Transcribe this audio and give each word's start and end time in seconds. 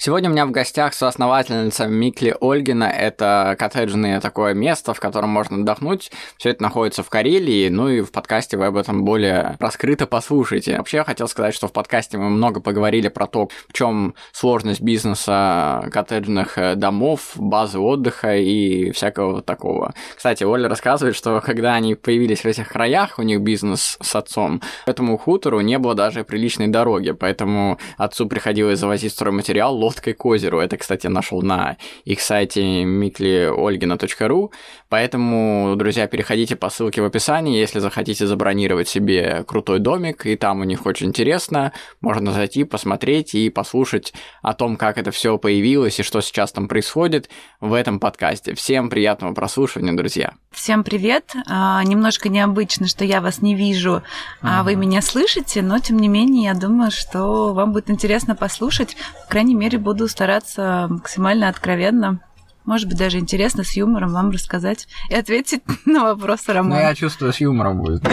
Сегодня 0.00 0.30
у 0.30 0.32
меня 0.32 0.46
в 0.46 0.52
гостях 0.52 0.94
соосновательница 0.94 1.88
Микли 1.88 2.32
Ольгина. 2.40 2.84
Это 2.84 3.56
коттеджное 3.58 4.20
такое 4.20 4.54
место, 4.54 4.94
в 4.94 5.00
котором 5.00 5.30
можно 5.30 5.56
отдохнуть. 5.56 6.12
Все 6.36 6.50
это 6.50 6.62
находится 6.62 7.02
в 7.02 7.10
Карелии, 7.10 7.68
ну 7.68 7.88
и 7.88 8.02
в 8.02 8.12
подкасте 8.12 8.56
вы 8.56 8.66
об 8.66 8.76
этом 8.76 9.04
более 9.04 9.56
раскрыто 9.58 10.06
послушаете. 10.06 10.76
Вообще 10.76 10.98
я 10.98 11.04
хотел 11.04 11.26
сказать, 11.26 11.52
что 11.52 11.66
в 11.66 11.72
подкасте 11.72 12.16
мы 12.16 12.30
много 12.30 12.60
поговорили 12.60 13.08
про 13.08 13.26
то, 13.26 13.48
в 13.68 13.72
чем 13.72 14.14
сложность 14.30 14.80
бизнеса 14.80 15.88
коттеджных 15.92 16.58
э, 16.58 16.76
домов, 16.76 17.32
базы 17.34 17.80
отдыха 17.80 18.36
и 18.36 18.92
всякого 18.92 19.42
такого. 19.42 19.94
Кстати, 20.16 20.44
Оля 20.44 20.68
рассказывает, 20.68 21.16
что 21.16 21.40
когда 21.40 21.74
они 21.74 21.96
появились 21.96 22.42
в 22.42 22.46
этих 22.46 22.68
краях, 22.68 23.18
у 23.18 23.22
них 23.22 23.40
бизнес 23.40 23.98
с 24.00 24.14
отцом, 24.14 24.62
этому 24.86 25.18
хутору 25.18 25.60
не 25.60 25.76
было 25.76 25.96
даже 25.96 26.22
приличной 26.22 26.68
дороги, 26.68 27.10
поэтому 27.10 27.78
отцу 27.96 28.28
приходилось 28.28 28.78
завозить 28.78 29.10
стройматериал, 29.10 29.87
лодкой 29.88 30.12
к 30.12 30.24
озеру. 30.26 30.60
Это, 30.60 30.76
кстати, 30.76 31.06
нашел 31.06 31.40
на 31.40 31.76
их 32.04 32.20
сайте 32.20 32.82
mikliolgina.ru. 32.84 34.50
Поэтому, 34.90 35.74
друзья, 35.76 36.06
переходите 36.06 36.56
по 36.56 36.68
ссылке 36.68 37.00
в 37.00 37.04
описании, 37.06 37.58
если 37.58 37.78
захотите 37.78 38.26
забронировать 38.26 38.88
себе 38.88 39.44
крутой 39.46 39.78
домик, 39.78 40.26
и 40.26 40.36
там 40.36 40.60
у 40.60 40.64
них 40.64 40.84
очень 40.84 41.08
интересно. 41.08 41.72
Можно 42.02 42.32
зайти, 42.32 42.64
посмотреть 42.64 43.34
и 43.34 43.48
послушать 43.48 44.12
о 44.42 44.52
том, 44.52 44.76
как 44.76 44.98
это 44.98 45.10
все 45.10 45.38
появилось 45.38 45.98
и 46.00 46.02
что 46.02 46.20
сейчас 46.20 46.52
там 46.52 46.68
происходит 46.68 47.30
в 47.60 47.72
этом 47.72 47.98
подкасте. 47.98 48.54
Всем 48.54 48.90
приятного 48.90 49.32
прослушивания, 49.32 49.94
друзья. 49.94 50.34
Всем 50.50 50.84
привет. 50.84 51.34
А, 51.46 51.82
немножко 51.84 52.28
необычно, 52.28 52.88
что 52.88 53.04
я 53.04 53.20
вас 53.20 53.40
не 53.40 53.54
вижу, 53.54 54.02
а 54.42 54.62
вы 54.62 54.76
меня 54.76 55.00
слышите, 55.00 55.62
но 55.62 55.78
тем 55.78 55.98
не 55.98 56.08
менее, 56.08 56.44
я 56.44 56.54
думаю, 56.54 56.90
что 56.90 57.54
вам 57.54 57.72
будет 57.72 57.90
интересно 57.90 58.34
послушать. 58.34 58.96
По 59.24 59.30
крайней 59.30 59.54
мере, 59.54 59.77
буду 59.78 60.08
стараться 60.08 60.86
максимально 60.88 61.48
откровенно 61.48 62.20
может 62.68 62.86
быть, 62.86 62.98
даже 62.98 63.18
интересно 63.18 63.64
с 63.64 63.72
юмором 63.72 64.12
вам 64.12 64.30
рассказать 64.30 64.88
и 65.08 65.14
ответить 65.14 65.62
на 65.86 66.04
вопросы 66.04 66.52
Романа. 66.52 66.74
Ну, 66.76 66.80
я 66.82 66.94
чувствую, 66.94 67.32
с 67.32 67.40
юмором 67.40 67.78
будет. 67.78 68.02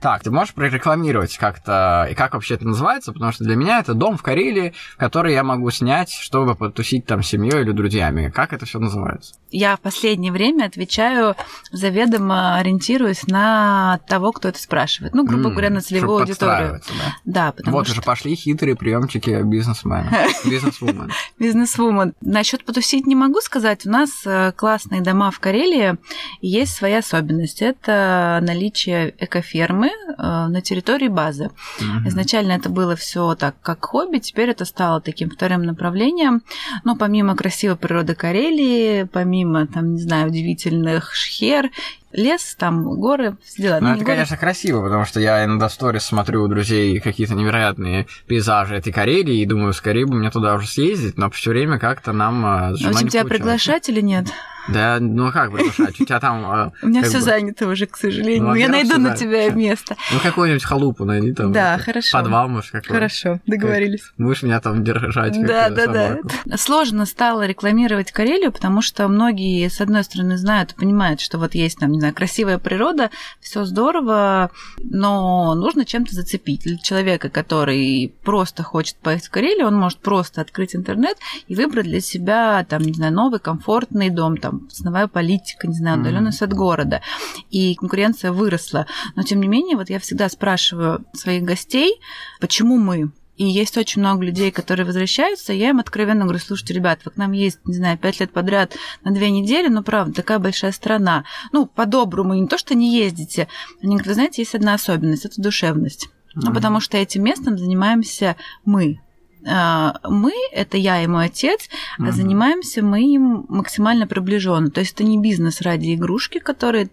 Так, 0.00 0.24
ты 0.24 0.32
можешь 0.32 0.52
прорекламировать 0.52 1.38
как-то, 1.38 2.08
и 2.10 2.14
как 2.14 2.34
вообще 2.34 2.54
это 2.54 2.66
называется, 2.66 3.12
потому 3.12 3.30
что 3.30 3.44
для 3.44 3.54
меня 3.54 3.78
это 3.78 3.94
дом 3.94 4.16
в 4.16 4.22
Карелии, 4.22 4.74
который 4.96 5.32
я 5.32 5.44
могу 5.44 5.70
снять, 5.70 6.10
чтобы 6.10 6.56
потусить 6.56 7.06
там 7.06 7.22
семьей 7.22 7.60
или 7.60 7.70
друзьями. 7.70 8.28
Как 8.34 8.52
это 8.52 8.66
все 8.66 8.80
называется? 8.80 9.34
Я 9.52 9.76
в 9.76 9.80
последнее 9.80 10.32
время 10.32 10.64
отвечаю 10.64 11.36
заведомо 11.70 12.56
ориентируюсь 12.56 13.28
на 13.28 14.00
того, 14.08 14.32
кто 14.32 14.48
это 14.48 14.60
спрашивает. 14.60 15.14
Ну, 15.14 15.24
грубо 15.24 15.50
говоря, 15.50 15.70
на 15.70 15.80
целевую 15.80 16.22
аудиторию. 16.22 16.80
Да, 17.24 17.46
да 17.46 17.52
потому 17.52 17.76
вот 17.76 17.86
что... 17.86 17.92
уже 17.92 18.02
пошли 18.02 18.34
хитрые 18.34 18.74
приемчики 18.74 19.40
бизнесмена. 19.44 20.10
Бизнесвумен. 20.44 21.12
Бизнесвумен. 21.38 22.14
Насчет 22.20 22.64
потусить 22.64 23.06
не 23.06 23.14
могу 23.14 23.40
сказать. 23.40 23.51
У 23.86 23.90
нас 23.90 24.22
э, 24.24 24.52
классные 24.52 25.02
дома 25.02 25.30
в 25.30 25.40
Карелии, 25.40 25.96
есть 26.40 26.74
своя 26.74 26.98
особенность. 26.98 27.62
Это 27.62 28.40
наличие 28.42 29.14
экофермы, 29.18 29.90
Э, 30.18 30.46
на 30.48 30.60
территории 30.60 31.08
базы. 31.08 31.50
Угу. 31.80 32.08
Изначально 32.08 32.52
это 32.52 32.68
было 32.68 32.96
все 32.96 33.34
так, 33.34 33.56
как 33.62 33.84
хобби, 33.84 34.18
теперь 34.18 34.50
это 34.50 34.64
стало 34.64 35.00
таким 35.00 35.30
вторым 35.30 35.64
направлением. 35.64 36.42
Но 36.84 36.96
помимо 36.96 37.34
красивой 37.36 37.76
природы 37.76 38.14
Карелии, 38.14 39.04
помимо, 39.04 39.66
там, 39.66 39.94
не 39.94 40.00
знаю, 40.00 40.28
удивительных 40.28 41.14
шхер 41.14 41.70
лес, 42.12 42.54
там 42.58 42.84
горы, 43.00 43.36
все 43.44 43.62
дела. 43.62 43.78
Ну, 43.80 43.88
это, 43.88 43.98
горы. 43.98 44.06
конечно, 44.06 44.36
красиво, 44.36 44.82
потому 44.82 45.04
что 45.04 45.20
я 45.20 45.44
иногда 45.44 45.68
в 45.68 45.72
сторис 45.72 46.04
смотрю 46.04 46.44
у 46.44 46.48
друзей 46.48 47.00
какие-то 47.00 47.34
невероятные 47.34 48.06
пейзажи 48.26 48.76
этой 48.76 48.92
Карелии 48.92 49.40
и 49.40 49.46
думаю, 49.46 49.72
скорее 49.72 50.06
бы 50.06 50.14
мне 50.14 50.30
туда 50.30 50.54
уже 50.54 50.66
съездить, 50.66 51.16
но 51.16 51.30
все 51.30 51.50
время 51.50 51.78
как-то 51.78 52.12
нам 52.12 52.72
э, 52.72 52.76
с 52.76 52.84
а 52.84 52.92
тебя 53.08 53.24
приглашать 53.24 53.88
или 53.88 54.00
нет? 54.00 54.26
Да, 54.68 54.98
ну 55.00 55.26
а 55.26 55.32
как 55.32 55.52
приглашать? 55.52 56.00
У 56.00 56.04
тебя 56.04 56.20
там... 56.20 56.44
А, 56.44 56.72
У 56.82 56.86
меня 56.86 57.02
все 57.02 57.20
занято 57.20 57.66
уже, 57.66 57.86
к 57.86 57.96
сожалению. 57.96 58.48
Ну, 58.48 58.54
Я 58.54 58.68
найду 58.68 58.98
на 58.98 59.16
тебя 59.16 59.50
место. 59.50 59.96
Ну, 60.12 60.20
какую-нибудь 60.20 60.64
халупу 60.64 61.04
найди 61.04 61.32
там. 61.32 61.52
Да, 61.52 61.78
хорошо. 61.78 62.18
Подвал, 62.18 62.48
может, 62.48 62.70
какой 62.70 62.94
Хорошо, 62.94 63.40
договорились. 63.46 64.02
Будешь 64.18 64.42
меня 64.42 64.60
там 64.60 64.84
держать. 64.84 65.34
Да, 65.44 65.70
да, 65.70 65.86
да. 65.86 66.56
Сложно 66.56 67.06
стало 67.06 67.46
рекламировать 67.46 68.12
Карелию, 68.12 68.52
потому 68.52 68.82
что 68.82 69.08
многие, 69.08 69.68
с 69.68 69.80
одной 69.80 70.04
стороны, 70.04 70.36
знают 70.36 70.72
и 70.72 70.74
понимают, 70.76 71.20
что 71.20 71.38
вот 71.38 71.54
есть 71.54 71.78
там, 71.78 71.90
не 71.90 71.98
знаю, 71.98 72.14
красивая 72.14 72.58
природа, 72.58 73.10
все 73.40 73.64
здорово, 73.64 74.50
но 74.78 75.54
нужно 75.54 75.84
чем-то 75.84 76.14
зацепить. 76.14 76.62
Для 76.62 76.78
человека, 76.78 77.28
который 77.28 78.14
просто 78.24 78.62
хочет 78.62 78.96
поехать 78.96 79.26
в 79.26 79.30
Карелию, 79.30 79.66
он 79.66 79.74
может 79.74 79.98
просто 79.98 80.40
открыть 80.40 80.76
интернет 80.76 81.16
и 81.48 81.54
выбрать 81.54 81.86
для 81.86 82.00
себя, 82.00 82.64
там, 82.68 82.82
не 82.82 82.92
знаю, 82.92 83.12
новый 83.12 83.40
комфортный 83.40 84.10
дом, 84.10 84.36
там, 84.36 84.51
там 84.52 84.68
ценовая 84.68 85.08
политика, 85.08 85.66
не 85.66 85.74
знаю, 85.74 86.00
удаленность 86.00 86.42
mm-hmm. 86.42 86.46
от 86.46 86.54
города, 86.54 87.02
и 87.50 87.74
конкуренция 87.74 88.32
выросла. 88.32 88.86
Но 89.16 89.22
тем 89.22 89.40
не 89.40 89.48
менее, 89.48 89.76
вот 89.76 89.90
я 89.90 89.98
всегда 89.98 90.28
спрашиваю 90.28 91.04
своих 91.14 91.42
гостей, 91.42 92.00
почему 92.40 92.78
мы? 92.78 93.10
И 93.36 93.44
есть 93.46 93.78
очень 93.78 94.02
много 94.02 94.24
людей, 94.24 94.50
которые 94.50 94.84
возвращаются, 94.84 95.54
я 95.54 95.70
им 95.70 95.80
откровенно 95.80 96.24
говорю, 96.24 96.38
слушайте, 96.38 96.74
ребят, 96.74 97.00
вы 97.04 97.12
к 97.12 97.16
нам 97.16 97.32
есть, 97.32 97.58
не 97.64 97.74
знаю, 97.74 97.96
пять 97.96 98.20
лет 98.20 98.30
подряд 98.30 98.76
на 99.04 99.10
две 99.10 99.30
недели, 99.30 99.68
но 99.68 99.82
правда, 99.82 100.12
такая 100.12 100.38
большая 100.38 100.72
страна. 100.72 101.24
Ну, 101.50 101.66
по-доброму, 101.66 102.34
не 102.34 102.46
то, 102.46 102.58
что 102.58 102.74
не 102.74 102.94
ездите. 102.94 103.48
Они 103.82 103.92
говорят, 103.92 104.06
вы 104.06 104.14
знаете, 104.14 104.42
есть 104.42 104.54
одна 104.54 104.74
особенность, 104.74 105.24
это 105.24 105.40
душевность. 105.40 106.06
Mm-hmm. 106.06 106.42
Ну, 106.44 106.52
потому 106.52 106.80
что 106.80 106.98
этим 106.98 107.24
местом 107.24 107.58
занимаемся 107.58 108.36
мы, 108.66 109.00
мы, 109.44 110.32
это 110.52 110.76
я 110.76 111.02
и 111.02 111.06
мой 111.06 111.26
отец, 111.26 111.68
угу. 111.98 112.12
занимаемся 112.12 112.82
мы 112.82 113.02
им 113.02 113.44
максимально 113.48 114.06
приближенно. 114.06 114.70
То 114.70 114.80
есть 114.80 114.94
это 114.94 115.04
не 115.04 115.18
бизнес 115.18 115.60
ради 115.60 115.94
игрушки, 115.94 116.38
которые 116.38 116.90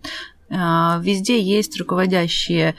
а, 0.52 1.00
Везде 1.04 1.40
есть 1.40 1.80
руководящие 1.80 2.76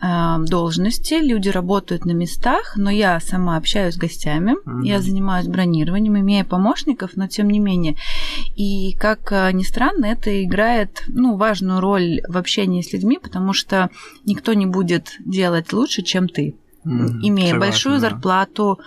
а, 0.00 0.38
должности, 0.38 1.14
люди 1.14 1.48
работают 1.48 2.04
на 2.04 2.12
местах, 2.12 2.74
но 2.76 2.90
я 2.90 3.18
сама 3.18 3.56
общаюсь 3.56 3.94
с 3.94 3.98
гостями, 3.98 4.54
mm 4.64 4.84
я 4.84 5.00
занимаюсь 5.00 5.48
бронированием, 5.48 6.18
имея 6.20 6.44
помощников, 6.44 7.16
но 7.16 7.26
тем 7.26 7.50
не 7.50 7.58
менее. 7.58 7.96
И 8.56 8.94
как 8.98 9.32
ни 9.52 9.64
странно, 9.64 10.06
это 10.06 10.44
играет 10.44 11.02
ну, 11.08 11.36
важную 11.36 11.80
роль 11.80 12.20
в 12.28 12.36
общении 12.36 12.82
с 12.82 12.92
людьми, 12.92 13.18
потому 13.20 13.52
что 13.52 13.90
никто 14.24 14.54
не 14.54 14.66
будет 14.66 15.16
делать 15.18 15.72
лучше, 15.72 16.02
чем 16.02 16.28
ты 16.28 16.54
имея 16.88 17.52
согласен, 17.52 17.58
большую 17.58 17.94
да. 17.96 18.00
зарплату, 18.00 18.80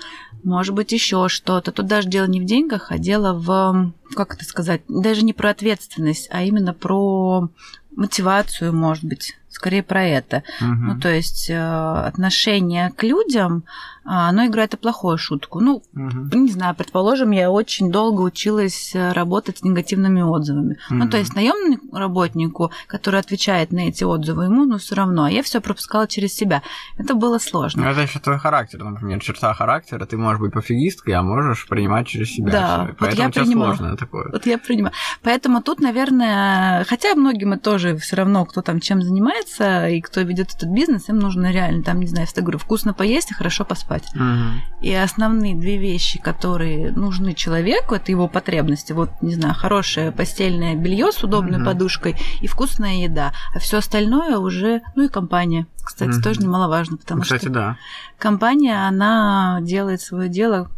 может 0.43 0.73
быть, 0.73 0.91
еще 0.91 1.27
что-то. 1.29 1.71
Тут 1.71 1.87
даже 1.87 2.09
дело 2.09 2.25
не 2.25 2.41
в 2.41 2.45
деньгах, 2.45 2.91
а 2.91 2.97
дело 2.97 3.33
в, 3.33 3.91
как 4.15 4.35
это 4.35 4.45
сказать, 4.45 4.81
даже 4.87 5.23
не 5.23 5.33
про 5.33 5.51
ответственность, 5.51 6.27
а 6.31 6.43
именно 6.43 6.73
про 6.73 7.49
мотивацию, 7.95 8.73
может 8.73 9.03
быть, 9.03 9.37
скорее 9.61 9.83
про 9.83 10.03
это. 10.03 10.43
Угу. 10.59 10.69
Ну, 10.69 10.99
то 10.99 11.09
есть 11.09 11.49
э, 11.49 11.55
отношение 11.55 12.89
к 12.89 13.03
людям, 13.03 13.63
а, 14.03 14.29
оно 14.29 14.47
играет 14.47 14.73
и 14.73 14.77
плохую 14.77 15.19
шутку. 15.19 15.59
Ну, 15.59 15.83
угу. 15.93 16.37
не 16.37 16.49
знаю, 16.51 16.73
предположим, 16.73 17.29
я 17.29 17.51
очень 17.51 17.91
долго 17.91 18.21
училась 18.21 18.95
э, 18.95 19.11
работать 19.11 19.59
с 19.59 19.63
негативными 19.63 20.21
отзывами. 20.21 20.77
Угу. 20.89 20.95
Ну, 20.95 21.09
то 21.09 21.17
есть 21.17 21.35
наемному 21.35 21.77
работнику, 21.95 22.71
который 22.87 23.19
отвечает 23.19 23.71
на 23.71 23.89
эти 23.89 24.03
отзывы, 24.03 24.45
ему 24.45 24.65
ну 24.65 24.79
все 24.79 24.95
равно. 24.95 25.25
А 25.25 25.29
я 25.29 25.43
все 25.43 25.61
пропускала 25.61 26.07
через 26.07 26.33
себя. 26.33 26.63
Это 26.97 27.13
было 27.13 27.37
сложно. 27.37 27.83
Ну, 27.83 27.89
это 27.89 28.01
еще 28.01 28.19
твой 28.19 28.39
характер, 28.39 28.83
например, 28.83 29.19
черта 29.19 29.53
характера. 29.53 30.03
Ты 30.07 30.17
можешь 30.17 30.39
быть 30.39 30.53
пофигисткой, 30.53 31.13
а 31.13 31.21
можешь 31.21 31.67
принимать 31.67 32.07
через 32.07 32.31
себя. 32.33 32.51
Да, 32.51 32.85
всё. 32.85 32.95
Поэтому 32.97 33.27
вот 33.27 33.35
я 33.35 33.43
принимала. 33.43 33.75
сложно 33.75 33.97
такое. 33.97 34.29
Вот 34.31 34.45
я 34.47 34.57
принимаю. 34.57 34.93
Поэтому 35.21 35.61
тут, 35.61 35.79
наверное, 35.79 36.83
хотя 36.85 37.13
многим 37.13 37.53
это 37.53 37.61
тоже 37.61 37.95
все 37.97 38.15
равно, 38.15 38.45
кто 38.45 38.63
там 38.63 38.79
чем 38.79 39.03
занимается 39.03 39.50
и 39.59 40.01
кто 40.01 40.21
ведет 40.21 40.53
этот 40.53 40.69
бизнес, 40.69 41.09
им 41.09 41.19
нужно 41.19 41.51
реально 41.51 41.83
там, 41.83 41.99
не 41.99 42.07
знаю, 42.07 42.27
я 42.33 42.41
говорю, 42.41 42.57
вкусно 42.57 42.93
поесть 42.93 43.31
и 43.31 43.33
хорошо 43.33 43.65
поспать 43.65 43.91
спать. 43.91 44.05
Угу. 44.15 44.81
И 44.81 44.93
основные 44.93 45.55
две 45.55 45.77
вещи, 45.77 46.19
которые 46.19 46.91
нужны 46.91 47.33
человеку, 47.33 47.95
это 47.95 48.11
его 48.11 48.27
потребности. 48.27 48.93
Вот, 48.93 49.09
не 49.21 49.33
знаю, 49.33 49.53
хорошее 49.53 50.11
постельное 50.11 50.75
белье 50.75 51.11
с 51.11 51.23
удобной 51.23 51.57
угу. 51.57 51.65
подушкой 51.65 52.15
и 52.41 52.47
вкусная 52.47 53.03
еда. 53.03 53.33
А 53.53 53.59
все 53.59 53.77
остальное 53.77 54.37
уже, 54.37 54.81
ну 54.95 55.03
и 55.03 55.09
компания. 55.09 55.67
Кстати, 55.83 56.11
угу. 56.11 56.21
тоже 56.21 56.41
немаловажно, 56.41 56.97
потому 56.97 57.21
Кстати, 57.21 57.41
что 57.41 57.49
да. 57.49 57.77
компания, 58.17 58.87
она 58.87 59.59
делает 59.61 60.01
свое 60.01 60.29
дело 60.29 60.69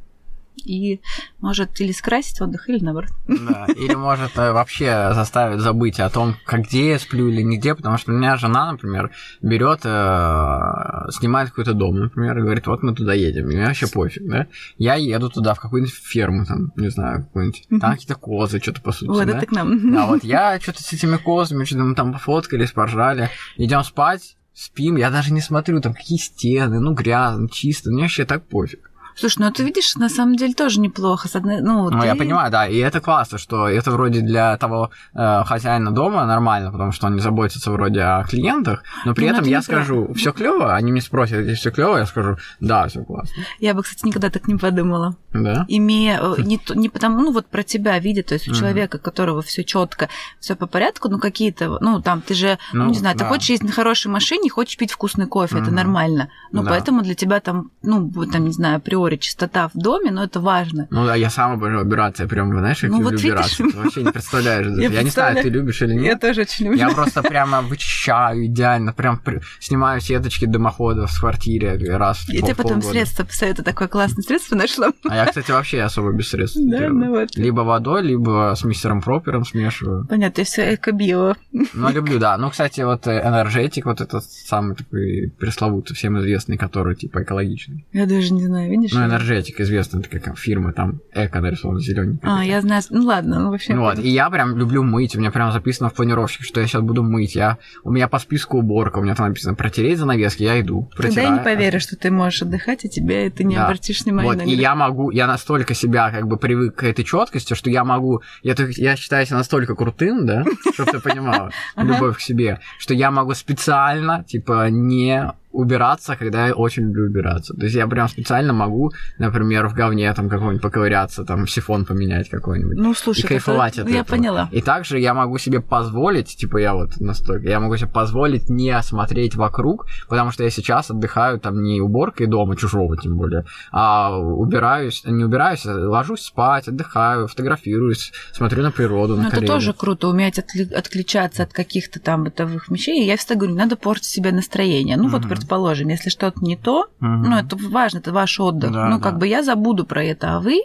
и 0.55 1.01
может 1.39 1.79
или 1.81 1.91
скрасить 1.91 2.41
отдых, 2.41 2.69
или 2.69 2.83
наоборот. 2.83 3.11
Да, 3.27 3.65
или 3.75 3.95
может 3.95 4.37
э, 4.37 4.51
вообще 4.51 5.11
заставить 5.13 5.59
забыть 5.59 5.99
о 5.99 6.09
том, 6.09 6.35
как 6.45 6.61
где 6.61 6.91
я 6.91 6.99
сплю 6.99 7.27
или 7.29 7.41
нигде, 7.41 7.75
потому 7.75 7.97
что 7.97 8.11
у 8.11 8.15
меня 8.15 8.37
жена, 8.37 8.71
например, 8.71 9.11
берет, 9.41 9.81
э, 9.83 11.11
снимает 11.11 11.49
какой-то 11.49 11.73
дом, 11.73 11.99
например, 11.99 12.37
и 12.37 12.41
говорит, 12.41 12.67
вот 12.67 12.83
мы 12.83 12.95
туда 12.95 13.13
едем, 13.13 13.49
и 13.49 13.55
мне 13.55 13.65
вообще 13.65 13.87
пофиг, 13.87 14.27
да? 14.27 14.47
Я 14.77 14.95
еду 14.95 15.29
туда, 15.29 15.53
в 15.53 15.59
какую-нибудь 15.59 15.93
ферму, 15.93 16.45
там, 16.45 16.71
не 16.75 16.89
знаю, 16.89 17.23
какую-нибудь, 17.25 17.67
там 17.81 17.91
какие-то 17.93 18.15
козы, 18.15 18.59
что-то 18.59 18.81
по 18.81 18.91
сути, 18.91 19.09
Вот 19.09 19.25
да? 19.25 19.37
это 19.37 19.45
к 19.45 19.51
нам. 19.51 19.97
А 19.97 20.07
вот 20.07 20.23
я 20.23 20.59
что-то 20.59 20.81
с 20.81 20.93
этими 20.93 21.17
козами, 21.17 21.65
что-то 21.65 21.83
мы 21.83 21.95
там 21.95 22.13
пофоткались, 22.13 22.71
поржали, 22.71 23.29
идем 23.57 23.83
спать, 23.83 24.37
спим, 24.53 24.95
я 24.97 25.09
даже 25.09 25.33
не 25.33 25.41
смотрю, 25.41 25.81
там 25.81 25.93
какие 25.93 26.17
стены, 26.17 26.79
ну 26.79 26.93
грязно, 26.93 27.49
чисто, 27.49 27.91
мне 27.91 28.03
вообще 28.03 28.25
так 28.25 28.47
пофиг. 28.47 28.91
Слушай, 29.15 29.37
ну 29.39 29.51
ты 29.51 29.63
видишь, 29.63 29.95
на 29.95 30.09
самом 30.09 30.35
деле 30.35 30.53
тоже 30.53 30.79
неплохо. 30.79 31.27
С 31.27 31.35
одной, 31.35 31.61
ну, 31.61 31.89
Ну, 31.89 31.99
ты- 32.01 32.07
я 32.07 32.15
понимаю, 32.15 32.51
да, 32.51 32.67
и 32.67 32.77
это 32.77 32.99
классно, 33.01 33.37
что 33.37 33.67
это 33.67 33.91
вроде 33.91 34.21
для 34.21 34.57
того 34.57 34.89
э, 35.13 35.43
хозяина 35.45 35.91
дома 35.91 36.25
нормально, 36.25 36.71
потому 36.71 36.91
что 36.91 37.07
он 37.07 37.15
не 37.15 37.21
заботится 37.21 37.71
вроде 37.71 38.01
о 38.01 38.23
клиентах, 38.23 38.83
но 39.05 39.13
при 39.13 39.25
Ну, 39.25 39.31
этом 39.31 39.41
это 39.41 39.49
я 39.49 39.61
скажу, 39.61 40.13
все 40.15 40.31
клево, 40.31 40.73
они 40.75 40.91
мне 40.91 41.01
спросят, 41.01 41.39
если 41.39 41.55
все 41.55 41.71
клево, 41.71 41.97
я 41.97 42.05
скажу, 42.05 42.37
да, 42.59 42.87
все 42.87 43.03
классно. 43.03 43.43
Я 43.59 43.73
бы, 43.73 43.83
кстати, 43.83 44.05
никогда 44.05 44.29
так 44.29 44.47
не 44.47 44.55
подумала. 44.55 45.15
Да? 45.33 45.65
Имея 45.67 46.19
э, 46.21 46.41
не, 46.41 46.57
то- 46.57 46.77
не 46.77 46.89
потому, 46.89 47.19
ну 47.21 47.31
вот 47.31 47.45
про 47.47 47.63
тебя 47.63 47.97
видя, 47.99 48.23
то 48.23 48.33
есть 48.35 48.47
у 48.47 48.51
Мгм. 48.51 48.59
человека, 48.59 48.97
которого 48.99 49.41
все 49.41 49.63
четко, 49.63 50.09
все 50.39 50.55
по 50.55 50.67
порядку, 50.67 51.09
ну 51.09 51.19
какие-то, 51.19 51.77
ну 51.81 52.01
там 52.01 52.21
ты 52.21 52.33
же, 52.33 52.57
ну, 52.71 52.83
Ну, 52.85 52.89
не 52.91 52.97
знаю, 52.97 53.15
ты 53.17 53.23
да. 53.23 53.29
хочешь 53.29 53.49
ездить 53.49 53.67
на 53.69 53.73
хорошей 53.75 54.07
машине, 54.11 54.49
хочешь 54.49 54.77
пить 54.77 54.91
вкусный 54.91 55.27
кофе, 55.27 55.59
это 55.59 55.71
нормально. 55.71 56.29
Ну 56.51 56.63
Да. 56.63 56.69
поэтому 56.71 57.01
для 57.01 57.15
тебя 57.15 57.39
там, 57.39 57.71
ну 57.81 58.11
там, 58.31 58.45
не 58.45 58.51
знаю, 58.51 58.77
априори 58.77 59.02
чистота 59.17 59.67
в 59.73 59.77
доме, 59.77 60.11
но 60.11 60.23
это 60.23 60.39
важно. 60.39 60.87
Ну 60.89 61.05
да, 61.05 61.15
я 61.15 61.29
сам 61.29 61.53
обожаю 61.53 61.81
убираться, 61.85 62.23
я 62.23 62.29
прям, 62.29 62.51
знаешь, 62.51 62.79
как 62.81 62.89
Ну, 62.89 62.97
люблю 62.99 63.11
вот 63.11 63.21
видишь. 63.21 63.59
убираться. 63.59 63.63
Ты 63.71 63.77
вообще 63.77 64.03
не 64.03 64.11
представляешь. 64.11 64.67
Я 64.67 64.89
Я, 64.89 65.03
не 65.03 65.09
знаю, 65.09 65.41
ты 65.41 65.49
любишь 65.49 65.81
или 65.81 65.93
нет. 65.93 66.19
тоже 66.19 66.41
очень 66.41 66.65
люблю. 66.65 66.79
Я 66.79 66.89
просто 66.89 67.21
прямо 67.23 67.61
вычищаю 67.61 68.45
идеально, 68.45 68.93
прям 68.93 69.21
снимаю 69.59 70.01
сеточки 70.01 70.45
дымоходов 70.45 71.11
в 71.11 71.19
квартире 71.19 71.77
раз 71.97 72.25
Я 72.27 72.41
тебе 72.41 72.55
потом 72.55 72.81
средства 72.81 73.23
посоветую, 73.23 73.65
такое 73.65 73.87
классное 73.87 74.23
средство 74.23 74.55
нашла. 74.55 74.91
А 75.07 75.15
я, 75.15 75.25
кстати, 75.25 75.51
вообще 75.51 75.81
особо 75.81 76.11
без 76.11 76.29
средств 76.29 76.57
Да, 76.61 76.89
ну 76.89 77.09
вот. 77.09 77.35
Либо 77.35 77.61
водой, 77.61 78.01
либо 78.03 78.53
с 78.55 78.63
мистером 78.63 79.01
Пропером 79.01 79.45
смешиваю. 79.45 80.05
Понятно, 80.07 80.41
и 80.41 80.43
все 80.45 80.75
эко-био. 80.75 81.35
Ну, 81.51 81.89
люблю, 81.91 82.19
да. 82.19 82.37
Ну, 82.37 82.49
кстати, 82.49 82.81
вот 82.81 83.07
э, 83.07 83.21
энергетик, 83.21 83.85
вот 83.85 84.01
этот 84.01 84.23
самый 84.23 84.75
такой 84.75 85.33
пресловутый, 85.39 85.95
всем 85.95 86.19
известный, 86.19 86.57
который 86.57 86.95
типа 86.95 87.23
экологичный. 87.23 87.85
Я 87.93 88.05
даже 88.05 88.33
не 88.33 88.45
знаю, 88.45 88.69
видишь? 88.71 88.92
Ну, 88.93 89.05
энергетик 89.05 89.59
известный, 89.59 90.01
такая 90.01 90.35
фирма, 90.35 90.73
там 90.73 91.01
эко 91.13 91.39
нарисована 91.41 91.79
зелененькая. 91.79 92.39
А, 92.39 92.43
я 92.43 92.61
знаю. 92.61 92.81
Ну 92.89 93.03
ладно, 93.05 93.39
ну 93.39 93.51
вообще. 93.51 93.73
Ну 93.73 93.81
вот, 93.81 93.99
и 93.99 94.09
я 94.09 94.29
прям 94.29 94.57
люблю 94.57 94.83
мыть, 94.83 95.15
у 95.15 95.19
меня 95.19 95.31
прям 95.31 95.51
записано 95.51 95.89
в 95.89 95.93
планировке, 95.93 96.43
что 96.43 96.59
я 96.61 96.67
сейчас 96.67 96.81
буду 96.81 97.03
мыть. 97.03 97.35
Я, 97.35 97.57
у 97.83 97.91
меня 97.91 98.07
по 98.07 98.19
списку 98.19 98.57
уборка, 98.59 98.99
у 98.99 99.03
меня 99.03 99.15
там 99.15 99.27
написано 99.27 99.55
протереть 99.55 99.97
занавески, 99.97 100.43
я 100.43 100.59
иду, 100.61 100.89
Тогда 100.95 101.07
я 101.07 101.13
протираю. 101.13 101.33
не 101.37 101.43
поверю, 101.43 101.79
что 101.79 101.95
ты 101.95 102.11
можешь 102.11 102.41
отдыхать, 102.41 102.85
и 102.85 102.89
тебе 102.89 103.27
это 103.27 103.43
не 103.43 103.55
Да. 103.55 103.65
обратишь 103.65 104.01
внимания 104.01 104.29
Вот, 104.29 104.37
на 104.37 104.41
и 104.43 104.55
я 104.55 104.75
могу, 104.75 105.11
я 105.11 105.27
настолько 105.27 105.73
себя 105.73 106.11
как 106.11 106.27
бы 106.27 106.37
привык 106.37 106.75
к 106.75 106.83
этой 106.83 107.03
четкости, 107.05 107.53
что 107.53 107.69
я 107.69 107.83
могу, 107.83 108.21
я, 108.41 108.55
я 108.77 108.95
считаю 108.95 109.25
себя 109.25 109.37
настолько 109.37 109.75
крутым, 109.75 110.25
да, 110.25 110.43
чтобы 110.73 110.91
ты 110.91 110.99
понимала, 110.99 111.51
любовь 111.77 112.17
к 112.17 112.21
себе, 112.21 112.59
что 112.79 112.93
я 112.93 113.11
могу 113.11 113.33
специально, 113.33 114.23
типа, 114.23 114.69
не 114.69 115.31
убираться, 115.53 116.15
когда 116.15 116.47
я 116.47 116.53
очень 116.53 116.83
люблю 116.83 117.05
убираться. 117.05 117.53
То 117.53 117.63
есть 117.63 117.75
я 117.75 117.87
прям 117.87 118.09
специально 118.09 118.53
могу, 118.53 118.91
например, 119.19 119.67
в 119.67 119.73
говне 119.73 120.11
там 120.13 120.27
какой-нибудь 120.29 120.61
поковыряться, 120.61 121.23
там 121.23 121.47
сифон 121.47 121.85
поменять 121.85 122.29
какой-нибудь. 122.29 122.75
Ну, 122.77 122.93
слушай, 122.93 123.21
и 123.23 123.27
кайфовать 123.27 123.73
это- 123.77 123.83
от 123.83 123.89
я 123.93 124.01
этого. 124.01 124.17
поняла. 124.17 124.49
И 124.51 124.61
также 124.61 124.99
я 124.99 125.13
могу 125.13 125.37
себе 125.37 125.61
позволить, 125.61 126.35
типа 126.35 126.57
я 126.57 126.73
вот 126.73 126.99
настолько, 126.99 127.47
я 127.47 127.59
могу 127.59 127.77
себе 127.77 127.89
позволить 127.89 128.49
не 128.49 128.81
смотреть 128.81 129.35
вокруг, 129.35 129.85
потому 130.09 130.31
что 130.31 130.43
я 130.43 130.49
сейчас 130.49 130.89
отдыхаю 130.91 131.39
там 131.39 131.61
не 131.61 131.79
уборкой 131.81 132.27
дома, 132.27 132.55
чужого 132.55 132.97
тем 132.97 133.15
более, 133.15 133.45
а 133.71 134.17
убираюсь, 134.17 135.03
не 135.05 135.23
убираюсь, 135.23 135.65
а 135.65 135.73
ложусь 135.89 136.21
спать, 136.23 136.67
отдыхаю, 136.67 137.27
фотографируюсь, 137.27 138.11
смотрю 138.33 138.63
на 138.63 138.71
природу, 138.71 139.15
Ну, 139.15 139.21
это 139.21 139.31
Карелию. 139.31 139.47
тоже 139.49 139.73
круто, 139.73 140.07
уметь 140.07 140.39
отли- 140.39 140.73
отключаться 140.73 141.43
от 141.43 141.53
каких-то 141.53 141.99
там 141.99 142.23
бытовых 142.23 142.69
вещей. 142.69 143.03
И 143.03 143.07
Я 143.13 143.17
всегда 143.17 143.35
говорю, 143.35 143.55
надо 143.55 143.75
портить 143.75 144.05
себе 144.05 144.31
настроение. 144.31 144.97
Ну, 144.97 145.07
вот, 145.09 145.21
Мгм. 145.21 145.29
Предположим, 145.43 145.89
если 145.89 146.09
что-то 146.09 146.43
не 146.43 146.55
то, 146.55 146.87
Мгм. 146.99 147.23
ну, 147.23 147.37
это 147.37 147.55
важно, 147.57 147.99
это 147.99 148.11
ваш 148.11 148.39
отдых. 148.39 148.71
Да, 148.71 148.85
ну, 148.89 148.97
да. 148.97 149.03
как 149.03 149.17
бы 149.17 149.27
я 149.27 149.43
забуду 149.43 149.85
про 149.85 150.03
это, 150.03 150.35
а 150.35 150.39
вы, 150.39 150.61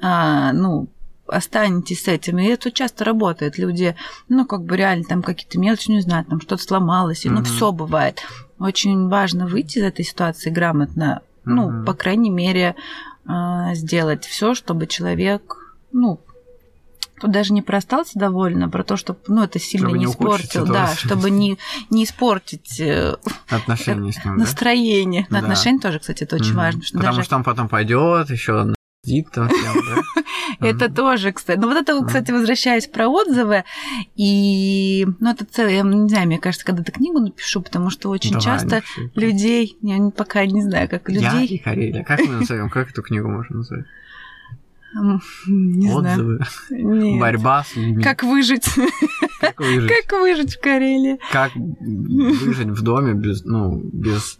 а, 0.00 0.52
ну, 0.52 0.88
останетесь 1.26 2.04
с 2.04 2.08
этим. 2.08 2.38
И 2.38 2.46
это 2.46 2.70
часто 2.72 3.04
работает. 3.04 3.58
Люди, 3.58 3.94
ну, 4.28 4.46
как 4.46 4.62
бы 4.64 4.76
реально 4.76 5.04
там 5.04 5.22
какие-то 5.22 5.58
мелочи, 5.60 5.90
не 5.90 6.00
знаю, 6.00 6.24
там 6.24 6.40
что-то 6.40 6.62
сломалось, 6.62 7.24
и, 7.26 7.28
ну, 7.30 7.36
Мгм. 7.36 7.44
все 7.44 7.72
бывает. 7.72 8.22
Очень 8.58 9.08
важно 9.08 9.46
выйти 9.46 9.78
из 9.78 9.84
этой 9.84 10.04
ситуации 10.04 10.50
грамотно, 10.50 11.22
ну, 11.44 11.70
Мгм. 11.70 11.84
по 11.84 11.94
крайней 11.94 12.30
мере, 12.30 12.74
а, 13.26 13.74
сделать 13.74 14.24
все, 14.24 14.54
чтобы 14.54 14.86
человек, 14.86 15.56
ну, 15.92 16.20
тут 17.20 17.30
даже 17.30 17.52
не 17.52 17.62
про 17.62 17.78
остался 17.78 18.18
довольно, 18.18 18.66
а 18.66 18.68
про 18.68 18.82
то, 18.84 18.96
чтобы, 18.96 19.20
ну, 19.28 19.42
это 19.42 19.58
сильно 19.58 19.88
Чтобы 19.88 19.98
не 19.98 20.04
испортил, 20.06 20.66
да, 20.66 20.94
чтобы 20.94 21.30
не, 21.30 21.58
не 21.90 22.04
испортить 22.04 22.80
э, 22.80 23.16
Отношения 23.48 24.12
с 24.12 24.24
ним, 24.24 24.36
настроение. 24.36 25.26
Да. 25.30 25.38
Отношения 25.38 25.78
тоже, 25.78 25.98
кстати, 25.98 26.24
это 26.24 26.36
очень 26.36 26.50
Мгм. 26.50 26.56
важно, 26.56 26.82
что 26.82 26.98
Потому 26.98 27.16
даже 27.16 27.26
что 27.26 27.36
он 27.36 27.44
потом 27.44 27.68
пойдет, 27.68 28.30
еще 28.30 28.74
там 29.32 29.48
да? 29.48 30.02
Это 30.60 30.92
тоже, 30.92 31.32
кстати. 31.32 31.58
Ну, 31.58 31.68
вот 31.68 31.76
это, 31.76 32.04
кстати, 32.04 32.30
возвращаясь 32.32 32.86
про 32.86 33.08
отзывы. 33.08 33.64
И, 34.14 35.06
ну, 35.20 35.30
это 35.30 35.46
целый, 35.46 35.76
я 35.76 35.82
не 35.82 36.08
знаю, 36.08 36.26
мне 36.26 36.38
кажется, 36.38 36.66
когда-то 36.66 36.92
книгу 36.92 37.18
напишу, 37.18 37.62
потому 37.62 37.88
что 37.88 38.10
очень 38.10 38.38
часто 38.38 38.82
людей, 39.14 39.78
я 39.80 40.10
пока 40.10 40.44
не 40.44 40.62
знаю, 40.62 40.88
как 40.88 41.08
Я 41.08 41.14
и 41.14 41.42
людей, 41.42 41.58
Карелия. 41.58 42.04
Как 42.04 42.20
мы 42.20 42.34
назовем? 42.34 42.68
Как 42.68 42.90
эту 42.90 43.02
книгу 43.02 43.28
можно 43.28 43.58
назвать? 43.58 43.86
Не 45.46 45.88
знаю. 45.88 46.38
Отзывы. 46.38 46.40
Нет. 46.70 47.20
Борьба 47.20 47.64
с 47.64 47.76
людьми. 47.76 48.02
Как 48.02 48.22
выжить? 48.22 48.66
Как 49.40 49.60
выжить? 49.60 49.90
Как 49.90 50.20
выжить 50.20 50.56
в 50.56 50.60
Карелии? 50.60 51.18
Как 51.30 51.52
выжить 51.54 52.68
в 52.68 52.82
доме 52.82 53.14
без, 53.14 53.44
ну, 53.44 53.80
без 53.92 54.38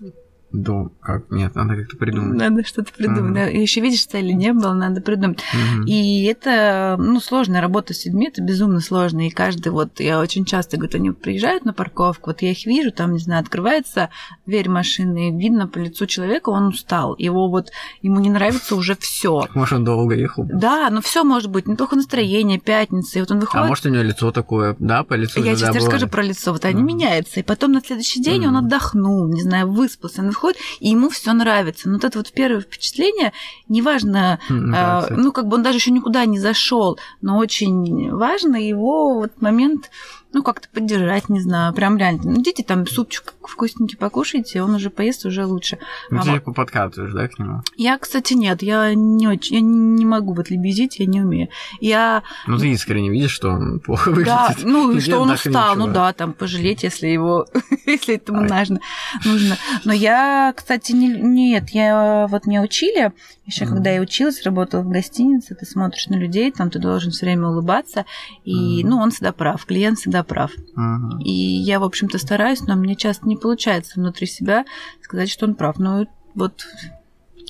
дом, 0.52 0.92
как, 1.00 1.30
нет, 1.30 1.54
надо 1.54 1.76
как-то 1.76 1.96
придумать. 1.96 2.38
Надо 2.38 2.64
что-то 2.64 2.92
придумать. 2.92 3.48
Мгм. 3.52 3.60
Еще 3.60 3.80
видишь, 3.80 4.06
цели 4.06 4.32
не 4.32 4.52
было, 4.52 4.72
надо 4.74 5.00
придумать. 5.00 5.40
Мгм. 5.54 5.84
И 5.86 6.24
это, 6.24 6.96
ну, 6.98 7.20
сложная 7.20 7.60
работа 7.60 7.94
с 7.94 8.04
людьми, 8.04 8.28
это 8.28 8.42
безумно 8.42 8.80
сложно. 8.80 9.26
И 9.26 9.30
каждый 9.30 9.70
вот, 9.70 10.00
я 10.00 10.18
очень 10.20 10.44
часто 10.44 10.76
говорю, 10.76 10.98
они 10.98 11.10
приезжают 11.12 11.64
на 11.64 11.72
парковку, 11.72 12.30
вот 12.30 12.42
я 12.42 12.50
их 12.50 12.66
вижу, 12.66 12.90
там, 12.92 13.12
не 13.12 13.18
знаю, 13.18 13.42
открывается 13.42 14.10
дверь 14.46 14.68
машины, 14.68 15.36
видно 15.38 15.68
по 15.68 15.78
лицу 15.78 16.06
человека, 16.06 16.50
он 16.50 16.68
устал. 16.68 17.14
Его 17.18 17.48
вот, 17.48 17.70
ему 18.02 18.20
не 18.20 18.30
нравится 18.30 18.74
уже 18.74 18.96
все. 18.96 19.46
Может, 19.54 19.74
он 19.78 19.84
долго 19.84 20.14
ехал? 20.14 20.44
Да, 20.52 20.90
но 20.90 21.00
все 21.00 21.22
может 21.24 21.50
быть, 21.50 21.66
неплохо 21.68 21.96
настроение, 21.96 22.58
пятница, 22.58 23.18
и 23.18 23.22
вот 23.22 23.30
он 23.30 23.38
А 23.38 23.40
выходит. 23.40 23.68
может, 23.68 23.86
у 23.86 23.88
него 23.90 24.02
лицо 24.02 24.32
такое, 24.32 24.74
да, 24.78 25.04
по 25.04 25.14
лицу 25.14 25.42
я 25.42 25.54
сейчас 25.54 25.74
расскажу 25.76 26.08
про 26.08 26.22
лицо. 26.22 26.52
Вот 26.52 26.64
они 26.64 26.82
Мгм. 26.82 26.86
меняются. 26.86 27.40
И 27.40 27.42
потом 27.42 27.72
на 27.72 27.80
следующий 27.80 28.20
день 28.22 28.46
он 28.46 28.56
отдохнул, 28.56 29.28
не 29.28 29.42
знаю, 29.42 29.70
выспался. 29.70 30.20
Он 30.22 30.28
выходит, 30.28 30.39
и 30.80 30.88
ему 30.88 31.08
все 31.08 31.32
нравится. 31.32 31.88
Но 31.88 31.94
вот 31.94 32.04
это 32.04 32.18
вот 32.18 32.32
первое 32.32 32.60
впечатление, 32.60 33.32
неважно, 33.68 34.38
нравится. 34.48 35.14
ну, 35.16 35.32
как 35.32 35.46
бы 35.46 35.56
он 35.56 35.62
даже 35.62 35.78
еще 35.78 35.90
никуда 35.90 36.24
не 36.24 36.38
зашел, 36.38 36.98
но 37.20 37.38
очень 37.38 38.10
важно 38.10 38.56
его 38.56 39.14
вот 39.14 39.40
момент, 39.40 39.90
ну, 40.32 40.42
как-то 40.42 40.68
поддержать, 40.72 41.28
не 41.28 41.40
знаю, 41.40 41.72
прям 41.74 41.96
реально. 41.98 42.22
Ну, 42.24 42.40
идите 42.40 42.62
там 42.62 42.86
супчик 42.86 43.34
вкусненький 43.42 43.98
покушайте, 43.98 44.62
он 44.62 44.74
уже 44.74 44.90
поест, 44.90 45.24
уже 45.26 45.44
лучше. 45.44 45.78
Ну, 46.10 46.20
а 46.20 46.22
ты 46.22 46.40
вот- 46.44 46.54
подкатываешь, 46.54 47.12
да, 47.12 47.26
к 47.28 47.38
нему? 47.38 47.62
Я, 47.76 47.98
кстати, 47.98 48.34
нет, 48.34 48.62
я 48.62 48.94
не 48.94 49.26
очень, 49.28 49.54
я 49.56 49.60
не 49.60 50.04
могу 50.04 50.34
вот 50.34 50.50
лебезить, 50.50 50.98
я 51.00 51.06
не 51.06 51.20
умею. 51.20 51.48
Я, 51.80 52.22
Ну, 52.46 52.58
ты 52.58 52.68
искренне 52.70 53.10
видишь, 53.10 53.32
что 53.32 53.50
он 53.50 53.80
плохо 53.80 54.10
выглядит. 54.10 54.26
да, 54.28 54.54
ну, 54.62 55.00
что 55.00 55.18
он 55.18 55.30
устал, 55.30 55.74
ничего. 55.74 55.86
ну 55.86 55.92
да, 55.92 56.12
там 56.12 56.32
пожалеть, 56.32 56.82
если 56.84 57.08
его, 57.08 57.46
если 57.86 58.14
этому 58.14 58.42
нужно, 58.42 58.80
нужно. 59.24 59.56
Но 59.84 59.92
я, 59.92 60.52
кстати, 60.56 60.92
не, 60.92 61.08
нет, 61.08 61.70
я 61.70 62.26
вот 62.30 62.46
меня 62.46 62.62
учили, 62.62 63.12
еще 63.46 63.64
Мгм. 63.64 63.74
когда 63.74 63.90
я 63.90 64.00
училась, 64.00 64.42
работала 64.44 64.82
в 64.82 64.88
гостинице, 64.88 65.54
ты 65.56 65.66
смотришь 65.66 66.06
на 66.06 66.14
людей, 66.14 66.52
там 66.52 66.70
ты 66.70 66.78
должен 66.78 67.10
все 67.10 67.26
время 67.26 67.48
улыбаться, 67.48 68.04
и, 68.44 68.80
Мгм. 68.82 68.90
ну, 68.90 68.96
он 68.98 69.10
всегда 69.10 69.32
прав, 69.32 69.64
клиент 69.66 69.98
всегда 69.98 70.19
прав. 70.22 70.52
Мгм. 70.74 71.20
И 71.20 71.30
я, 71.30 71.80
в 71.80 71.84
общем-то, 71.84 72.18
стараюсь, 72.18 72.62
но 72.62 72.76
мне 72.76 72.96
часто 72.96 73.28
не 73.28 73.36
получается 73.36 74.00
внутри 74.00 74.26
себя 74.26 74.64
сказать, 75.02 75.30
что 75.30 75.46
он 75.46 75.54
прав. 75.54 75.78
Ну, 75.78 76.06
вот 76.34 76.66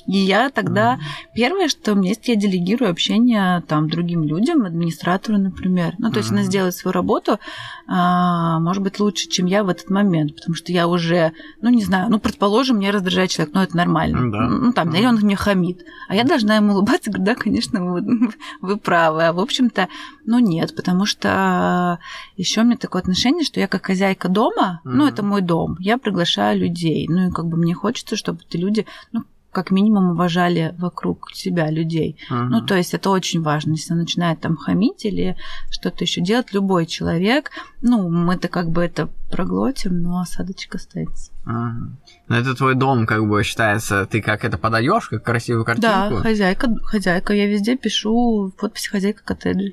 И 0.07 0.17
я 0.17 0.49
тогда 0.49 0.95
mm-hmm. 0.95 1.35
первое, 1.35 1.67
что 1.67 1.93
у 1.93 1.95
меня 1.95 2.09
есть, 2.09 2.27
я 2.27 2.35
делегирую 2.35 2.89
общение 2.89 3.61
там 3.67 3.89
другим 3.89 4.23
людям, 4.23 4.65
администратору, 4.65 5.37
например. 5.37 5.95
Ну, 5.99 6.11
то 6.11 6.19
есть 6.19 6.29
mm-hmm. 6.29 6.35
она 6.35 6.43
сделает 6.43 6.75
свою 6.75 6.93
работу, 6.93 7.39
а, 7.87 8.59
может 8.59 8.81
быть, 8.83 8.99
лучше, 8.99 9.27
чем 9.27 9.45
я 9.45 9.63
в 9.63 9.69
этот 9.69 9.89
момент, 9.89 10.35
потому 10.35 10.55
что 10.55 10.71
я 10.71 10.87
уже, 10.87 11.33
ну, 11.61 11.69
не 11.69 11.83
знаю, 11.83 12.09
ну, 12.09 12.19
предположим, 12.19 12.79
меня 12.79 12.91
раздражает 12.91 13.29
человек, 13.31 13.53
ну, 13.53 13.61
это 13.61 13.75
нормально. 13.75 14.17
Mm-hmm. 14.17 14.47
Ну, 14.47 14.73
там, 14.73 14.93
или 14.95 15.05
он 15.05 15.15
мне 15.15 15.35
хамит. 15.35 15.83
А 16.07 16.15
я 16.15 16.23
должна 16.23 16.55
ему 16.55 16.73
улыбаться, 16.73 17.11
говорю, 17.11 17.25
да, 17.25 17.35
конечно, 17.35 17.83
вы, 17.83 18.31
вы 18.61 18.77
правы. 18.77 19.23
А 19.23 19.33
в 19.33 19.39
общем-то, 19.39 19.87
ну, 20.25 20.39
нет, 20.39 20.75
потому 20.75 21.05
что 21.05 21.99
еще 22.37 22.61
у 22.61 22.63
меня 22.63 22.77
такое 22.77 23.01
отношение, 23.01 23.43
что 23.43 23.59
я 23.59 23.67
как 23.67 23.85
хозяйка 23.85 24.29
дома, 24.29 24.81
mm-hmm. 24.83 24.91
ну, 24.91 25.07
это 25.07 25.23
мой 25.23 25.41
дом, 25.41 25.75
я 25.79 25.97
приглашаю 25.97 26.59
людей. 26.59 27.07
Ну, 27.09 27.27
и 27.27 27.31
как 27.31 27.47
бы 27.47 27.57
мне 27.57 27.73
хочется, 27.73 28.15
чтобы 28.15 28.39
эти 28.47 28.57
люди, 28.57 28.85
ну, 29.11 29.23
как 29.51 29.71
минимум 29.71 30.11
уважали 30.11 30.73
вокруг 30.77 31.31
себя 31.33 31.69
людей. 31.69 32.17
Uh-huh. 32.29 32.43
Ну, 32.43 32.61
то 32.61 32.75
есть 32.75 32.93
это 32.93 33.09
очень 33.09 33.41
важно. 33.41 33.71
Если 33.71 33.93
он 33.93 33.99
начинает 33.99 34.39
там 34.39 34.55
хамить 34.55 35.05
или 35.05 35.35
что-то 35.69 36.03
еще 36.03 36.21
делать, 36.21 36.53
любой 36.53 36.85
человек, 36.85 37.51
ну, 37.81 38.09
мы-то 38.09 38.47
как 38.47 38.69
бы 38.69 38.81
это 38.83 39.09
проглотим, 39.29 40.01
но 40.01 40.19
осадочек 40.19 40.75
останется. 40.75 41.31
Uh-huh. 41.45 41.91
Но 42.27 42.37
это 42.37 42.55
твой 42.55 42.75
дом, 42.75 43.05
как 43.05 43.27
бы 43.27 43.43
считается, 43.43 44.05
ты 44.05 44.21
как 44.21 44.45
это 44.45 44.57
подаешь, 44.57 45.09
как 45.09 45.23
красивую 45.23 45.65
картинку? 45.65 46.15
Да, 46.15 46.21
хозяйка, 46.21 46.73
хозяйка. 46.83 47.33
Я 47.33 47.47
везде 47.47 47.75
пишу 47.75 48.53
подпись 48.57 48.87
хозяйка 48.87 49.23
коттеджа. 49.23 49.71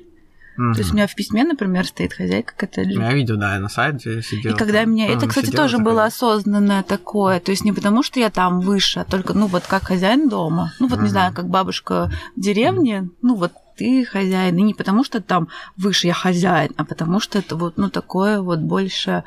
Угу. 0.59 0.73
То 0.73 0.79
есть 0.79 0.91
у 0.91 0.93
меня 0.93 1.07
в 1.07 1.15
письме, 1.15 1.45
например, 1.45 1.85
стоит 1.87 2.13
хозяйка 2.13 2.53
коттеджа. 2.53 3.01
Я 3.01 3.13
видел, 3.13 3.37
да, 3.37 3.53
я 3.53 3.59
на 3.61 3.69
сайте 3.69 4.21
сидел. 4.21 4.53
И 4.53 4.57
когда 4.57 4.83
меня... 4.83 5.07
Это, 5.07 5.25
кстати, 5.27 5.51
тоже 5.51 5.77
такое. 5.77 5.93
было 5.93 6.03
осознанное 6.03 6.83
такое. 6.83 7.39
То 7.39 7.51
есть 7.51 7.63
не 7.63 7.71
потому, 7.71 8.03
что 8.03 8.19
я 8.19 8.29
там 8.29 8.59
выше, 8.59 8.99
а 8.99 9.05
только, 9.05 9.33
ну, 9.33 9.47
вот 9.47 9.63
как 9.65 9.83
хозяин 9.83 10.27
дома. 10.27 10.73
Ну, 10.79 10.87
вот, 10.87 10.97
угу. 10.97 11.03
не 11.03 11.09
знаю, 11.09 11.33
как 11.33 11.47
бабушка 11.47 12.11
в 12.35 12.41
деревне, 12.41 13.09
ну, 13.21 13.35
вот 13.35 13.53
ты 13.77 14.03
хозяин. 14.03 14.57
И 14.57 14.61
не 14.61 14.73
потому, 14.73 15.05
что 15.05 15.21
там 15.21 15.47
выше 15.77 16.07
я 16.07 16.13
хозяин, 16.13 16.71
а 16.75 16.83
потому 16.83 17.21
что 17.21 17.39
это 17.39 17.55
вот, 17.55 17.77
ну, 17.77 17.89
такое 17.89 18.41
вот 18.41 18.59
больше 18.59 19.23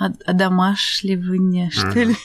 одомашливание, 0.00 1.70
что 1.70 1.98
ли. 1.98 2.16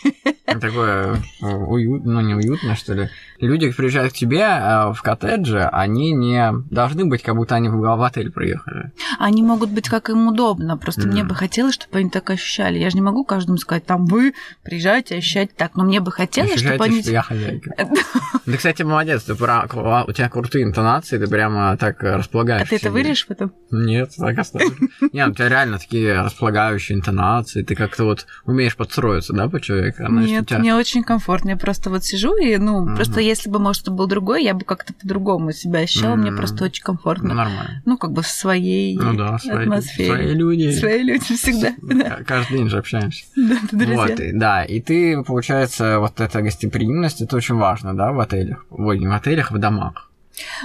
Такое 0.46 1.17
э, 1.41 1.46
уютно, 1.46 2.13
ну 2.13 2.22
не 2.22 2.34
уютно, 2.34 2.75
что 2.75 2.94
ли. 2.94 3.10
Люди 3.39 3.70
приезжают 3.72 4.13
к 4.13 4.15
тебе 4.15 4.41
э, 4.41 4.94
в 4.94 5.01
коттедже, 5.01 5.67
они 5.72 6.13
не 6.13 6.53
должны 6.72 7.05
быть, 7.05 7.22
как 7.22 7.36
будто 7.36 7.55
они 7.55 7.67
в 7.67 8.01
отель 8.03 8.32
приехали. 8.32 8.91
Они 9.20 9.44
могут 9.44 9.72
быть 9.72 9.89
как 9.89 10.10
им 10.10 10.27
удобно, 10.27 10.77
просто 10.77 11.01
mm. 11.01 11.08
мне 11.08 11.24
бы 11.25 11.36
хотелось, 11.36 11.74
чтобы 11.74 11.98
они 11.98 12.10
так 12.10 12.29
ощущали. 12.29 12.77
Я 12.79 12.89
же 12.89 12.96
не 12.96 13.01
могу 13.01 13.25
каждому 13.25 13.58
сказать, 13.58 13.86
там, 13.86 14.05
вы 14.05 14.34
приезжаете 14.63 15.17
ощущать 15.17 15.55
так, 15.55 15.75
но 15.75 15.84
мне 15.84 16.00
бы 16.00 16.12
хотелось, 16.12 16.53
Ощущайте, 16.53 16.75
чтобы 16.75 16.86
они... 16.86 17.01
что 17.01 17.12
я 17.12 17.22
хозяйка. 17.22 17.75
Ты, 18.46 18.58
кстати, 18.58 18.84
молодец, 18.84 19.24
ты 19.24 19.36
про... 19.36 19.65
у 20.08 20.12
тебя 20.13 20.29
крутые 20.29 20.65
интонации, 20.65 21.17
ты 21.17 21.27
прямо 21.27 21.75
так 21.77 22.01
располагаешь. 22.03 22.67
А 22.67 22.70
ты 22.70 22.75
это 22.75 22.91
вырежешь 22.91 23.25
потом? 23.25 23.51
Нет, 23.72 24.12
так 24.15 24.38
оставлю. 24.38 24.72
Нет, 25.12 25.29
у 25.29 25.34
тебя 25.34 25.50
реально 25.50 25.79
такие 25.79 26.22
располагающие 26.22 26.96
интонации, 26.96 27.64
ты 27.65 27.75
как-то 27.75 28.05
вот 28.05 28.25
умеешь 28.45 28.75
подстроиться, 28.75 29.34
да, 29.34 29.50
по 29.50 29.60
человеку? 29.60 30.03
А 30.05 30.10
Нет, 30.10 30.48
тебя... 30.48 30.60
мне 30.60 30.75
очень 30.75 31.03
комфортно. 31.03 31.50
Я 31.50 31.57
просто 31.57 31.89
вот 31.89 32.03
сижу 32.03 32.36
и, 32.38 32.57
ну, 32.57 32.86
mm-hmm. 32.86 32.95
просто 32.95 33.19
если 33.19 33.50
бы, 33.50 33.60
может, 33.60 33.89
был 33.89 34.07
другой, 34.07 34.43
я 34.43 34.53
бы 34.53 34.63
как-то 34.63 34.93
по-другому 34.93 35.51
себя 35.51 35.79
ощущала. 35.79 36.13
Mm-hmm. 36.13 36.17
Мне 36.17 36.31
просто 36.31 36.63
очень 36.65 36.84
комфортно. 36.84 37.29
Ну, 37.29 37.36
нормально. 37.36 37.81
Ну, 37.86 37.98
как 37.98 38.12
бы 38.12 38.22
в 38.22 38.27
своей 38.27 38.98
ну, 38.98 39.13
да, 39.13 39.38
свои, 39.39 39.63
атмосфере. 39.63 40.07
Свои 40.07 40.34
люди. 40.34 40.72
Свои 40.72 41.03
люди 41.03 41.36
всегда. 41.36 41.75
Каждый 42.25 42.57
день 42.57 42.69
же 42.69 42.77
общаемся. 42.77 43.25
Да, 43.36 43.60
друзья. 43.72 43.95
Вот, 43.95 44.19
и, 44.19 44.31
да, 44.31 44.63
и 44.63 44.81
ты, 44.81 45.22
получается, 45.24 46.00
вот 46.00 46.19
эта 46.19 46.41
гостеприимность, 46.41 47.22
это 47.22 47.36
очень 47.36 47.55
важно, 47.55 47.95
да, 47.95 48.12
в 48.12 48.19
отелях? 48.19 48.65
Не 48.72 49.07
в 49.07 49.12
отелях, 49.12 49.51
в 49.51 49.57
домах. 49.57 50.10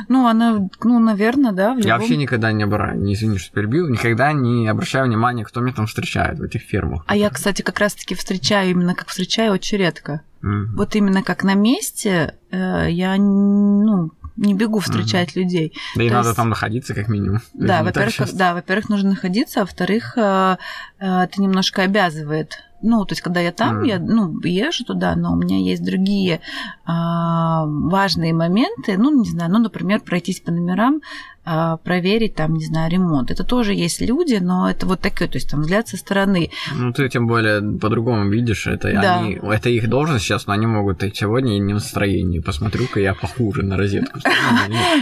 Ну, 0.09 0.27
она, 0.27 0.69
ну, 0.83 0.99
наверное, 0.99 1.53
да. 1.53 1.71
Любом... 1.71 1.87
Я 1.87 1.99
вообще 1.99 2.17
никогда 2.17 2.53
не 2.53 2.65
обращаю, 2.65 3.01
не 3.01 3.15
извини, 3.15 3.39
что 3.39 3.53
перебил, 3.53 3.89
никогда 3.89 4.33
не 4.33 4.69
обращаю 4.69 5.07
внимания, 5.07 5.45
кто 5.45 5.61
меня 5.61 5.75
там 5.75 5.87
встречает 5.87 6.39
в 6.39 6.43
этих 6.43 6.63
фирмах. 6.63 7.05
А 7.07 7.17
я, 7.17 7.31
кстати, 7.31 7.63
как 7.63 7.79
раз-таки 7.79 8.15
встречаю 8.15 8.71
именно 8.71 8.95
как 8.95 9.09
встречаю 9.09 9.53
очень 9.53 9.79
редко. 9.79 10.23
Mm-hmm. 10.43 10.67
Вот 10.75 10.97
именно 10.97 11.23
как 11.23 11.45
на 11.45 11.55
месте 11.55 12.35
э, 12.51 12.87
я, 12.91 13.17
ну, 13.17 14.11
не 14.37 14.55
бегу 14.55 14.79
встречать 14.79 15.31
mm-hmm. 15.31 15.41
людей. 15.41 15.73
Да 15.97 16.03
и 16.03 16.11
надо 16.11 16.29
есть... 16.29 16.37
там 16.37 16.49
находиться 16.49 16.95
как 16.95 17.09
минимум. 17.09 17.41
Да, 17.53 17.83
во-первых, 17.83 18.33
да, 18.35 18.55
во-первых, 18.55 18.89
нужно 18.89 19.11
находиться, 19.11 19.61
а 19.61 19.65
во-вторых, 19.65 20.17
э, 20.17 20.57
это 21.01 21.41
немножко 21.41 21.83
обязывает 21.83 22.59
ну, 22.83 23.05
то 23.05 23.13
есть, 23.13 23.21
когда 23.21 23.41
я 23.41 23.53
там, 23.53 23.83
mm. 23.83 23.87
я, 23.87 23.99
ну, 23.99 24.41
езжу 24.41 24.85
туда, 24.85 25.15
но 25.15 25.33
у 25.33 25.37
меня 25.37 25.59
есть 25.59 25.85
другие 25.85 26.41
а, 26.87 27.67
важные 27.67 28.33
моменты, 28.33 28.97
ну, 28.97 29.11
не 29.21 29.29
знаю, 29.29 29.51
ну, 29.53 29.59
например, 29.59 30.01
пройтись 30.01 30.41
по 30.41 30.51
номерам, 30.51 31.03
а, 31.43 31.79
проверить 31.79 32.35
там, 32.35 32.55
не 32.55 32.65
знаю, 32.65 32.91
ремонт. 32.91 33.31
Это 33.31 33.45
тоже 33.45 33.75
есть 33.75 34.01
люди, 34.01 34.35
но 34.35 34.71
это 34.71 34.87
вот 34.87 35.01
такое, 35.01 35.27
то 35.27 35.37
есть 35.37 35.51
там 35.51 35.63
взгляд 35.63 35.89
со 35.89 35.97
стороны. 35.97 36.51
Ну, 36.77 36.93
ты 36.93 37.09
тем 37.09 37.27
более 37.27 37.61
по-другому 37.79 38.29
видишь, 38.29 38.67
это, 38.67 38.93
да. 38.93 39.21
они, 39.21 39.41
это 39.43 39.69
их 39.69 39.89
должность 39.89 40.25
сейчас, 40.25 40.47
но 40.47 40.53
они 40.53 40.67
могут 40.67 41.03
и 41.03 41.13
сегодня 41.15 41.59
не 41.59 41.73
в 41.73 41.77
настроении. 41.77 42.41
Посмотрю-ка 42.41 43.01
я 43.01 43.15
похуже 43.15 43.63
на 43.63 43.77
розетку. 43.77 44.21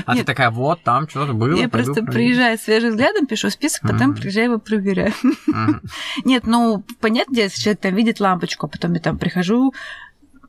А 0.06 0.14
ты 0.16 0.24
такая, 0.24 0.50
вот, 0.50 0.82
там 0.82 1.08
что-то 1.08 1.32
было. 1.32 1.56
Я 1.56 1.68
просто 1.68 2.02
приезжаю 2.02 2.56
свежим 2.56 2.90
взглядом, 2.90 3.26
пишу 3.26 3.50
список, 3.50 3.82
потом 3.82 4.14
приезжаю 4.14 4.50
его 4.50 4.58
проверяю. 4.58 5.12
Нет, 6.24 6.46
ну, 6.46 6.84
понятно, 7.00 7.36
если 7.36 7.60
человек 7.60 7.80
там 7.80 7.94
видит 7.94 8.20
лампочку, 8.20 8.66
а 8.66 8.68
потом 8.68 8.94
я 8.94 9.00
там 9.00 9.18
прихожу, 9.18 9.72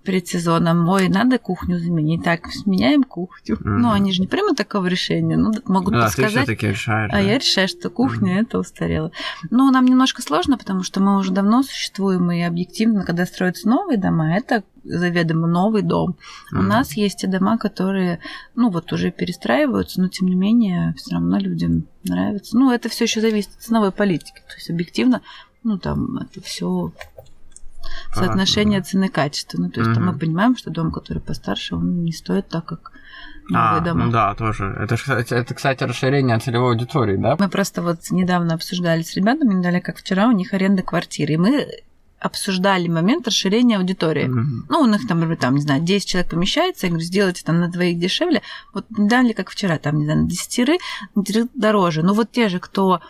перед 0.09 0.27
сезоном, 0.27 0.89
ой, 0.89 1.07
надо 1.07 1.37
кухню 1.37 1.77
заменить, 1.77 2.23
так, 2.23 2.47
меняем 2.65 3.03
кухню. 3.03 3.57
Mm-hmm. 3.57 3.77
Ну, 3.77 3.91
они 3.91 4.11
же 4.11 4.21
не 4.21 4.27
примут 4.27 4.57
такого 4.57 4.87
решения, 4.87 5.37
ну, 5.37 5.51
могут 5.65 5.93
да, 5.93 6.05
подсказать. 6.05 6.47
Ты 6.47 6.53
решаешь, 6.55 7.11
а 7.11 7.17
да? 7.17 7.19
я 7.19 7.37
решаю, 7.37 7.67
что 7.67 7.91
кухня 7.91 8.39
mm-hmm. 8.39 8.41
это 8.41 8.57
устарело. 8.57 9.11
Ну, 9.51 9.69
нам 9.69 9.85
немножко 9.85 10.23
сложно, 10.23 10.57
потому 10.57 10.81
что 10.81 10.99
мы 10.99 11.19
уже 11.19 11.31
давно 11.31 11.61
существуем, 11.61 12.31
и 12.31 12.41
объективно, 12.41 13.05
когда 13.05 13.27
строятся 13.27 13.69
новые 13.69 13.99
дома, 13.99 14.35
это 14.35 14.63
заведомо 14.83 15.45
новый 15.45 15.83
дом. 15.83 16.15
Mm-hmm. 16.51 16.57
У 16.57 16.61
нас 16.63 16.93
есть 16.93 17.23
и 17.23 17.27
дома, 17.27 17.59
которые, 17.59 18.19
ну, 18.55 18.71
вот 18.71 18.91
уже 18.91 19.11
перестраиваются, 19.11 20.01
но 20.01 20.07
тем 20.07 20.27
не 20.27 20.35
менее, 20.35 20.95
все 20.97 21.11
равно 21.11 21.37
людям 21.37 21.85
нравится. 22.03 22.57
Ну, 22.57 22.71
это 22.71 22.89
все 22.89 23.03
еще 23.03 23.21
зависит 23.21 23.51
от 23.55 23.61
ценовой 23.61 23.91
политики. 23.91 24.41
То 24.47 24.55
есть 24.55 24.71
объективно, 24.71 25.21
ну, 25.61 25.77
там 25.77 26.17
это 26.17 26.41
все 26.41 26.93
соотношение 28.13 28.81
цены-качества. 28.81 29.59
Ну, 29.59 29.69
то 29.69 29.81
есть 29.81 29.97
угу. 29.97 30.01
мы 30.01 30.17
понимаем, 30.17 30.55
что 30.55 30.69
дом, 30.69 30.91
который 30.91 31.19
постарше, 31.19 31.75
он 31.75 32.03
не 32.03 32.11
стоит 32.11 32.49
так, 32.49 32.65
как 32.65 32.91
новые 33.49 33.81
а, 33.81 33.83
дома. 33.83 34.05
Ну 34.05 34.11
да, 34.11 34.35
тоже. 34.35 34.65
Это, 34.79 34.95
это, 35.35 35.53
кстати, 35.53 35.83
расширение 35.83 36.39
целевой 36.39 36.71
аудитории, 36.71 37.17
да? 37.17 37.35
Мы 37.39 37.49
просто 37.49 37.81
вот 37.81 37.99
недавно 38.11 38.53
обсуждали 38.53 39.01
с 39.01 39.15
ребятами, 39.15 39.53
недали 39.53 39.79
как 39.79 39.97
вчера, 39.97 40.27
у 40.27 40.31
них 40.31 40.53
аренда 40.53 40.83
квартиры. 40.83 41.33
И 41.33 41.37
мы 41.37 41.67
обсуждали 42.19 42.87
момент 42.87 43.27
расширения 43.27 43.77
аудитории. 43.77 44.25
Mm-hmm. 44.25 44.65
Ну, 44.69 44.79
у 44.79 44.85
них 44.85 45.07
там, 45.07 45.37
там, 45.37 45.55
не 45.55 45.61
знаю, 45.61 45.81
10 45.81 46.07
человек 46.07 46.29
помещается, 46.29 46.85
я 46.85 46.91
говорю, 46.91 47.05
сделайте 47.05 47.43
там 47.43 47.59
на 47.59 47.69
двоих 47.69 47.97
дешевле. 47.97 48.41
Вот 48.73 48.85
недавно, 48.89 49.33
как 49.33 49.49
вчера, 49.49 49.77
там, 49.77 49.97
не 49.97 50.05
знаю, 50.05 50.23
на 50.23 50.29
10 50.29 50.79
дороже. 51.55 52.03
Ну, 52.03 52.13
вот 52.13 52.31
те 52.31 52.49
же, 52.49 52.59
кто 52.59 52.93
а, 52.93 53.01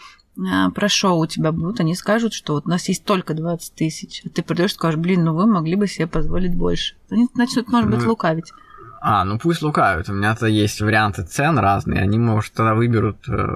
про 0.73 0.89
шоу 0.89 1.19
у 1.19 1.27
тебя 1.27 1.51
будут, 1.51 1.79
они 1.79 1.95
скажут, 1.95 2.33
что 2.33 2.53
вот 2.53 2.65
у 2.65 2.69
нас 2.69 2.87
есть 2.87 3.03
только 3.03 3.33
20 3.33 3.73
тысяч. 3.73 4.21
А 4.25 4.29
ты 4.29 4.43
придешь 4.43 4.71
и 4.71 4.75
скажешь, 4.75 4.99
блин, 4.99 5.23
ну 5.23 5.33
вы 5.33 5.45
могли 5.45 5.75
бы 5.75 5.87
себе 5.87 6.07
позволить 6.07 6.55
больше. 6.55 6.95
Они 7.09 7.27
начнут, 7.35 7.67
может 7.67 7.89
быть, 7.89 8.01
ну, 8.01 8.09
лукавить. 8.09 8.51
А, 9.01 9.23
ну 9.23 9.39
пусть 9.39 9.61
лукавят. 9.61 10.09
У 10.09 10.13
меня-то 10.13 10.47
есть 10.47 10.81
варианты 10.81 11.23
цен 11.23 11.57
разные. 11.57 12.01
Они, 12.01 12.17
может, 12.17 12.53
тогда 12.53 12.73
выберут, 12.73 13.17
э, 13.29 13.47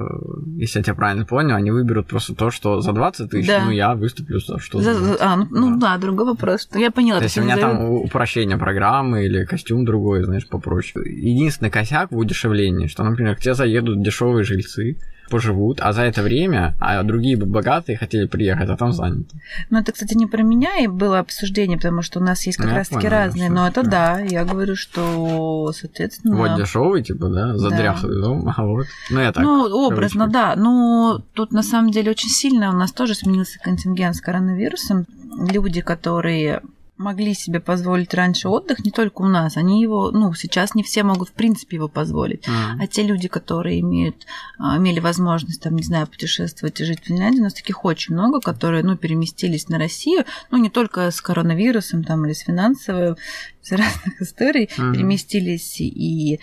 если 0.58 0.80
я 0.80 0.84
тебя 0.84 0.96
правильно 0.96 1.26
понял, 1.26 1.56
они 1.56 1.72
выберут 1.72 2.08
просто 2.08 2.34
то, 2.34 2.50
что 2.50 2.80
за 2.80 2.94
20 2.94 3.30
тысяч, 3.30 3.48
да. 3.48 3.66
ну 3.66 3.72
я 3.72 3.94
выступлю 3.94 4.40
за 4.40 4.60
что 4.60 4.80
за, 4.82 4.94
за 4.94 5.18
А, 5.20 5.36
ну, 5.36 5.48
ну 5.52 5.80
да. 5.80 5.96
да, 5.96 5.98
другой 5.98 6.26
вопрос. 6.26 6.70
Я 6.74 6.92
поняла. 6.92 7.20
То 7.20 7.26
есть 7.26 7.38
у 7.38 7.42
меня 7.42 7.58
там 7.58 7.82
упрощение 7.84 8.58
программы 8.58 9.26
или 9.26 9.46
костюм 9.46 9.86
другой, 9.86 10.24
знаешь, 10.24 10.48
попроще. 10.48 11.06
Единственный 11.06 11.72
косяк 11.72 12.12
в 12.12 12.18
удешевлении, 12.18 12.88
что, 12.88 13.04
например, 13.04 13.36
к 13.36 13.40
тебе 13.40 13.54
заедут 13.54 14.02
дешевые 14.02 14.44
жильцы, 14.44 14.98
поживут, 15.30 15.80
а 15.82 15.94
за 15.94 16.04
это 16.04 16.22
время, 16.22 16.76
а 16.80 17.02
другие 17.04 17.38
богатые 17.38 17.98
хотели 17.98 18.28
приехать, 18.28 18.70
а 18.70 18.78
там 18.78 18.92
заняты. 18.92 19.36
Ну, 19.70 19.80
это, 19.80 19.92
кстати, 19.92 20.16
не 20.16 20.28
про 20.28 20.44
меня 20.44 20.78
и 20.80 20.88
было 20.88 21.20
обсуждение, 21.20 21.78
потому 21.78 22.02
что 22.02 22.20
у 22.20 22.24
нас 22.24 22.46
есть 22.46 22.58
как 22.58 22.68
ну, 22.68 22.76
раз-таки 22.76 23.08
разные, 23.08 23.50
но 23.50 23.68
это 23.68 23.84
да, 23.84 24.20
я 24.20 24.46
говорю, 24.46 24.76
что, 24.76 25.72
соответственно... 25.74 26.36
Вот 26.36 26.58
дешевый, 26.58 27.04
типа, 27.04 27.28
да, 27.28 27.58
за 27.58 27.70
да. 27.70 27.78
дряхлый 27.78 28.22
дом, 28.22 28.54
а 28.56 28.66
вот, 28.66 28.86
ну, 29.10 29.20
я 29.20 29.32
так. 29.32 29.44
Ну, 29.44 29.66
образно, 29.88 30.28
да, 30.28 30.56
но 30.56 31.22
тут 31.34 31.52
на 31.52 31.64
самом 31.64 31.92
деле 31.92 32.12
очень 32.12 32.30
сильно 32.30 32.70
у 32.70 32.74
нас 32.74 32.92
тоже 32.92 33.16
сменился 33.16 33.60
контингент 33.60 34.16
с 34.16 34.22
коронавирусом. 34.22 35.06
Люди, 35.52 35.82
которые 35.82 36.62
могли 36.98 37.34
себе 37.34 37.60
позволить 37.60 38.14
раньше 38.14 38.50
отдых, 38.50 38.86
не 38.86 38.92
только 38.92 39.24
у 39.24 39.28
нас, 39.28 39.58
они 39.58 39.82
его, 39.82 40.12
ну, 40.12 40.34
сейчас 40.34 40.76
не 40.76 40.84
все 40.84 41.04
могут 41.04 41.30
в 41.30 41.34
принципе 41.34 41.78
его 41.78 41.88
позволить. 41.88 42.48
Мгм. 42.48 42.82
А 42.82 42.88
те 42.88 43.04
люди, 43.04 43.28
которые 43.28 43.80
имеют, 43.80 44.28
а, 44.60 44.78
имели 44.78 45.00
возможность, 45.00 45.62
там, 45.62 45.76
не 45.76 45.84
знаю, 45.84 46.08
путешествовать 46.08 46.80
и 46.80 46.86
жить 46.86 47.02
в 47.02 47.06
Финляндии, 47.06 47.40
у 47.40 47.44
нас 47.44 47.54
таких 47.54 47.84
очень 47.84 48.14
много, 48.14 48.40
которые, 48.40 48.84
ну, 48.84 48.96
переместились 48.96 49.70
на 49.70 49.80
Россию, 49.80 50.26
ну, 50.52 50.58
не 50.58 50.70
только 50.70 51.10
с 51.10 51.20
коронавирусом 51.20 52.04
там 52.04 52.26
или 52.26 52.34
с 52.34 52.40
финансовой, 52.40 53.16
с 53.62 53.72
разных 53.72 54.22
историй, 54.22 54.70
Мгм. 54.78 54.94
переместились 54.94 55.80
и 55.82 56.40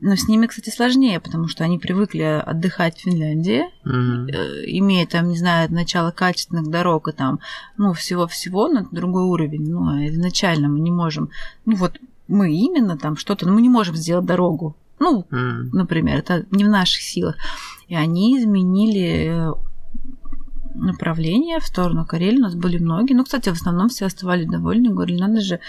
но 0.00 0.16
с 0.16 0.28
ними, 0.28 0.46
кстати, 0.46 0.70
сложнее, 0.70 1.20
потому 1.20 1.48
что 1.48 1.64
они 1.64 1.78
привыкли 1.78 2.22
отдыхать 2.22 2.98
в 2.98 3.02
Финляндии, 3.02 3.64
э, 3.84 3.88
имея 4.66 5.06
там, 5.06 5.28
не 5.28 5.36
знаю, 5.38 5.72
начало 5.72 6.10
качественных 6.10 6.68
дорог 6.70 7.08
и 7.08 7.12
там, 7.12 7.40
ну, 7.76 7.92
всего-всего, 7.92 8.68
но 8.68 8.80
это 8.80 8.88
другой 8.92 9.24
уровень. 9.24 9.70
Ну, 9.70 9.88
а 9.88 10.06
изначально 10.06 10.68
мы 10.68 10.80
не 10.80 10.90
можем, 10.90 11.30
ну, 11.64 11.76
вот 11.76 11.98
мы 12.28 12.52
именно 12.52 12.96
там 12.98 13.16
что-то, 13.16 13.46
но 13.46 13.54
мы 13.54 13.62
не 13.62 13.68
можем 13.68 13.94
сделать 13.96 14.26
дорогу. 14.26 14.76
Ну, 14.98 15.26
Мгм. 15.30 15.70
например, 15.72 16.18
это 16.18 16.46
не 16.50 16.64
в 16.64 16.68
наших 16.68 17.02
силах. 17.02 17.36
И 17.88 17.94
они 17.94 18.38
изменили 18.38 19.28
э, 19.28 19.52
направление 20.76 21.60
в 21.60 21.66
сторону 21.66 22.04
Карелии. 22.04 22.38
У 22.38 22.42
нас 22.42 22.54
были 22.54 22.78
многие. 22.78 23.14
Ну, 23.14 23.24
кстати, 23.24 23.48
в 23.48 23.52
основном 23.52 23.88
все 23.88 24.06
оставались 24.06 24.46
довольны. 24.46 24.90
Говорили, 24.90 25.20
надо 25.20 25.40
же, 25.40 25.60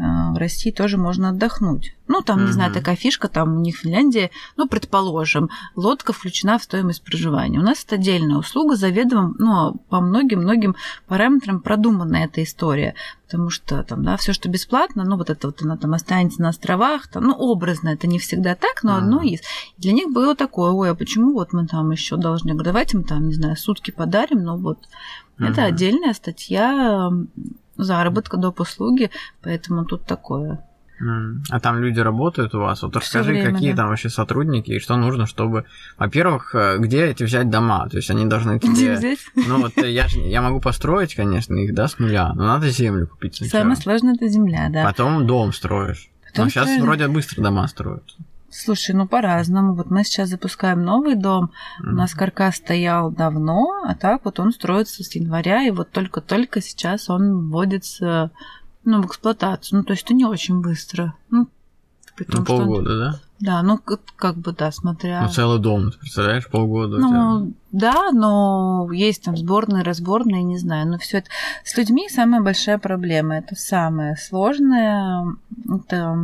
в 0.00 0.38
России 0.38 0.70
тоже 0.70 0.96
можно 0.96 1.28
отдохнуть. 1.28 1.94
Ну, 2.08 2.22
там, 2.22 2.44
не 2.46 2.52
знаю, 2.52 2.72
такая 2.72 2.96
фишка, 2.96 3.28
там 3.28 3.58
у 3.58 3.60
них 3.60 3.76
в 3.76 3.80
Финляндии, 3.80 4.30
ну, 4.56 4.66
предположим, 4.66 5.50
лодка 5.76 6.12
включена 6.12 6.58
в 6.58 6.62
стоимость 6.62 7.04
проживания. 7.04 7.58
У 7.58 7.62
нас 7.62 7.84
это 7.84 7.96
отдельная 7.96 8.38
услуга, 8.38 8.76
заведомо, 8.76 9.34
ну, 9.38 9.74
по 9.90 10.00
многим-многим 10.00 10.74
параметрам 11.06 11.60
продумана 11.60 12.16
эта 12.16 12.42
история. 12.42 12.94
Потому 13.26 13.50
что 13.50 13.82
там, 13.82 14.02
да, 14.02 14.16
все, 14.16 14.32
что 14.32 14.48
бесплатно, 14.48 15.04
ну, 15.04 15.18
вот 15.18 15.28
это 15.28 15.48
вот 15.48 15.60
она 15.62 15.76
там 15.76 15.92
останется 15.92 16.40
на 16.40 16.48
островах, 16.48 17.06
там, 17.08 17.24
ну, 17.24 17.34
образно, 17.34 17.90
это 17.90 18.06
не 18.06 18.18
всегда 18.18 18.54
так, 18.54 18.82
но 18.82 18.96
одно 18.96 19.18
Мгм. 19.18 19.26
из. 19.26 19.40
И 19.40 19.82
для 19.82 19.92
них 19.92 20.10
было 20.10 20.34
такое, 20.34 20.72
ой, 20.72 20.90
а 20.90 20.94
почему 20.94 21.34
вот 21.34 21.52
мы 21.52 21.66
там 21.66 21.90
еще 21.90 22.16
должны, 22.16 22.54
давайте 22.54 22.96
мы 22.96 23.04
там, 23.04 23.28
не 23.28 23.34
знаю, 23.34 23.56
сутки 23.56 23.90
подарим, 23.90 24.42
но 24.42 24.56
вот 24.56 24.78
это 25.38 25.60
Мгм. 25.60 25.68
отдельная 25.68 26.14
статья 26.14 27.10
заработка 27.82 28.36
доп. 28.36 28.60
услуги, 28.60 29.10
поэтому 29.42 29.84
тут 29.84 30.04
такое. 30.04 30.64
А 31.50 31.60
там 31.60 31.78
люди 31.78 31.98
работают 31.98 32.54
у 32.54 32.60
вас? 32.60 32.82
Вот 32.82 32.94
расскажи, 32.94 33.32
время, 33.32 33.52
какие 33.52 33.70
да. 33.72 33.78
там 33.78 33.88
вообще 33.88 34.10
сотрудники 34.10 34.72
и 34.72 34.80
что 34.80 34.96
нужно, 34.96 35.26
чтобы, 35.26 35.64
во-первых, 35.96 36.54
э, 36.54 36.76
где 36.78 37.06
эти 37.06 37.22
взять 37.22 37.48
дома? 37.48 37.88
То 37.88 37.96
есть 37.96 38.10
они 38.10 38.26
должны 38.26 38.58
Где 38.62 38.74
тебе... 38.74 38.94
взять? 38.96 39.18
Ну 39.34 39.62
вот 39.62 39.78
э, 39.78 39.90
я, 39.90 40.08
ж- 40.08 40.16
я 40.16 40.42
могу 40.42 40.60
построить, 40.60 41.14
конечно, 41.14 41.54
их, 41.54 41.74
да, 41.74 41.88
с 41.88 41.98
нуля, 41.98 42.34
но 42.34 42.44
надо 42.44 42.68
землю 42.68 43.06
купить 43.06 43.36
сначала. 43.36 43.62
Самое 43.62 43.76
сложное 43.76 44.14
это 44.14 44.28
земля, 44.28 44.68
да. 44.70 44.84
Потом 44.84 45.26
дом 45.26 45.54
строишь. 45.54 46.10
Потом 46.28 46.44
но 46.44 46.50
сейчас 46.50 46.64
строим. 46.64 46.82
вроде 46.82 47.08
быстро 47.08 47.42
дома 47.42 47.66
строят. 47.66 48.04
Слушай, 48.50 48.94
ну 48.96 49.06
по-разному. 49.06 49.74
Вот 49.74 49.90
мы 49.90 50.02
сейчас 50.04 50.28
запускаем 50.28 50.84
новый 50.84 51.14
дом. 51.14 51.50
У 51.80 51.90
нас 51.90 52.14
каркас 52.14 52.56
стоял 52.56 53.10
давно, 53.10 53.82
а 53.84 53.94
так 53.94 54.24
вот 54.24 54.40
он 54.40 54.52
строится 54.52 55.04
с 55.04 55.14
января, 55.14 55.62
и 55.62 55.70
вот 55.70 55.90
только-только 55.90 56.60
сейчас 56.60 57.08
он 57.08 57.48
вводится 57.48 58.30
ну, 58.84 59.02
в 59.02 59.06
эксплуатацию. 59.06 59.78
Ну, 59.78 59.84
то 59.84 59.92
есть 59.92 60.04
это 60.04 60.14
не 60.14 60.24
очень 60.24 60.60
быстро. 60.60 61.14
Ну, 61.30 61.48
при 62.16 62.24
том, 62.24 62.40
Ну, 62.40 62.44
что 62.44 62.54
он- 62.56 62.64
полгода, 62.66 62.98
да? 62.98 63.20
Да, 63.40 63.62
ну 63.62 63.78
как, 63.78 64.36
бы 64.36 64.52
да, 64.52 64.70
смотря. 64.70 65.22
Ну, 65.22 65.28
целый 65.28 65.58
дом, 65.58 65.90
ты 65.90 65.98
представляешь, 65.98 66.46
полгода. 66.48 66.96
у 66.96 66.98
тебя. 66.98 67.08
Ну, 67.08 67.52
да, 67.72 68.10
но 68.12 68.88
есть 68.92 69.24
там 69.24 69.36
сборные, 69.36 69.82
разборные, 69.82 70.42
не 70.42 70.58
знаю. 70.58 70.86
Но 70.88 70.98
все 70.98 71.18
это 71.18 71.30
с 71.64 71.76
людьми 71.76 72.08
самая 72.10 72.42
большая 72.42 72.76
проблема. 72.78 73.38
Это 73.38 73.56
самое 73.56 74.16
сложное. 74.16 75.24
Это 75.66 76.16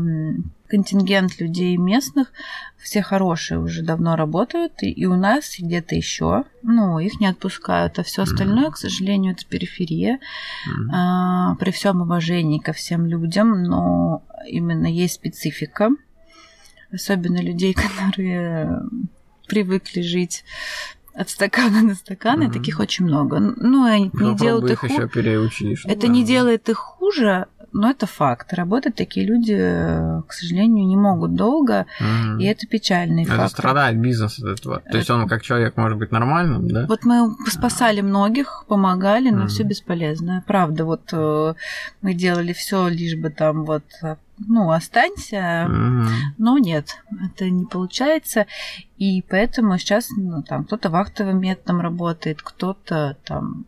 контингент 0.69 1.41
людей 1.41 1.79
местных. 1.79 2.33
Все 2.77 3.01
хорошие 3.01 3.61
уже 3.61 3.83
давно 3.83 4.15
работают. 4.15 4.83
И, 4.83 4.91
и 4.91 5.07
у 5.07 5.17
нас, 5.17 5.59
и 5.59 5.65
где-то 5.65 5.95
еще. 5.95 6.45
Ну, 6.63 6.99
их 6.99 7.19
не 7.19 7.29
отпускают. 7.29 7.99
А 7.99 8.03
все 8.03 8.23
остальное, 8.23 8.71
к 8.71 8.77
сожалению, 8.77 9.33
это 9.33 9.47
периферия. 9.47 10.19
Мгм. 10.67 10.91
А, 10.95 11.55
при 11.55 11.71
всем 11.71 12.03
уважении 12.03 12.59
ко 12.59 12.75
всем 12.75 13.07
людям, 13.07 13.63
но 13.63 14.23
именно 14.47 14.87
есть 14.87 15.15
специфика, 15.15 15.91
особенно 16.93 17.43
людей, 17.43 17.75
которые 17.75 18.81
привыкли 19.49 20.03
жить 20.03 20.45
от 21.15 21.31
стакана 21.31 21.83
на 21.83 21.95
стакан, 21.95 22.43
и 22.43 22.45
Мгм. 22.45 22.53
таких 22.53 22.79
очень 22.79 23.07
много. 23.07 23.39
Ну, 23.41 23.87
и 23.89 23.91
они 23.91 24.05
не 24.05 24.11
Попробуй 24.11 24.37
делают 24.39 24.71
их 24.71 24.85
их 24.85 24.91
еще 24.91 25.09
переучишь. 25.09 25.87
Это 25.87 26.09
не 26.09 26.25
делает 26.25 26.69
их 26.69 26.77
хуже, 26.77 27.47
но 27.77 27.91
это 27.91 28.07
факт. 28.07 28.53
Работать 28.53 28.95
такие 28.95 29.27
люди, 29.27 29.55
э, 29.59 30.23
к 30.27 30.33
сожалению, 30.33 30.87
не 30.87 30.97
могут 30.97 31.35
долго, 31.35 31.87
Мгм. 32.01 32.39
и 32.41 32.45
это 32.45 32.67
печальный 32.67 33.25
Это 33.25 33.37
факт. 33.37 33.51
страдает 33.53 33.99
бизнес 33.99 34.39
от 34.39 34.59
этого. 34.59 34.81
То 34.91 34.97
есть 34.97 35.11
он 35.11 35.29
как 35.29 35.43
человек 35.43 35.77
может 35.77 35.99
быть 35.99 36.11
нормальным, 36.13 36.69
да? 36.69 36.87
Вот 36.89 37.05
мы 37.05 37.35
спасали 37.49 38.01
многих, 38.01 38.65
помогали, 38.69 39.31
но 39.31 39.41
Мгм. 39.41 39.49
все 39.49 39.63
бесполезно. 39.65 40.43
Правда, 40.47 40.85
вот 40.85 41.03
э, 41.13 41.55
мы 42.03 42.15
делали 42.15 42.53
все, 42.53 42.89
лишь 42.89 43.17
бы 43.17 43.31
там 43.31 43.65
вот, 43.65 43.85
э, 44.03 44.17
ну, 44.39 44.71
останься, 44.71 45.67
Мгм. 45.69 46.09
но 46.39 46.59
нет, 46.59 46.97
это 47.25 47.49
не 47.51 47.65
получается. 47.67 48.47
И 48.99 49.23
поэтому 49.29 49.79
сейчас 49.79 50.09
ну, 50.17 50.43
там 50.43 50.65
кто-то 50.65 50.91
вахтовым 50.91 51.41
методом 51.41 51.81
работает, 51.81 52.43
кто-то 52.43 53.17
там 53.25 53.65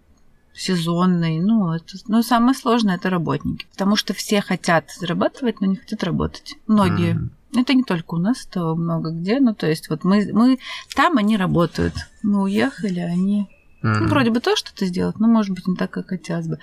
сезонный. 0.58 1.40
Ну, 1.40 1.72
это, 1.72 1.96
ну, 2.08 2.22
самое 2.22 2.54
сложное 2.54 2.96
это 2.96 3.08
работники. 3.10 3.66
Потому 3.70 3.96
что 3.96 4.12
все 4.12 4.40
хотят 4.40 4.90
зарабатывать, 4.98 5.60
но 5.60 5.68
не 5.68 5.76
хотят 5.76 6.02
работать. 6.02 6.56
Многие. 6.66 7.14
Мгм. 7.14 7.30
Это 7.56 7.72
не 7.72 7.82
только 7.82 8.14
у 8.14 8.18
нас, 8.18 8.46
это 8.46 8.74
много 8.74 9.10
где. 9.10 9.40
Ну, 9.40 9.54
то 9.54 9.66
есть, 9.66 9.88
вот 9.88 10.04
мы, 10.04 10.28
мы 10.32 10.58
там, 10.94 11.16
они 11.16 11.36
работают. 11.36 11.94
Мы 12.22 12.42
уехали, 12.42 13.00
они 13.00 13.48
ну, 13.82 13.90
Мгм. 13.90 14.08
вроде 14.08 14.30
бы 14.30 14.40
тоже 14.40 14.56
что-то 14.56 14.86
сделать, 14.86 15.18
но, 15.20 15.28
может 15.28 15.54
быть, 15.54 15.66
не 15.68 15.76
так, 15.76 15.90
как 15.90 16.08
хотелось 16.08 16.46
бы. 16.48 16.58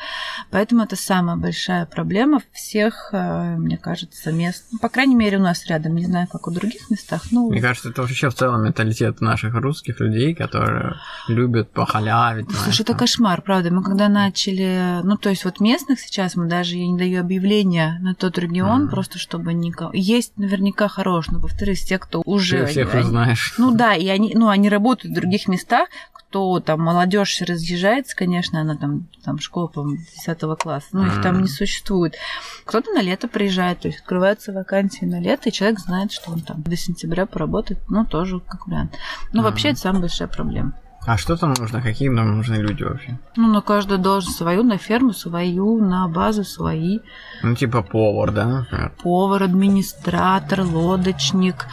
Поэтому 0.51 0.83
это 0.83 0.95
самая 0.95 1.37
большая 1.37 1.85
проблема 1.85 2.41
всех, 2.51 3.09
э, 3.13 3.55
мне 3.57 3.77
кажется, 3.77 4.31
мест. 4.31 4.65
Ну, 4.71 4.79
По 4.79 4.89
крайней 4.89 5.15
мере, 5.15 5.37
у 5.37 5.41
нас 5.41 5.65
рядом. 5.67 5.95
Не 5.95 6.05
знаю, 6.05 6.27
как 6.27 6.47
в 6.47 6.51
других 6.53 6.89
местах. 6.89 7.23
Ну, 7.31 7.49
Мне 7.49 7.61
кажется, 7.61 7.89
это 7.89 8.01
вообще 8.01 8.29
в 8.29 8.33
целом 8.35 8.63
менталитет 8.65 9.21
наших 9.21 9.53
русских 9.55 9.99
людей, 9.99 10.35
которые 10.35 10.95
любят 11.27 11.71
похалявить. 11.71 12.45
Ну, 12.47 12.51
знаешь, 12.51 12.65
Слушай, 12.65 12.81
это 12.81 12.91
там. 12.93 12.99
кошмар, 12.99 13.41
правда. 13.41 13.71
Мы 13.71 13.81
когда 13.83 14.09
начали, 14.09 14.99
ну, 15.03 15.17
то 15.17 15.29
есть 15.29 15.45
вот 15.45 15.59
местных 15.59 15.99
сейчас 15.99 16.35
мы 16.35 16.47
даже, 16.47 16.75
я 16.77 16.87
не 16.87 16.97
даю 16.97 17.21
объявления 17.21 17.97
на 18.01 18.13
тот 18.15 18.37
регион, 18.37 18.81
Мгм. 18.83 18.89
просто 18.89 19.19
чтобы 19.19 19.53
никого... 19.53 19.91
Есть 19.93 20.37
наверняка 20.37 20.87
хорош, 20.87 21.27
но, 21.29 21.39
повторюсь, 21.39 21.83
те, 21.83 21.97
кто 21.97 22.21
уже... 22.25 22.59
Ты 22.59 22.71
всех 22.71 22.93
они- 22.93 23.03
знаешь. 23.03 23.53
Ну 23.57 23.71
да, 23.75 23.95
и 23.95 24.07
они, 24.07 24.33
ну, 24.35 24.49
они 24.49 24.69
работают 24.69 25.13
в 25.13 25.15
других 25.15 25.47
местах, 25.47 25.87
кто 26.35 26.59
там 26.59 26.81
молодежь 26.81 27.41
разъезжается, 27.41 28.13
конечно, 28.13 28.59
она 28.59 28.75
там, 28.75 29.07
там 29.23 29.39
школа, 29.39 29.67
по-моему, 29.67 30.01
10 30.27 30.59
класса, 30.59 30.87
ну, 30.91 31.05
их 31.05 31.21
там 31.21 31.41
не 31.41 31.47
существует. 31.47 32.15
Кто-то 32.65 32.91
на 32.91 33.01
лето 33.01 33.29
приезжает, 33.29 33.79
то 33.79 33.87
есть 33.87 34.01
открываются 34.01 34.51
вакансии 34.51 35.05
на 35.05 35.21
лето, 35.21 35.47
и 35.47 35.53
человек 35.53 35.79
знает, 35.79 36.11
что 36.11 36.33
он 36.33 36.41
там 36.41 36.61
до 36.61 36.75
сентября 36.75 37.25
поработает, 37.25 37.79
ну, 37.87 38.03
тоже 38.03 38.41
как 38.41 38.67
вариант. 38.67 38.97
Мгм. 39.31 39.43
вообще 39.43 39.69
это 39.69 39.79
самая 39.79 40.01
большая 40.01 40.27
проблема. 40.27 40.73
А 41.05 41.17
что 41.17 41.37
там 41.37 41.53
нужно? 41.57 41.81
Какие 41.81 42.09
нам 42.09 42.35
нужны 42.35 42.55
люди 42.55 42.83
вообще? 42.83 43.17
Ну, 43.37 43.47
на 43.47 43.61
каждую 43.61 43.99
должность 43.99 44.37
свою, 44.37 44.63
на 44.63 44.77
ферму 44.77 45.13
свою, 45.13 45.79
на 45.79 46.07
базу 46.07 46.43
свои. 46.43 46.99
Ну, 47.43 47.55
типа 47.55 47.83
повар, 47.83 48.31
да? 48.31 48.91
Повар, 49.03 49.43
администратор, 49.43 50.63
лодочник, 50.63 51.67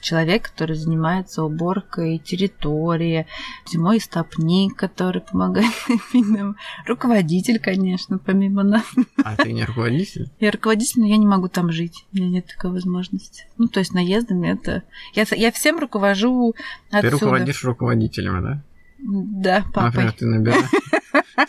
человек, 0.00 0.50
который 0.50 0.76
занимается 0.76 1.42
уборкой 1.44 2.18
территории, 2.18 3.26
зимой 3.66 4.00
стопник, 4.00 4.76
который 4.76 5.20
помогает 5.20 5.72
нам, 6.14 6.56
руководитель, 6.86 7.58
конечно, 7.58 8.18
помимо 8.18 8.62
нас. 8.62 8.84
А 9.24 9.36
ты 9.36 9.52
не 9.52 9.64
руководитель? 9.64 10.30
Я 10.40 10.50
руководитель, 10.50 11.00
но 11.00 11.06
я 11.06 11.16
не 11.16 11.26
могу 11.26 11.48
там 11.48 11.70
жить, 11.72 12.04
у 12.12 12.16
меня 12.16 12.28
нет 12.28 12.46
такой 12.46 12.70
возможности. 12.72 13.46
Ну, 13.58 13.68
то 13.68 13.80
есть 13.80 13.94
наездами 13.94 14.48
это... 14.48 14.82
Я, 15.14 15.24
я 15.30 15.52
всем 15.52 15.78
руковожу 15.78 16.54
Ты 16.90 16.98
отсюда. 16.98 17.12
руководишь 17.12 17.64
руководителями, 17.64 18.42
да? 18.42 18.62
Да, 19.06 19.64
папой. 19.72 19.86
Например, 19.86 20.12
ты 20.12 20.26
набираешь. 20.26 20.70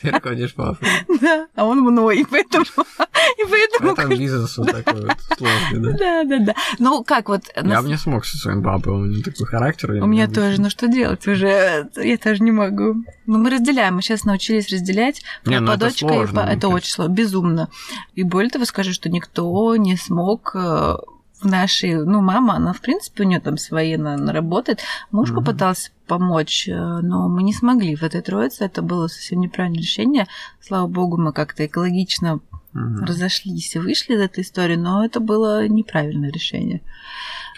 Ты 0.01 0.11
руководишь 0.11 0.53
папой. 0.53 0.87
Да, 1.21 1.47
а 1.55 1.65
он 1.65 1.81
мной, 1.81 2.19
и 2.19 2.25
поэтому... 2.29 2.65
И 2.65 3.49
поэтому... 3.49 3.93
Это 3.93 4.07
бизнес 4.07 4.57
вот 4.57 4.71
такой 4.71 5.01
вот 5.01 5.17
сложный, 5.37 5.79
да? 5.79 5.97
Да, 5.97 6.23
да, 6.23 6.45
да. 6.45 6.55
Ну, 6.79 7.03
как 7.03 7.29
вот... 7.29 7.43
на 7.55 7.73
Я 7.73 7.81
бы 7.81 7.87
не 7.87 7.97
смог 7.97 8.25
со 8.25 8.37
своим 8.37 8.63
папой, 8.63 8.93
у 8.93 9.05
него 9.05 9.23
такой 9.23 9.45
характер. 9.45 9.91
У 9.91 10.05
меня 10.05 10.27
тоже, 10.27 10.61
ну 10.61 10.69
что 10.69 10.87
делать 10.87 11.27
уже? 11.27 11.89
Я 11.95 12.17
тоже 12.17 12.43
не 12.43 12.51
могу. 12.51 12.95
Ну, 13.25 13.37
мы 13.37 13.49
разделяем, 13.49 13.95
мы 13.95 14.01
сейчас 14.01 14.23
научились 14.23 14.69
разделять. 14.69 15.23
Не, 15.45 15.59
ну 15.59 15.71
это 15.71 15.89
сложно, 15.89 16.41
это 16.41 16.67
очень 16.67 16.91
сложно, 16.91 17.11
безумно. 17.13 17.69
И 18.13 18.23
более 18.23 18.49
того, 18.49 18.65
скажу, 18.65 18.93
что 18.93 19.09
никто 19.09 19.75
не 19.75 19.97
смог 19.97 20.51
э, 20.55 20.59
в 20.59 21.45
нашей... 21.45 21.95
Ну, 21.95 22.21
мама, 22.21 22.55
она, 22.55 22.73
в 22.73 22.81
принципе, 22.81 23.23
у 23.23 23.27
нее 23.27 23.39
там 23.39 23.57
свои, 23.57 23.93
она 23.93 24.31
работает. 24.31 24.81
Муж 25.11 25.29
Мгм. 25.29 25.39
попытался 25.39 25.91
помочь, 26.05 26.67
э, 26.67 26.73
но 26.73 27.27
мы 27.27 27.43
не 27.43 27.53
смогли 27.53 27.95
в 27.95 28.03
этой 28.03 28.21
троице. 28.21 28.65
Это 28.65 28.81
было 28.81 29.07
совсем 29.07 29.39
неправильное 29.39 29.81
решение. 29.81 30.27
Слава 30.61 30.87
богу, 30.87 31.17
мы 31.17 31.33
как-то 31.33 31.65
экологично 31.65 32.35
угу. 32.35 33.05
разошлись 33.05 33.75
и 33.75 33.79
вышли 33.79 34.15
из 34.15 34.21
этой 34.21 34.43
истории, 34.43 34.75
но 34.75 35.05
это 35.05 35.19
было 35.19 35.67
неправильное 35.67 36.31
решение. 36.31 36.81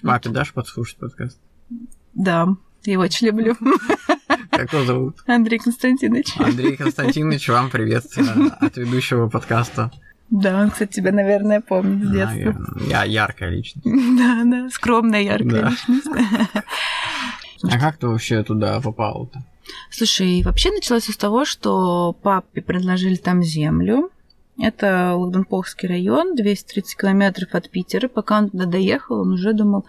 Папе 0.01 0.29
дашь 0.29 0.53
подслушать 0.53 0.97
подкаст? 0.97 1.39
Да, 2.13 2.47
я 2.83 2.93
его 2.93 3.03
очень 3.03 3.27
люблю. 3.27 3.55
Как 4.51 4.73
его 4.73 4.85
зовут? 4.85 5.17
Андрей 5.27 5.59
Константинович. 5.59 6.33
Андрей 6.37 6.77
Константинович, 6.77 7.49
вам 7.49 7.69
привет 7.69 8.05
от 8.59 8.77
ведущего 8.77 9.29
подкаста. 9.29 9.91
Да, 10.29 10.61
он, 10.61 10.71
кстати, 10.71 10.93
тебя, 10.93 11.13
наверное, 11.13 11.61
помнит 11.61 12.05
с 12.05 12.11
детства. 12.11 12.55
Я 12.89 13.05
яркая 13.05 13.49
личность. 13.49 13.85
Да, 13.85 14.41
да, 14.43 14.69
скромная 14.69 15.21
яркая 15.21 15.61
да. 15.61 15.69
личность. 15.69 16.07
А 17.63 17.79
как 17.79 17.97
ты 17.97 18.07
вообще 18.07 18.43
туда 18.43 18.79
попал-то? 18.81 19.43
Слушай, 19.91 20.41
вообще 20.43 20.71
началось 20.71 21.05
с 21.05 21.17
того, 21.17 21.45
что 21.45 22.15
папе 22.21 22.61
предложили 22.61 23.15
там 23.15 23.43
землю. 23.43 24.09
Это 24.59 25.13
Лагденпохский 25.15 25.87
район, 25.87 26.35
230 26.35 26.97
километров 26.97 27.53
от 27.53 27.69
Питера. 27.69 28.07
Пока 28.07 28.39
он 28.39 28.49
туда 28.49 28.65
доехал, 28.65 29.21
он 29.21 29.33
уже 29.33 29.53
думал, 29.53 29.85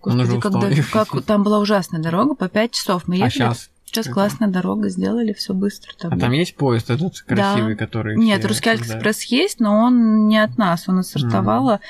господи, 0.00 0.40
когда, 0.40 0.70
как 0.90 1.22
там 1.24 1.44
была 1.44 1.60
ужасная 1.60 2.00
дорога, 2.00 2.34
по 2.34 2.48
5 2.48 2.72
часов 2.72 3.06
мы 3.06 3.16
а 3.16 3.26
ехали. 3.26 3.42
А 3.42 3.54
сейчас? 3.54 3.70
Сейчас 3.92 4.06
это... 4.06 4.14
классная 4.14 4.48
дорога, 4.48 4.88
сделали 4.88 5.34
все 5.34 5.52
быстро. 5.52 5.92
Там. 5.98 6.14
А 6.14 6.18
там 6.18 6.32
есть 6.32 6.56
поезд 6.56 6.88
этот 6.88 7.20
красивый, 7.20 7.74
да. 7.74 7.84
который... 7.84 8.16
Нет, 8.16 8.42
Русский 8.46 8.70
Экспресс 8.70 9.22
есть, 9.24 9.60
но 9.60 9.74
он 9.74 10.28
не 10.28 10.42
от 10.42 10.56
нас, 10.56 10.88
он 10.88 11.00
от 11.00 11.06
Сартовала. 11.06 11.74
Mm. 11.74 11.80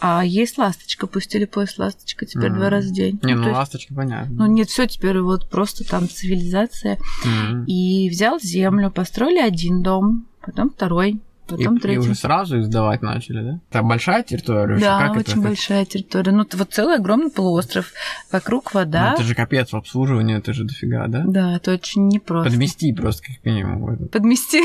А 0.00 0.24
есть 0.24 0.58
Ласточка, 0.58 1.06
пустили 1.06 1.44
поезд 1.44 1.78
Ласточка 1.78 2.26
теперь 2.26 2.50
mm. 2.50 2.54
два 2.56 2.68
раза 2.68 2.88
в 2.88 2.92
день. 2.92 3.20
Не, 3.22 3.34
ну, 3.34 3.44
ну 3.44 3.52
Ласточка 3.52 3.94
понятно. 3.94 4.34
Ну 4.34 4.46
нет, 4.46 4.70
все 4.70 4.88
теперь 4.88 5.20
вот 5.20 5.48
просто 5.48 5.88
там 5.88 6.08
цивилизация. 6.08 6.98
Mm. 7.24 7.66
И 7.66 8.10
взял 8.10 8.40
землю, 8.40 8.90
построили 8.90 9.38
один 9.38 9.82
дом, 9.82 10.26
потом 10.40 10.68
второй, 10.68 11.20
Потом 11.46 11.76
и, 11.76 11.80
третий. 11.80 11.96
И 11.96 11.98
уже 11.98 12.14
сразу 12.14 12.60
издавать 12.60 13.02
начали, 13.02 13.42
да? 13.42 13.60
Там 13.70 13.88
большая 13.88 14.22
территория? 14.22 14.78
Да, 14.78 15.08
как 15.08 15.16
очень 15.16 15.32
это? 15.32 15.40
большая 15.42 15.84
территория. 15.84 16.32
Ну, 16.32 16.46
вот 16.52 16.72
целый 16.72 16.96
огромный 16.96 17.30
полуостров, 17.30 17.92
вокруг 18.30 18.74
вода. 18.74 19.10
Ну, 19.10 19.14
это 19.14 19.22
же 19.24 19.34
капец 19.34 19.72
в 19.72 19.76
обслуживании, 19.76 20.36
это 20.38 20.52
же 20.52 20.64
дофига, 20.64 21.06
да? 21.08 21.24
Да, 21.26 21.56
это 21.56 21.72
очень 21.72 22.08
непросто. 22.08 22.50
Подмести 22.50 22.92
просто, 22.92 23.24
как 23.24 23.44
минимум. 23.44 24.08
Подмести? 24.08 24.62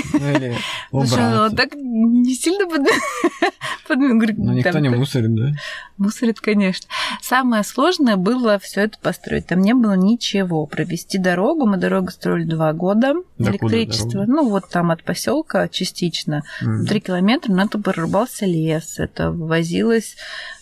Ну, 0.91 1.05
Слушай, 1.05 1.55
так 1.55 1.73
не 1.73 2.35
сильно 2.35 2.67
под... 2.67 2.87
под... 3.87 3.97
Ну, 3.97 4.53
никто 4.53 4.79
не 4.79 4.89
мусорит, 4.89 5.35
да? 5.35 5.51
Мусорит, 5.97 6.39
конечно. 6.39 6.87
Самое 7.21 7.63
сложное 7.63 8.17
было 8.17 8.59
все 8.59 8.81
это 8.81 8.99
построить. 8.99 9.47
Там 9.47 9.61
не 9.61 9.73
было 9.73 9.93
ничего. 9.93 10.65
Провести 10.67 11.17
дорогу. 11.17 11.65
Мы 11.65 11.77
дорогу 11.77 12.11
строили 12.11 12.43
два 12.43 12.71
года. 12.73 13.15
Электричество. 13.39 14.25
Ну, 14.27 14.47
вот 14.47 14.69
там 14.69 14.91
от 14.91 15.03
поселка 15.03 15.67
частично. 15.67 16.43
Три 16.85 16.99
километра, 16.99 17.51
но 17.51 17.63
это 17.63 17.79
прорубался 17.79 18.45
лес. 18.45 18.99
Это 18.99 19.31
вывозилось 19.31 20.15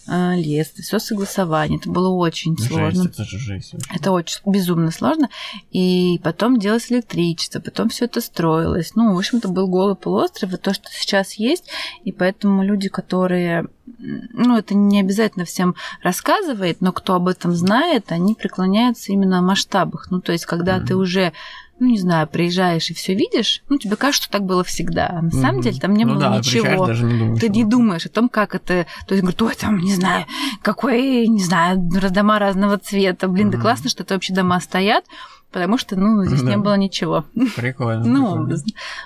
а, 0.08 0.36
лес, 0.36 0.72
все 0.78 1.00
согласование. 1.00 1.80
Это 1.80 1.90
было 1.90 2.10
очень 2.10 2.56
жесть, 2.58 2.70
сложно. 2.70 3.10
Это 3.10 3.24
же 3.24 3.40
жесть. 3.40 3.74
Это 3.94 4.12
очень 4.12 4.40
безумно 4.46 4.92
сложно. 4.92 5.30
И 5.72 6.20
потом 6.24 6.60
делалось 6.60 6.92
электричество, 6.92 7.60
потом 7.60 7.90
все 7.90 8.06
это 8.06 8.22
строилось. 8.22 8.94
Ну, 8.96 9.16
в 9.16 9.18
общем-то, 9.18 9.48
был 9.48 9.68
голый 9.68 9.96
полуостров, 9.96 10.54
и 10.54 10.58
то, 10.58 10.74
что 10.74 10.90
сейчас 10.92 11.34
есть. 11.34 11.66
И 12.04 12.12
поэтому 12.12 12.64
люди, 12.64 12.88
которые 12.88 13.68
ну, 13.98 14.58
это 14.58 14.76
не 14.76 15.00
обязательно 15.00 15.46
всем 15.46 15.76
рассказывает, 16.02 16.82
но 16.82 16.92
кто 16.92 17.16
об 17.16 17.28
этом 17.28 17.54
знает, 17.54 18.12
они 18.12 18.36
преклоняются 18.36 19.12
именно 19.12 19.40
о 19.40 19.44
масштабах. 19.44 20.12
Ну, 20.12 20.22
то 20.22 20.32
есть, 20.32 20.46
когда 20.46 20.78
mm-hmm. 20.78 20.86
ты 20.86 20.96
уже 20.96 21.34
ну, 21.80 21.88
не 21.88 22.00
знаю, 22.00 22.28
приезжаешь 22.28 22.90
и 22.90 22.94
все 22.94 23.14
видишь, 23.14 23.64
ну, 23.68 23.78
тебе 23.78 23.96
кажется, 23.96 24.24
что 24.24 24.32
так 24.32 24.46
было 24.46 24.64
всегда. 24.64 25.08
А 25.08 25.22
на 25.22 25.28
mm-hmm. 25.28 25.42
самом 25.42 25.62
деле 25.62 25.80
там 25.80 25.94
не 25.94 26.06
ну, 26.06 26.14
было 26.14 26.22
да, 26.22 26.38
ничего. 26.38 26.86
Даже 26.86 27.04
не 27.06 27.20
думаешь, 27.20 27.42
Ты 27.42 27.50
не 27.50 27.64
думаешь 27.66 28.06
о 28.06 28.10
том, 28.10 28.30
как 28.30 28.56
это. 28.56 28.86
То 29.08 29.14
есть, 29.14 29.22
говорит, 29.22 29.42
ой, 29.42 29.56
там, 29.56 29.80
не 29.80 29.94
знаю, 29.94 30.26
какой, 30.62 31.28
не 31.28 31.44
знаю, 31.44 31.78
дома 31.78 32.40
разного 32.40 32.78
цвета. 32.78 33.28
Блин, 33.28 33.50
mm-hmm. 33.50 33.52
да 33.52 33.58
классно, 33.58 33.90
что 33.90 34.04
это 34.04 34.14
вообще 34.14 34.34
дома 34.34 34.60
стоят 34.60 35.06
потому 35.52 35.78
что, 35.78 35.96
ну, 35.96 36.26
здесь 36.26 36.42
да. 36.42 36.50
не 36.50 36.58
было 36.58 36.76
ничего. 36.76 37.24
Прикольно. 37.56 38.04
Ну, 38.04 38.46
прикольно. 38.46 38.58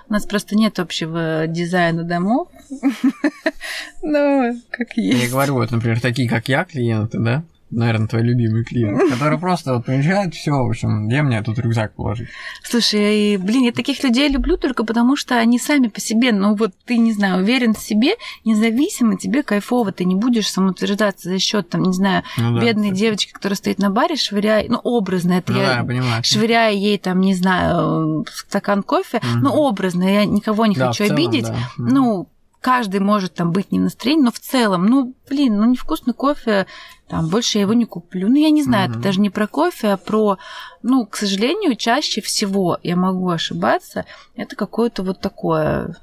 у 0.10 0.14
нас 0.14 0.26
просто 0.26 0.56
нет 0.56 0.80
общего 0.80 1.46
дизайна 1.48 2.04
домов. 2.04 2.48
Ну, 4.02 4.60
как 4.72 4.94
есть. 4.98 5.26
Я 5.26 5.30
говорю, 5.30 5.54
вот, 5.54 5.70
например, 5.70 6.00
такие, 6.02 6.28
как 6.28 6.48
я, 6.48 6.64
клиенты, 6.64 7.20
да? 7.20 7.44
Наверное, 7.72 8.08
твой 8.08 8.24
любимый 8.24 8.64
клиент, 8.64 9.10
который 9.12 9.38
просто 9.38 9.76
вот 9.76 9.86
приезжает, 9.86 10.34
все, 10.34 10.52
в 10.52 10.70
общем, 10.70 11.08
где 11.08 11.22
мне 11.22 11.42
тут 11.42 11.60
рюкзак 11.60 11.94
положить? 11.94 12.30
Слушай, 12.64 13.38
блин, 13.38 13.64
я 13.64 13.72
таких 13.72 14.04
людей 14.04 14.30
люблю 14.30 14.58
только 14.58 14.84
потому, 14.84 15.16
что 15.16 15.38
они 15.38 15.60
сами 15.60 15.88
по 15.88 16.00
себе, 16.00 16.32
ну 16.32 16.56
вот 16.56 16.74
ты, 16.86 16.98
не 16.98 17.14
знаю, 17.14 17.42
уверен 17.42 17.74
в 17.74 17.80
себе, 17.80 18.16
независимо, 18.46 19.18
тебе 19.18 19.44
кайфово, 19.44 19.92
ты 19.92 20.06
не 20.06 20.16
будешь 20.16 20.50
самоутверждаться 20.50 21.30
за 21.30 21.40
счет, 21.40 21.70
там, 21.70 21.84
не 21.84 21.94
знаю, 21.94 22.24
ну, 22.38 22.56
да, 22.56 22.62
бедной 22.62 22.90
кстати. 22.90 23.00
девочки, 23.00 23.32
которая 23.32 23.58
стоит 23.58 23.80
на 23.80 23.90
баре, 23.90 24.16
швыряя, 24.16 24.66
ну, 24.68 24.78
образно 24.84 25.34
это 25.34 25.54
ну, 25.54 25.60
я, 25.60 25.66
да, 25.66 25.78
я 25.78 25.84
понимаю. 25.84 26.24
швыряя 26.24 26.72
ей, 26.72 26.98
там, 26.98 27.20
не 27.22 27.36
знаю, 27.36 28.26
стакан 28.34 28.84
кофе, 28.84 29.18
угу. 29.18 29.40
ну, 29.42 29.52
образно, 29.52 30.04
я 30.04 30.26
никого 30.26 30.66
не 30.66 30.76
да, 30.76 30.88
хочу 30.88 31.06
целом, 31.06 31.18
обидеть, 31.18 31.48
да. 31.48 31.58
ну, 31.78 32.28
каждый 32.62 33.00
может 33.00 33.34
там 33.34 33.52
быть 33.52 33.72
не 33.72 33.80
в 33.80 33.84
настроении, 33.84 34.24
но 34.24 34.32
в 34.32 34.40
целом, 34.40 34.86
ну, 34.86 35.14
блин, 35.30 35.58
ну 35.58 35.66
невкусный 35.66 36.14
кофе, 36.14 36.68
там, 37.08 37.28
больше 37.28 37.58
я 37.58 37.64
его 37.64 37.74
не 37.74 37.86
куплю. 37.86 38.28
Ну, 38.28 38.36
я 38.36 38.50
не 38.50 38.64
знаю, 38.64 38.90
mm-hmm. 38.90 38.92
это 38.92 39.00
даже 39.00 39.20
не 39.20 39.30
про 39.30 39.48
кофе, 39.48 39.90
а 39.90 39.98
про, 39.98 40.38
ну, 40.84 41.06
к 41.06 41.16
сожалению, 41.16 41.76
чаще 41.76 42.22
всего, 42.22 42.78
я 42.84 42.96
могу 42.96 43.30
ошибаться, 43.30 44.06
это 44.36 44.56
какое-то 44.56 45.04
вот 45.04 45.22
такое, 45.22 45.98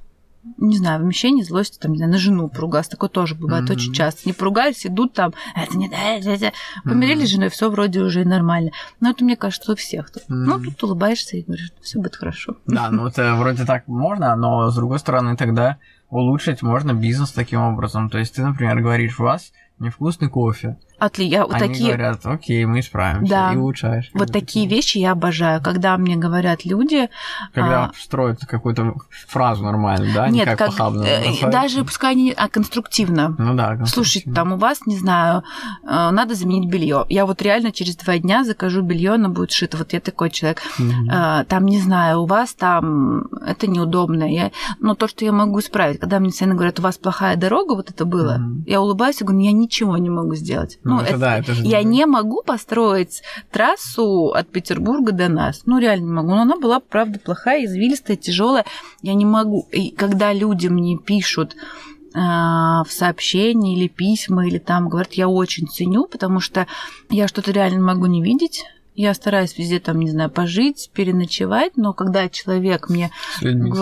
не 0.57 0.79
знаю, 0.79 1.01
вымещение 1.01 1.45
злости, 1.45 1.79
там, 1.79 1.93
не 1.93 1.99
знаю, 1.99 2.13
на 2.13 2.19
жену 2.19 2.49
поругаться. 2.49 2.93
Такое 2.93 3.11
тоже 3.11 3.35
бывает 3.35 3.69
mm-hmm. 3.69 3.73
очень 3.73 3.93
часто. 3.93 4.23
Не 4.25 4.33
поругались, 4.33 4.87
идут 4.87 5.13
там, 5.13 5.35
это 5.55 5.77
не 5.77 5.89
да, 5.89 6.15
это, 6.17 6.31
это. 6.31 6.53
Помирились 6.85 7.25
mm-hmm. 7.25 7.27
с 7.27 7.31
женой, 7.31 7.49
все 7.51 7.71
вроде 7.71 8.01
уже 8.01 8.25
нормально. 8.25 8.71
Но 9.01 9.11
это, 9.11 9.25
мне 9.25 9.37
кажется, 9.37 9.73
у 9.73 9.77
всех. 9.77 10.11
Mm-hmm. 10.11 10.23
Ну, 10.29 10.61
тут 10.61 10.83
улыбаешься 10.83 11.37
и 11.37 11.43
говоришь, 11.43 11.73
все 11.83 11.99
будет 11.99 12.17
хорошо. 12.17 12.57
Да, 12.67 12.91
ну 12.91 13.07
это 13.07 13.35
вроде 13.35 13.65
так 13.65 13.87
можно, 13.87 14.35
но 14.35 14.71
с 14.71 14.75
другой 14.75 14.99
стороны 14.99 15.37
тогда 15.37 15.79
улучшить 16.11 16.63
можно 16.63 16.95
бизнес 16.95 17.33
таким 17.33 17.61
образом. 17.61 18.11
То 18.11 18.19
есть 18.19 18.35
ты, 18.35 18.43
например, 18.43 18.81
говоришь, 18.81 19.19
у 19.21 19.25
вас 19.25 19.53
невкусный 19.79 20.29
кофе. 20.29 20.77
Отли... 20.99 21.25
Я, 21.25 21.45
вот 21.45 21.55
Они 21.55 21.69
такие... 21.69 21.89
говорят, 21.89 22.25
окей, 22.25 22.65
мы 22.65 22.83
справимся, 22.83 23.31
да. 23.31 23.53
и 23.53 23.57
улучшаешь. 23.57 24.11
Вот 24.15 24.33
такие 24.33 24.67
вещи 24.67 24.99
я 24.99 25.13
обожаю, 25.13 25.63
когда 25.63 25.97
мне 25.99 26.17
говорят 26.17 26.65
люди... 26.65 27.11
Когда 27.53 27.87
а... 27.87 27.93
строят 27.99 28.41
какую-то 28.47 28.95
фразу 29.29 29.63
нормальную, 29.63 30.15
да, 30.15 30.29
Нет, 30.29 30.35
не 30.35 30.45
как, 30.45 30.59
как 30.59 30.69
похабно. 30.69 31.03
Э, 31.05 31.51
даже 31.51 31.85
пускай 31.85 32.15
не 32.15 32.33
а 32.33 32.49
конструктивно. 32.49 33.35
Ну 33.39 33.55
да, 33.55 33.85
Слушай, 33.87 34.23
там 34.23 34.55
у 34.55 34.57
вас, 34.57 34.87
не 34.87 34.97
знаю, 34.97 35.43
э, 35.83 36.11
надо 36.11 36.35
заменить 36.35 36.71
белье. 36.71 37.05
Я 37.09 37.27
вот 37.27 37.43
реально 37.43 37.73
через 37.73 37.97
два 37.97 38.19
дня 38.19 38.45
закажу 38.45 38.81
белье, 38.81 39.13
оно 39.13 39.29
будет 39.29 39.53
шито. 39.53 39.77
Вот 39.77 39.93
я 39.93 40.01
такой 40.01 40.31
человек. 40.31 40.63
Угу. 40.79 41.11
Там, 41.49 41.67
не 41.67 41.81
знаю, 41.81 42.23
у 42.23 42.27
вас 42.27 42.55
там 42.55 43.27
это 43.47 43.67
неудобно. 43.67 44.25
Я... 44.25 44.51
Но 44.81 44.95
то, 44.95 45.09
что 45.09 45.25
я 45.25 45.33
могу 45.33 45.61
исправить, 45.61 46.01
когда 46.01 46.21
мне 46.21 46.31
постоянно 46.31 46.55
говорят, 46.55 46.79
у 46.79 46.83
вас 46.83 46.97
плохая 46.97 47.37
дорога, 47.37 47.75
вот 47.75 47.91
это 47.91 48.05
было, 48.05 48.37
угу. 48.37 48.65
я 48.67 48.81
улыбаюсь 48.81 49.21
и 49.21 49.25
говорю, 49.25 49.45
я 49.45 49.53
ничего 49.53 49.97
не 49.99 50.11
могу 50.11 50.35
сделать. 50.35 50.79
Ну, 50.87 50.97
ну 50.97 51.01
это, 51.01 51.11
это, 51.11 51.19
да, 51.19 51.39
это 51.39 51.55
же... 51.55 51.65
Я 51.65 51.83
не 51.83 52.07
могу 52.07 52.43
построить 52.43 53.23
трассу 53.51 54.29
от 54.29 54.49
Петербурга 54.49 55.11
до 55.11 55.29
нас. 55.29 55.63
Ну, 55.67 55.79
реально 55.79 56.05
не 56.05 56.13
могу. 56.13 56.29
Но 56.29 56.43
она 56.43 56.57
была, 56.57 56.79
правда, 56.79 57.19
плохая, 57.19 57.65
извилистая, 57.65 58.17
тяжелая. 58.17 58.65
Я 59.03 59.15
не 59.15 59.25
могу. 59.25 59.67
И 59.73 59.91
когда 59.91 60.33
люди 60.33 60.69
мне 60.69 60.97
пишут, 60.97 61.57
а, 62.15 62.85
в 62.85 62.93
сообщении 62.93 63.77
или 63.77 63.89
письма, 63.89 64.47
или 64.47 64.59
там 64.59 64.89
говорят, 64.89 65.15
я 65.15 65.29
очень 65.29 65.67
ценю, 65.67 66.07
потому 66.07 66.39
что 66.39 66.69
я 67.11 67.27
что-то 67.27 67.51
реально 67.51 67.81
могу 67.83 68.07
не 68.07 68.23
видеть. 68.23 68.65
Я 68.95 69.13
стараюсь 69.13 69.59
везде 69.59 69.81
там, 69.81 69.99
не 69.99 70.11
знаю, 70.11 70.31
пожить, 70.31 70.91
переночевать, 70.95 71.77
но 71.77 71.93
когда 71.93 72.29
человек 72.29 72.89
мне... 72.89 73.11
С 73.39 73.43
людьми 73.43 73.73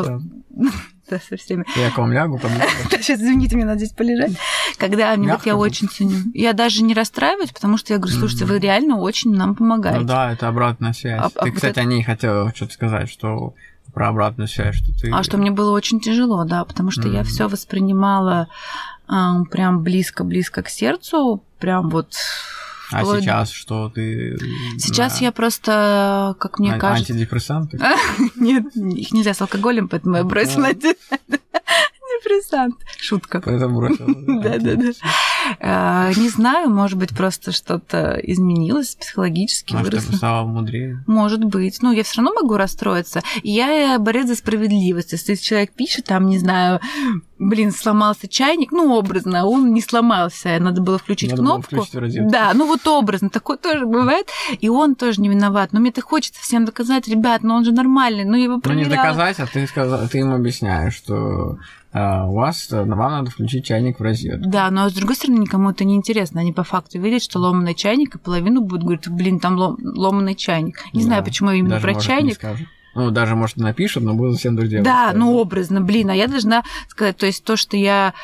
да, 1.09 1.19
со 1.19 1.37
всеми. 1.37 1.65
Я 1.77 1.91
к 1.91 1.99
вам 1.99 2.13
лягу, 2.13 2.39
под 2.39 2.51
Сейчас, 2.91 3.21
извините, 3.21 3.57
мне 3.57 3.65
надо 3.65 3.79
здесь 3.79 3.93
полежать. 3.93 4.33
Когда 4.79 5.15
мне 5.17 5.27
говорят, 5.27 5.47
я 5.47 5.57
очень 5.57 5.89
ценю. 5.89 6.19
Я 6.33 6.53
даже 6.53 6.83
не 6.83 6.95
расстраиваюсь, 6.95 7.53
потому 7.53 7.77
что 7.77 7.93
я 7.93 7.99
говорю, 7.99 8.17
слушайте, 8.17 8.45
вы 8.45 8.59
реально 8.59 8.99
очень 8.99 9.35
нам 9.35 9.55
помогаете. 9.55 10.01
Ну 10.01 10.07
да, 10.07 10.33
это 10.33 10.49
обратная 10.49 10.93
связь. 10.93 11.21
А, 11.23 11.31
ты, 11.31 11.51
а 11.51 11.53
кстати, 11.53 11.79
о 11.79 11.85
ней 11.85 12.03
хотела 12.03 12.53
что-то 12.55 12.73
сказать, 12.73 13.11
что 13.11 13.55
про 13.93 14.09
обратную 14.09 14.49
связь, 14.49 14.77
что 14.77 14.93
ты... 14.99 15.11
А 15.13 15.23
что 15.23 15.37
мне 15.37 15.51
было 15.51 15.71
очень 15.71 16.01
тяжело, 16.01 16.45
да, 16.45 16.65
потому 16.65 16.91
что 16.91 17.09
я 17.09 17.23
все 17.23 17.49
воспринимала 17.49 18.49
прям 19.07 19.83
близко-близко 19.83 20.63
к 20.63 20.69
сердцу, 20.69 21.43
прям 21.59 21.91
вот 21.91 22.15
а 22.91 23.01
Вплоть... 23.01 23.23
сейчас 23.23 23.51
что 23.51 23.89
ты? 23.89 24.37
Сейчас 24.79 25.19
да. 25.19 25.27
я 25.27 25.33
просто, 25.33 26.37
как 26.39 26.59
мне 26.59 26.75
а- 26.75 26.79
кажется... 26.79 27.13
Антидепрессанты? 27.13 27.81
Нет, 28.37 28.77
их 28.77 29.13
нельзя 29.13 29.35
с 29.35 29.41
алкоголем, 29.41 29.89
поэтому 29.89 30.17
я 30.17 30.25
бросила 30.25 30.67
антидепрессант. 30.67 32.77
Шутка. 32.99 33.41
Поэтому 33.45 33.79
бросила. 33.79 34.09
Да-да-да. 34.43 34.93
А, 35.61 36.11
не 36.17 36.29
знаю, 36.29 36.71
может 36.71 36.99
быть, 36.99 37.17
просто 37.17 37.53
что-то 37.53 38.19
изменилось 38.23 38.95
психологически. 38.97 39.75
Может, 39.75 40.07
ты 40.07 40.17
стала 40.17 40.47
мудрее? 40.47 41.03
Может 41.07 41.45
быть. 41.45 41.79
Ну, 41.83 41.93
я 41.93 42.03
все 42.03 42.23
равно 42.23 42.41
могу 42.43 42.57
расстроиться. 42.57 43.23
Я 43.43 43.99
борец 43.99 44.29
за 44.29 44.37
справедливость. 44.37 45.13
Если 45.13 45.35
человек 45.35 45.73
пишет, 45.73 46.07
там, 46.07 46.27
не 46.27 46.39
знаю, 46.39 46.81
блин, 47.39 47.73
сломался 47.73 48.29
чайник, 48.29 48.73
ну, 48.73 48.93
образно, 48.95 49.43
а 49.43 49.45
он 49.45 49.73
не 49.73 49.81
сломался, 49.81 50.57
надо 50.61 50.81
было 50.81 50.99
включить 50.99 51.31
Надо 51.31 51.43
было 51.43 51.53
кнопку. 51.55 51.77
включить 51.77 51.95
розетку. 51.95 52.31
да, 52.31 52.53
ну 52.55 52.67
вот 52.67 52.87
образно, 52.87 53.29
такое 53.29 53.57
тоже 53.57 53.87
бывает, 53.87 54.29
и 54.61 54.69
он 54.69 54.95
тоже 54.95 55.21
не 55.21 55.29
виноват. 55.29 55.73
Но 55.73 55.81
мне 55.81 55.91
так 55.93 56.05
хочется 56.05 56.41
всем 56.41 56.65
доказать, 56.65 57.09
ребят, 57.09 57.43
ну 57.43 57.55
он 57.55 57.65
же 57.65 57.73
нормальный, 57.73 58.25
ну 58.25 58.37
я 58.37 58.45
его 58.45 58.55
Ну, 58.55 58.59
не 58.59 58.85
проверяла. 58.85 58.97
доказать, 58.97 59.41
а 59.41 59.47
ты, 59.47 59.67
сказал, 59.67 60.09
ты 60.09 60.19
им 60.21 60.33
объясняешь, 60.33 60.95
что 60.95 61.59
а, 61.93 62.27
у 62.27 62.35
вас, 62.35 62.69
э, 62.73 62.83
вам 62.83 62.99
надо 63.13 63.31
включить 63.31 63.65
чайник 63.65 64.01
в 64.01 64.03
розетку. 64.03 64.49
Да, 64.49 64.69
но 64.71 64.89
с 64.89 64.93
другой 64.95 65.15
стороны, 65.15 65.34
никому 65.39 65.71
это 65.71 65.85
не 65.85 65.95
интересно. 65.97 66.41
Они 66.41 66.53
по 66.53 66.65
факту 66.65 66.99
видят, 66.99 67.23
что 67.23 67.39
ломанный 67.39 67.75
чайник, 67.75 68.15
и 68.15 68.19
половину 68.19 68.61
будут 68.63 68.83
говорить, 68.85 69.09
блин, 69.09 69.41
там 69.41 69.57
лом- 69.57 69.77
ломанный 69.83 70.35
чайник. 70.35 70.79
Не 70.93 71.01
Да. 71.01 71.07
знаю, 71.07 71.25
почему 71.25 71.51
именно 71.51 71.71
Даже, 71.77 71.83
про 71.83 71.93
может, 71.95 72.07
чайник. 72.07 72.39
Ну, 72.95 73.11
даже, 73.11 73.35
может, 73.35 73.57
напишут, 73.57 74.05
но 74.05 74.15
будут 74.15 74.39
всем 74.39 74.55
друзьям. 74.57 74.85
Да, 74.85 75.13
ну 75.15 75.35
образно, 75.37 75.81
блин, 75.81 76.11
а 76.11 76.15
я 76.15 76.29
должна 76.29 76.63
сказать, 76.89 77.17
то 77.17 77.27
есть 77.27 77.43
то, 77.43 77.57
что 77.57 77.77
я, 77.77 78.15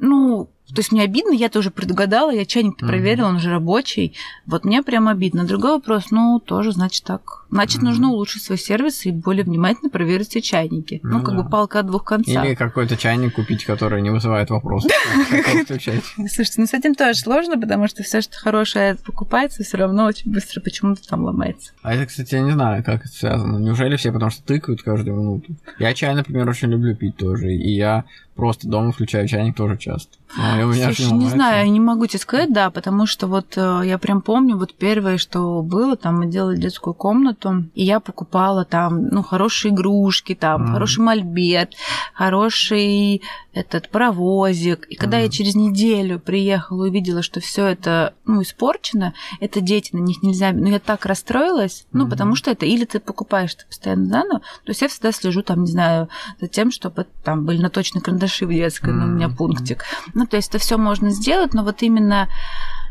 ну, 0.00 0.50
то 0.74 0.80
есть 0.80 0.92
мне 0.92 1.02
обидно, 1.02 1.32
я 1.32 1.48
тоже 1.48 1.70
предугадала, 1.70 2.30
я 2.30 2.44
чайник 2.44 2.80
Мгм. 2.80 2.88
проверила, 2.88 3.26
он 3.28 3.36
уже 3.36 3.50
рабочий. 3.50 4.14
Вот 4.46 4.64
мне 4.64 4.82
прям 4.82 5.08
обидно. 5.08 5.44
Другой 5.44 5.72
вопрос, 5.72 6.10
ну, 6.10 6.40
тоже, 6.44 6.72
значит, 6.72 7.04
так. 7.04 7.46
Значит, 7.50 7.78
Мгм. 7.78 7.86
нужно 7.86 8.08
улучшить 8.10 8.42
свой 8.42 8.58
сервис 8.58 9.04
и 9.06 9.10
более 9.10 9.44
внимательно 9.44 9.90
проверить 9.90 10.28
все 10.28 10.40
чайники. 10.40 11.00
Ну, 11.02 11.18
Ну 11.18 11.24
как 11.24 11.36
да. 11.36 11.42
бы 11.42 11.48
палка 11.50 11.80
о 11.80 11.82
двух 11.82 12.04
концах. 12.04 12.44
Или 12.44 12.54
какой-то 12.54 12.96
чайник 12.96 13.34
купить, 13.34 13.64
который 13.64 14.00
не 14.02 14.10
вызывает 14.10 14.50
вопросов. 14.50 14.90
Слушайте, 15.68 16.54
ну 16.58 16.66
с 16.66 16.74
этим 16.74 16.94
тоже 16.94 17.14
сложно, 17.18 17.58
потому 17.60 17.88
что 17.88 18.02
все, 18.02 18.20
что 18.20 18.36
хорошее 18.38 18.96
покупается, 19.04 19.62
все 19.64 19.76
равно 19.78 20.04
очень 20.04 20.30
быстро 20.32 20.60
почему-то 20.60 21.06
там 21.06 21.24
ломается. 21.24 21.72
А 21.82 21.94
это, 21.94 22.06
кстати, 22.06 22.34
я 22.34 22.40
не 22.42 22.52
знаю, 22.52 22.84
как 22.84 23.00
это 23.04 23.12
связано. 23.12 23.58
Неужели 23.58 23.96
все 23.96 24.12
потому 24.12 24.30
что 24.30 24.42
тыкают 24.44 24.82
каждую 24.82 25.16
минуту? 25.16 25.54
Я 25.78 25.94
чай, 25.94 26.14
например, 26.14 26.48
очень 26.48 26.68
люблю 26.70 26.94
пить 26.94 27.16
тоже. 27.16 27.52
И 27.52 27.74
я 27.74 28.04
просто 28.40 28.66
дома 28.68 28.90
включаю 28.92 29.28
чайник 29.28 29.54
тоже 29.54 29.76
часто. 29.76 30.16
Но 30.36 30.60
и 30.60 30.62
у 30.64 30.68
меня 30.72 30.86
Слушай, 30.86 31.02
не 31.06 31.08
ломается. 31.10 31.34
знаю, 31.36 31.64
я 31.64 31.68
не 31.70 31.80
могу 31.80 32.06
тебе 32.06 32.18
сказать, 32.20 32.52
да, 32.52 32.70
потому 32.70 33.04
что 33.06 33.26
вот 33.26 33.54
э, 33.56 33.82
я 33.84 33.98
прям 33.98 34.22
помню, 34.22 34.56
вот 34.56 34.74
первое, 34.74 35.18
что 35.18 35.60
было, 35.62 35.96
там 35.96 36.18
мы 36.20 36.26
делали 36.26 36.56
детскую 36.56 36.94
комнату, 36.94 37.64
и 37.74 37.84
я 37.84 38.00
покупала 38.00 38.64
там, 38.64 39.08
ну, 39.08 39.22
хорошие 39.22 39.74
игрушки, 39.74 40.34
там, 40.34 40.62
Мгм. 40.62 40.72
хороший 40.72 41.00
мольберт, 41.00 41.74
хороший 42.14 43.22
этот 43.52 43.88
паровозик. 43.88 44.86
И 44.86 44.94
когда 44.94 45.18
я 45.18 45.24
Мгм. 45.24 45.32
через 45.32 45.54
неделю 45.56 46.20
приехала 46.20 46.84
и 46.84 46.88
увидела, 46.90 47.22
что 47.22 47.40
все 47.40 47.66
это, 47.66 48.14
ну, 48.24 48.42
испорчено, 48.42 49.12
это 49.40 49.60
дети, 49.60 49.94
на 49.96 49.98
них 50.00 50.22
нельзя... 50.22 50.52
Ну, 50.52 50.68
я 50.68 50.78
так 50.78 51.04
расстроилась, 51.06 51.86
ну, 51.92 52.02
Мгм. 52.02 52.10
потому 52.10 52.36
что 52.36 52.52
это 52.52 52.64
или 52.66 52.84
ты 52.84 53.00
покупаешь 53.00 53.54
это 53.54 53.66
постоянно 53.66 54.06
заново, 54.06 54.38
то 54.38 54.68
есть 54.68 54.80
я 54.82 54.88
всегда 54.88 55.10
слежу 55.10 55.42
там, 55.42 55.62
не 55.64 55.70
знаю, 55.72 56.08
за 56.40 56.46
тем, 56.46 56.70
чтобы 56.70 57.06
там 57.24 57.44
были 57.44 57.60
наточные 57.60 58.00
карандаши 58.00 58.29
в 58.46 58.50
детской, 58.52 58.92
ну, 58.92 59.04
у 59.04 59.08
меня 59.08 59.28
пунктик. 59.28 59.84
Ну, 60.14 60.26
то 60.26 60.36
есть 60.36 60.48
это 60.50 60.58
все 60.58 60.78
можно 60.78 61.10
сделать, 61.10 61.54
но 61.54 61.62
вот 61.64 61.82
именно... 61.82 62.28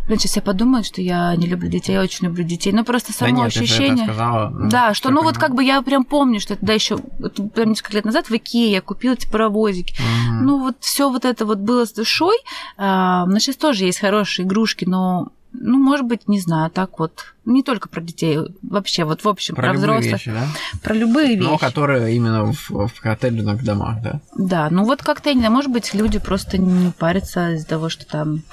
Блин, 0.08 0.18
сейчас 0.18 0.38
я 0.38 0.42
подумаю, 0.42 0.84
что 0.84 1.02
я 1.02 1.36
не 1.36 1.46
люблю 1.46 1.70
детей, 1.70 1.94
я 1.94 2.02
очень 2.02 2.26
люблю 2.26 2.44
детей. 2.44 2.72
Ну, 2.74 2.84
просто 2.84 3.12
Да 3.14 3.28
само 3.28 3.44
нет, 3.44 3.54
ты 3.54 3.60
же 3.60 3.66
это 3.66 3.74
ощущение... 3.74 4.06
сказала, 4.06 4.52
Да, 4.70 4.96
что, 4.96 5.10
ну 5.12 5.22
вот 5.22 5.36
понимаю. 5.36 5.40
как 5.40 5.56
бы 5.56 5.64
я 5.64 5.82
прям 5.84 6.04
помню, 6.04 6.40
что 6.40 6.56
это 6.56 6.66
да, 6.66 6.74
еще 6.74 6.98
прям 6.98 7.70
несколько 7.70 7.94
лет 7.94 8.06
назад 8.06 8.28
в 8.28 8.32
Икее 8.36 8.72
я 8.72 8.82
купила 8.82 9.14
эти 9.14 9.30
паровозики. 9.30 9.94
Мгм. 10.02 10.46
Ну 10.48 10.60
вот 10.60 10.78
все 10.80 11.12
вот 11.12 11.26
это 11.26 11.46
вот 11.46 11.60
было 11.60 11.86
с 11.86 11.92
душой. 11.92 12.36
А, 12.76 13.28
но 13.28 13.38
сейчас 13.38 13.58
тоже 13.58 13.86
есть 13.86 14.00
хорошие 14.00 14.48
игрушки, 14.48 14.86
но 14.86 15.28
ну, 15.52 15.80
может 15.80 16.06
быть, 16.06 16.28
не 16.28 16.40
знаю, 16.40 16.70
так 16.70 17.00
вот. 17.00 17.34
Не 17.46 17.64
только 17.64 17.90
про 17.90 18.02
детей, 18.02 18.38
вообще, 18.62 19.04
вот 19.04 19.24
в 19.24 19.28
общем, 19.30 19.56
про, 19.56 19.70
Про 19.70 19.74
взрослых, 19.74 20.14
вещи, 20.14 20.32
да? 20.32 20.46
про 20.84 20.94
любые 20.94 21.36
вещи. 21.36 21.48
Но 21.48 21.58
которые 21.58 22.16
именно 22.16 22.54
в, 22.54 22.88
в 22.88 23.02
коттеджных 23.02 23.64
домах, 23.64 24.02
да? 24.04 24.22
Да, 24.38 24.70
ну 24.70 24.84
вот 24.86 25.02
как-то, 25.02 25.34
не 25.34 25.40
знаю, 25.40 25.54
может 25.54 25.72
быть, 25.72 25.94
люди 25.94 26.20
просто 26.20 26.58
не 26.58 26.92
парятся 26.92 27.54
из-за 27.56 27.68
того, 27.68 27.90
что 27.90 28.06
там, 28.06 28.44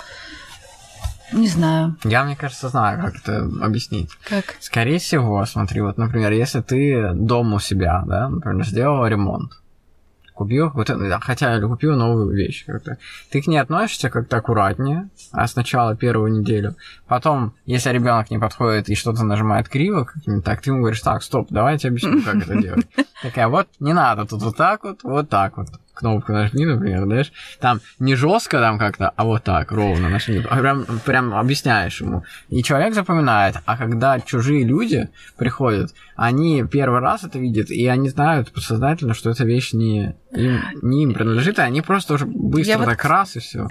не 1.32 1.48
знаю, 1.48 1.96
Я, 2.04 2.24
мне 2.24 2.36
кажется, 2.36 2.68
знаю, 2.68 3.00
как 3.02 3.16
это 3.16 3.42
объяснить. 3.60 4.10
как. 4.28 4.56
Скорее 4.60 4.98
всего, 4.98 5.44
смотри, 5.44 5.80
вот, 5.82 5.98
например, 5.98 6.32
если 6.32 6.60
ты 6.62 7.12
дома 7.14 7.56
у 7.56 7.58
себя, 7.60 8.02
да, 8.06 8.28
например, 8.28 8.64
сделал 8.64 9.06
ремонт, 9.06 9.52
купил 10.36 10.70
да, 10.74 11.18
хотя 11.20 11.56
или 11.56 11.66
купил 11.66 11.96
новую 11.96 12.34
вещь 12.34 12.64
как-то, 12.66 12.98
ты 13.30 13.42
к 13.42 13.46
ней 13.46 13.58
относишься 13.58 14.10
как-то 14.10 14.36
аккуратнее, 14.36 15.08
а 15.32 15.46
сначала 15.48 15.96
первую 15.96 16.32
неделю, 16.32 16.76
потом, 17.08 17.54
если 17.64 17.90
ребенок 17.90 18.30
не 18.30 18.38
подходит 18.38 18.88
и 18.88 18.94
что-то 18.94 19.24
нажимает 19.24 19.68
криво, 19.68 20.04
как-нибудь 20.04 20.44
так, 20.44 20.60
ты 20.60 20.70
ему 20.70 20.80
говоришь, 20.80 21.00
так, 21.00 21.22
стоп, 21.22 21.48
давайте 21.50 21.88
объясню, 21.88 22.22
как 22.22 22.36
это 22.36 22.60
делать. 22.60 22.86
Такая, 23.22 23.48
вот, 23.48 23.66
не 23.80 23.92
надо, 23.92 24.26
тут 24.26 24.42
вот 24.42 24.56
так 24.56 24.84
вот, 24.84 25.02
вот 25.02 25.28
так 25.28 25.56
вот. 25.56 25.68
Кнопку 25.96 26.32
нажми, 26.32 26.66
например, 26.66 27.04
знаешь, 27.04 27.32
там 27.58 27.80
не 27.98 28.14
жестко 28.16 28.58
там 28.60 28.78
как-то, 28.78 29.08
а 29.16 29.24
вот 29.24 29.44
так, 29.44 29.72
ровно 29.72 30.10
нажми. 30.10 30.44
А 30.48 30.58
Прям, 30.58 30.84
прям 31.06 31.32
объясняешь 31.34 32.02
ему. 32.02 32.22
И 32.50 32.62
человек 32.62 32.92
запоминает, 32.94 33.56
а 33.64 33.78
когда 33.78 34.20
чужие 34.20 34.62
люди 34.64 35.08
приходят, 35.38 35.94
они 36.14 36.64
первый 36.70 37.00
раз 37.00 37.24
это 37.24 37.38
видят, 37.38 37.70
и 37.70 37.86
они 37.86 38.10
знают 38.10 38.52
подсознательно, 38.52 39.14
что 39.14 39.30
эта 39.30 39.44
вещь 39.44 39.72
не 39.72 40.14
им, 40.32 40.60
не 40.82 41.04
им 41.04 41.14
принадлежит, 41.14 41.58
и 41.58 41.62
они 41.62 41.80
просто 41.80 42.12
уже 42.14 42.26
быстро 42.26 42.72
Я 42.72 42.78
вот- 42.78 42.86
так 42.88 43.02
раз 43.06 43.36
и 43.36 43.40
все. 43.40 43.66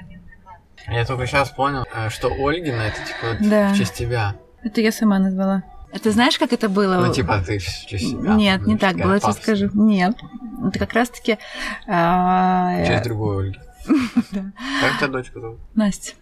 Я 0.88 1.06
только 1.06 1.28
сейчас 1.28 1.50
понял, 1.52 1.86
э, 1.96 2.10
что 2.10 2.30
Ольгина 2.30 2.82
это 2.82 2.98
типа 3.06 3.50
Да. 3.50 3.70
в 3.72 3.78
честь 3.78 3.94
тебя. 3.94 4.34
Это 4.64 4.82
я 4.82 4.92
сама 4.92 5.20
назвала. 5.20 5.62
Это 5.96 6.12
знаешь, 6.12 6.38
как 6.38 6.52
это 6.52 6.68
было? 6.68 6.98
Ну, 7.06 7.14
типа 7.14 7.42
ты 7.48 7.58
себя. 7.58 8.36
Нет, 8.36 8.68
не 8.68 8.78
так 8.78 8.98
было, 8.98 9.14
я 9.14 9.32
скажу. 9.32 9.70
Нет. 9.74 10.18
Это 10.68 10.80
как 10.80 10.94
раз-таки 10.94 11.38
В 11.88 12.84
честь 12.86 13.04
другой 13.06 13.46
Ольги. 13.46 13.60
Как 14.82 14.98
тебя 14.98 15.08
дочка 15.08 15.40
зовут? 15.40 15.60
Настя. 15.74 16.16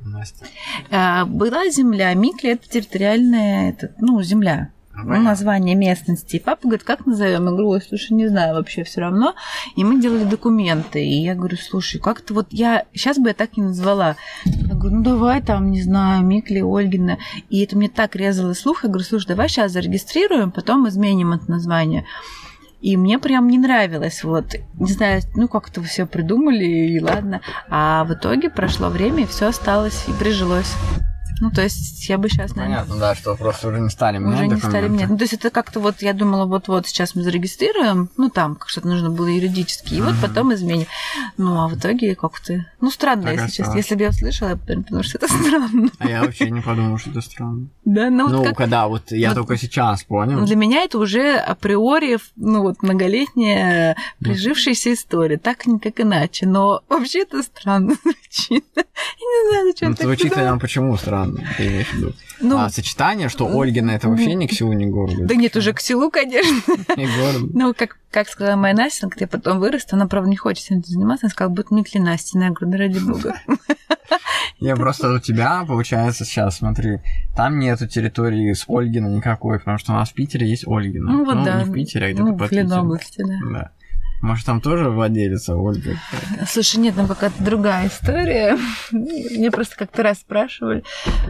Настя. 0.00 0.44
А, 0.90 1.24
Была 1.24 1.70
земля. 1.70 2.12
Микли 2.12 2.50
это 2.50 2.68
территориальная, 2.68 3.70
это, 3.70 3.94
ну, 3.98 4.22
земля. 4.22 4.70
Ну, 4.96 5.14
Ну, 5.14 5.22
название 5.22 5.74
местности. 5.74 6.36
И 6.36 6.40
папа 6.40 6.62
говорит, 6.62 6.84
как 6.84 7.06
назовем? 7.06 7.44
Я 7.44 7.50
говорю, 7.50 7.80
слушай, 7.86 8.12
не 8.12 8.28
знаю 8.28 8.54
вообще 8.54 8.84
все 8.84 9.00
равно. 9.00 9.34
И 9.76 9.84
мы 9.84 10.00
делали 10.00 10.24
документы. 10.24 11.04
И 11.04 11.22
я 11.22 11.34
говорю, 11.34 11.56
слушай, 11.56 12.00
как-то 12.00 12.34
вот 12.34 12.46
я... 12.50 12.84
Сейчас 12.92 13.18
бы 13.18 13.28
я 13.28 13.34
так 13.34 13.56
не 13.56 13.64
назвала. 13.64 14.16
Я 14.44 14.74
говорю, 14.74 14.96
ну 14.96 15.02
давай 15.02 15.42
там, 15.42 15.70
не 15.70 15.82
знаю, 15.82 16.24
Микли, 16.24 16.60
Ольгина. 16.60 17.18
И 17.50 17.64
это 17.64 17.76
мне 17.76 17.88
так 17.88 18.14
резало 18.16 18.54
слух. 18.54 18.84
Я 18.84 18.88
говорю, 18.88 19.04
слушай, 19.04 19.28
давай 19.28 19.48
сейчас 19.48 19.72
зарегистрируем, 19.72 20.50
потом 20.50 20.88
изменим 20.88 21.32
это 21.32 21.50
название. 21.50 22.06
И 22.80 22.98
мне 22.98 23.18
прям 23.18 23.48
не 23.48 23.56
нравилось, 23.56 24.22
вот, 24.24 24.56
не 24.74 24.92
знаю, 24.92 25.22
ну 25.36 25.48
как-то 25.48 25.82
все 25.82 26.04
придумали, 26.04 26.66
и 26.66 27.00
ладно. 27.00 27.40
А 27.70 28.04
в 28.04 28.12
итоге 28.12 28.50
прошло 28.50 28.90
время, 28.90 29.22
и 29.22 29.26
все 29.26 29.46
осталось, 29.46 30.04
и 30.06 30.12
прижилось. 30.12 30.74
Ну, 31.40 31.50
то 31.50 31.62
есть 31.62 32.08
я 32.08 32.16
бы 32.18 32.28
сейчас, 32.28 32.54
наверное, 32.54 32.80
Понятно, 32.84 33.00
да, 33.00 33.14
что 33.14 33.34
просто 33.34 33.68
уже 33.68 33.80
не 33.80 33.90
стали 33.90 34.18
менять 34.18 34.34
уже 34.40 34.46
не 34.46 34.56
стали 34.56 34.72
документы. 34.72 34.94
менять. 34.94 35.10
Ну, 35.10 35.16
то 35.18 35.24
есть 35.24 35.32
это 35.34 35.50
как-то 35.50 35.80
вот, 35.80 36.00
я 36.02 36.12
думала, 36.12 36.46
вот-вот 36.46 36.86
сейчас 36.86 37.14
мы 37.14 37.22
зарегистрируем, 37.22 38.08
ну, 38.16 38.30
там 38.30 38.58
что-то 38.66 38.88
нужно 38.88 39.10
было 39.10 39.26
юридически, 39.26 39.94
и 39.94 40.00
вот 40.00 40.14
потом 40.22 40.54
изменим. 40.54 40.86
Ну, 41.36 41.60
а 41.60 41.68
в 41.68 41.76
итоге 41.76 42.14
как-то... 42.14 42.64
Ну, 42.80 42.90
странно, 42.90 43.22
Так 43.24 43.32
если 43.32 43.44
осталось. 43.46 43.56
честно. 43.56 43.76
Если 43.78 43.94
бы 43.96 44.02
я 44.02 44.08
услышала, 44.10 44.48
я 44.50 44.56
подумала, 44.56 45.02
что 45.02 45.18
это 45.18 45.28
странно. 45.32 45.88
А 45.98 46.08
я 46.08 46.22
вообще 46.22 46.50
не 46.50 46.60
подумал, 46.60 46.98
что 46.98 47.10
это 47.10 47.20
странно. 47.20 47.66
Да, 47.84 48.10
ну, 48.10 48.28
Ну, 48.28 48.38
вот 48.38 48.48
как... 48.48 48.56
когда 48.56 48.86
вот 48.88 49.10
я 49.10 49.28
вот- 49.30 49.34
только 49.36 49.56
сейчас 49.56 50.04
понял. 50.04 50.44
Для 50.44 50.56
меня 50.56 50.82
это 50.84 50.98
уже 50.98 51.36
априори, 51.36 52.18
ну, 52.36 52.62
вот 52.62 52.82
многолетняя 52.82 53.96
прижившаяся 54.20 54.92
история. 54.94 55.38
Так 55.38 55.66
никак 55.66 56.00
иначе. 56.00 56.46
Но 56.46 56.82
вообще 56.88 57.22
это 57.22 57.42
странно 57.42 57.94
звучит. 58.02 58.64
Я 58.76 58.82
не 59.20 59.50
знаю, 59.50 59.66
зачем 59.72 59.90
Ну, 59.90 59.94
так 59.96 60.06
звучит 60.06 60.26
сказала. 60.32 60.50
нам 60.50 60.60
почему 60.60 60.96
странно, 60.96 61.23
ты 61.56 61.66
имеешь 61.66 61.88
в 61.88 61.94
виду? 61.94 62.12
Ну, 62.40 62.58
а 62.58 62.68
сочетание, 62.68 63.28
что 63.28 63.46
Ольгина 63.46 63.92
это 63.92 64.08
вообще 64.08 64.34
ни 64.34 64.46
к 64.46 64.52
селу, 64.52 64.72
ни 64.72 64.86
к 64.86 64.90
городу. 64.90 65.24
да 65.24 65.34
нет, 65.34 65.56
уже 65.56 65.72
к 65.72 65.80
селу, 65.80 66.10
конечно. 66.10 66.74
Городу. 66.96 67.50
Ну, 67.54 67.74
как, 67.74 67.96
как 68.10 68.28
сказала 68.28 68.56
моя 68.56 68.74
Настя, 68.74 69.08
когда 69.08 69.24
я 69.24 69.28
потом 69.28 69.60
вырасту, 69.60 69.96
она, 69.96 70.06
правда, 70.06 70.30
не 70.30 70.36
хочет 70.36 70.66
этим 70.70 70.84
заниматься, 70.84 71.26
она 71.26 71.30
сказала, 71.30 71.52
будет 71.52 71.70
Митли 71.70 71.98
Настя. 71.98 72.38
Я 72.38 72.50
говорю, 72.50 72.72
ну, 72.72 72.78
ради 72.78 72.98
бога. 72.98 73.34
Я 74.60 74.76
просто 74.76 75.12
у 75.12 75.18
тебя, 75.18 75.64
получается, 75.66 76.24
сейчас, 76.24 76.58
смотри, 76.58 77.00
там 77.36 77.58
нету 77.58 77.86
территории 77.86 78.52
с 78.52 78.64
Ольгина 78.68 79.08
никакой, 79.08 79.58
потому 79.58 79.78
что 79.78 79.92
у 79.92 79.94
нас 79.96 80.10
в 80.10 80.14
Питере 80.14 80.48
есть 80.48 80.66
Ольгина. 80.66 81.10
Ну, 81.10 81.24
вот 81.24 81.44
да. 81.44 81.58
не 81.58 81.64
в 81.64 81.72
Питере, 81.72 82.06
а 82.06 82.12
где-то 82.12 82.24
Ну, 82.24 82.36
под 82.38 82.50
Питером. 82.50 82.88
да. 82.88 82.98
Да. 83.50 83.70
Может, 84.24 84.46
там 84.46 84.62
тоже 84.62 84.88
владелица 84.88 85.54
Ольга? 85.54 85.98
Слушай, 86.48 86.76
нет, 86.76 86.94
там 86.94 87.06
какая-то 87.06 87.44
другая 87.44 87.88
история. 87.88 88.56
Мне 88.90 89.50
просто 89.50 89.76
как-то 89.76 90.02
раз 90.02 90.20
спрашивали. 90.20 90.82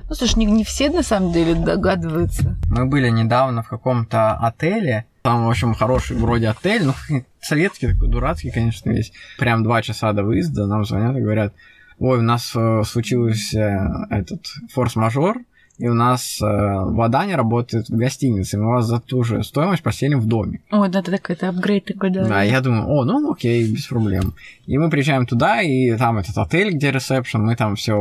Ну, 0.09 0.15
слушай, 0.15 0.39
не, 0.39 0.47
не 0.47 0.63
все 0.63 0.91
на 0.91 1.03
самом 1.03 1.33
деле 1.33 1.57
догадываются. 1.57 2.57
Мы 2.71 2.87
были 2.87 3.09
недавно 3.09 3.65
в 3.65 3.69
каком-то 3.69 4.35
отеле. 4.35 5.07
Там, 5.23 5.45
в 5.45 5.51
общем, 5.51 5.75
хороший 5.75 6.17
вроде 6.17 6.47
отель, 6.47 6.85
ну, 6.85 6.95
советский 7.41 7.89
такой, 7.89 8.09
дурацкий, 8.09 8.53
конечно, 8.53 8.91
весь. 8.91 9.11
Прям 9.41 9.65
два 9.65 9.83
часа 9.83 10.13
до 10.13 10.23
выезда 10.23 10.67
нам 10.67 10.85
звонят 10.85 11.17
и 11.17 11.21
говорят, 11.21 11.53
ой, 11.99 12.19
у 12.19 12.23
нас 12.23 12.53
э, 12.55 12.83
случился 12.85 14.07
этот 14.09 14.47
форс-мажор, 14.73 15.39
и 15.79 15.89
у 15.89 15.95
нас 15.95 16.41
э, 16.41 16.45
вода 16.47 17.27
не 17.27 17.35
работает 17.35 17.89
в 17.89 17.97
гостинице, 17.97 18.59
мы 18.59 18.71
вас 18.71 18.87
за 18.87 19.01
ту 19.01 19.25
же 19.25 19.43
стоимость 19.43 19.83
поселим 19.83 20.21
в 20.21 20.27
доме. 20.27 20.61
Ой, 20.71 20.89
да, 20.89 21.01
это 21.01 21.11
такой 21.11 21.35
это 21.35 21.49
апгрейд 21.49 21.85
такой, 21.85 22.11
да. 22.11 22.27
Да, 22.27 22.43
я 22.43 22.61
думаю, 22.61 22.87
о, 22.89 23.05
ну 23.05 23.33
окей, 23.33 23.69
без 23.69 23.87
проблем. 23.87 24.35
И 24.67 24.79
мы 24.79 24.89
приезжаем 24.89 25.27
туда, 25.27 25.63
и 25.63 25.97
там 25.97 26.19
этот 26.19 26.39
отель, 26.39 26.75
где 26.75 26.93
ресепшн, 26.93 27.43
мы 27.43 27.57
там 27.57 27.75
все 27.75 27.95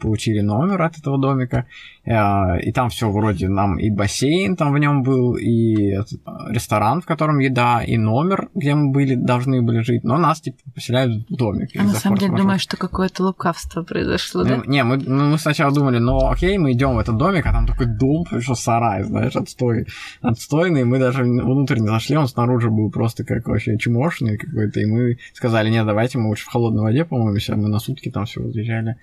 получили 0.00 0.40
номер 0.40 0.82
от 0.82 0.98
этого 0.98 1.18
домика, 1.18 1.66
и 2.06 2.72
там 2.72 2.88
все 2.88 3.10
вроде 3.10 3.48
нам 3.48 3.78
и 3.78 3.90
бассейн 3.90 4.54
там 4.54 4.72
в 4.72 4.78
нем 4.78 5.02
был, 5.02 5.34
и 5.34 5.96
ресторан, 6.48 7.00
в 7.00 7.06
котором 7.06 7.40
еда, 7.40 7.82
и 7.82 7.96
номер, 7.96 8.48
где 8.54 8.76
мы 8.76 8.92
были, 8.92 9.16
должны 9.16 9.60
были 9.60 9.80
жить, 9.80 10.04
но 10.04 10.16
нас 10.16 10.40
типа 10.40 10.58
поселяют 10.72 11.28
в 11.28 11.34
домик. 11.34 11.70
А 11.76 11.82
на 11.82 11.94
самом 11.94 12.18
деле 12.18 12.36
думаешь, 12.36 12.60
что 12.60 12.76
какое-то 12.76 13.24
лукавство 13.24 13.82
произошло, 13.82 14.44
да? 14.44 14.56
Ну, 14.56 14.64
Не, 14.70 14.84
мы, 14.84 14.98
ну, 14.98 15.30
мы 15.32 15.38
сначала 15.38 15.74
думали, 15.74 15.98
ну 15.98 16.30
окей, 16.30 16.56
мы 16.58 16.72
идем 16.72 16.94
в 16.94 16.98
этот 16.98 17.16
домик, 17.16 17.44
а 17.44 17.52
там 17.52 17.66
такой 17.66 17.86
дом, 17.86 18.24
что 18.40 18.54
сарай, 18.54 19.02
знаешь, 19.02 19.34
отстой, 19.34 19.86
отстойный, 20.20 20.84
мы 20.84 21.00
даже 21.00 21.24
внутрь 21.24 21.80
не 21.80 21.88
зашли, 21.88 22.16
он 22.16 22.28
снаружи 22.28 22.70
был 22.70 22.88
просто 22.90 23.24
как 23.24 23.48
вообще 23.48 23.78
чумошный 23.78 24.38
какой-то, 24.38 24.78
и 24.78 24.86
мы 24.86 25.18
сказали, 25.34 25.70
нет, 25.70 25.84
давайте 25.84 26.18
мы 26.18 26.28
лучше 26.28 26.44
в 26.44 26.48
холодной 26.48 26.84
воде 26.84 27.04
помоемся, 27.04 27.56
мы 27.56 27.68
на 27.68 27.80
сутки 27.80 28.12
там 28.12 28.26
все 28.26 28.42
разъезжали. 28.42 28.96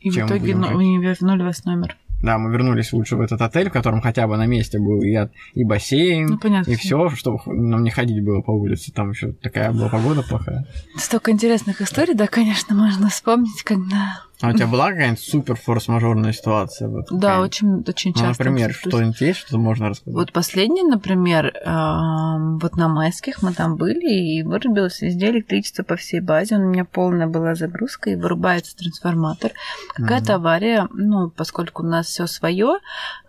И 0.00 0.10
в 0.10 0.16
итоге 0.16 0.54
ну, 0.54 0.68
они 0.68 0.98
вернули 0.98 1.42
вас 1.42 1.64
номер. 1.64 1.96
Да, 2.22 2.38
мы 2.38 2.50
вернулись 2.50 2.92
лучше 2.92 3.16
в 3.16 3.20
этот 3.20 3.40
отель, 3.42 3.68
в 3.68 3.72
котором 3.72 4.00
хотя 4.00 4.26
бы 4.26 4.36
на 4.36 4.46
месте 4.46 4.78
был 4.78 5.02
и, 5.02 5.14
от- 5.14 5.32
и 5.54 5.64
бассейн, 5.64 6.26
Ну, 6.26 6.38
понятно. 6.38 6.70
и 6.70 6.74
все, 6.76 7.10
чтобы 7.10 7.38
нам 7.46 7.82
не 7.84 7.90
ходить 7.90 8.24
было 8.24 8.40
по 8.40 8.52
улице, 8.52 8.90
там 8.92 9.10
еще 9.10 9.32
такая 9.32 9.70
была 9.72 9.88
погода 9.90 10.22
плохая. 10.22 10.66
Столько 10.96 11.30
интересных 11.30 11.82
историй, 11.82 12.14
да, 12.14 12.26
конечно, 12.26 12.74
можно 12.74 13.08
вспомнить, 13.10 13.62
когда... 13.62 14.22
А 14.42 14.48
у 14.48 14.52
тебя 14.52 14.66
была 14.66 14.90
какая-нибудь 14.90 15.18
супер 15.20 15.56
форс-мажорная 15.56 16.32
ситуация? 16.32 16.88
Вот, 16.88 17.06
Да, 17.10 17.40
очень, 17.40 17.82
очень 17.86 18.12
Ну, 18.14 18.20
часто. 18.22 18.44
например, 18.44 18.72
кстати. 18.74 18.88
что-нибудь 18.88 19.20
есть, 19.22 19.38
что 19.40 19.56
можно 19.58 19.88
рассказать? 19.88 20.14
Вот 20.14 20.32
последний, 20.32 20.82
например, 20.82 21.54
вот 21.64 22.76
на 22.76 22.88
майских 22.88 23.42
мы 23.42 23.54
там 23.54 23.76
были, 23.76 24.12
и 24.12 24.42
вырубилось 24.42 25.00
везде 25.00 25.30
электричество 25.30 25.84
по 25.84 25.96
всей 25.96 26.20
базе. 26.20 26.56
У 26.56 26.68
меня 26.68 26.84
полная 26.84 27.26
была 27.26 27.54
загрузка, 27.54 28.10
и 28.10 28.16
вырубается 28.16 28.76
трансформатор. 28.76 29.52
Какая-то 29.94 30.34
авария, 30.34 30.86
ну, 30.92 31.30
поскольку 31.30 31.82
у 31.82 31.86
нас 31.86 32.06
все 32.06 32.26
свое, 32.26 32.78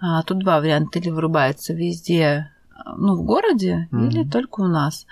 а, 0.02 0.24
тут 0.24 0.40
два 0.40 0.60
варианта. 0.60 1.00
Или 1.00 1.10
вырубается 1.10 1.74
везде, 1.74 2.52
ну, 2.98 3.16
в 3.16 3.24
городе, 3.24 3.88
Мгм. 3.92 4.10
или 4.10 4.24
только 4.28 4.62
у 4.62 4.68
нас. 4.68 5.06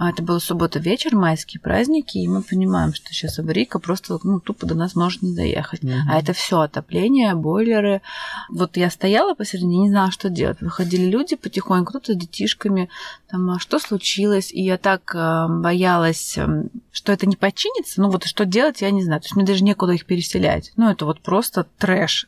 А 0.00 0.08
это 0.08 0.22
была 0.22 0.40
суббота 0.40 0.78
вечер, 0.78 1.14
майские 1.14 1.60
праздники, 1.60 2.16
и 2.16 2.26
мы 2.26 2.40
понимаем, 2.40 2.94
что 2.94 3.12
сейчас 3.12 3.38
аварийка 3.38 3.78
просто, 3.78 4.18
ну, 4.24 4.40
тупо 4.40 4.64
до 4.64 4.74
нас 4.74 4.94
может 4.94 5.20
не 5.20 5.36
доехать. 5.36 5.82
Мгм. 5.82 6.08
А 6.08 6.18
это 6.18 6.32
все 6.32 6.60
отопление, 6.60 7.34
бойлеры. 7.34 8.00
Вот 8.48 8.78
я 8.78 8.88
стояла 8.88 9.34
посередине, 9.34 9.80
не 9.80 9.90
знала, 9.90 10.10
что 10.10 10.30
делать. 10.30 10.62
Выходили 10.62 11.04
люди 11.04 11.36
потихоньку, 11.36 11.90
кто-то 11.90 12.14
с 12.14 12.16
детишками. 12.16 12.88
Там, 13.30 13.50
а 13.50 13.58
что 13.58 13.78
случилось? 13.78 14.50
И 14.50 14.62
я 14.62 14.78
так 14.78 15.14
э, 15.14 15.46
боялась, 15.50 16.38
эм, 16.38 16.70
что 16.92 17.12
это 17.12 17.26
не 17.26 17.36
починится. 17.36 18.00
Ну 18.00 18.08
вот 18.08 18.24
что 18.24 18.46
делать, 18.46 18.80
я 18.80 18.90
не 18.92 19.04
знаю. 19.04 19.20
То 19.20 19.26
есть 19.26 19.36
мне 19.36 19.44
даже 19.44 19.62
некуда 19.64 19.92
их 19.92 20.06
переселять. 20.06 20.72
Ну 20.76 20.88
это 20.88 21.04
вот 21.04 21.20
просто 21.20 21.66
трэш. 21.76 22.26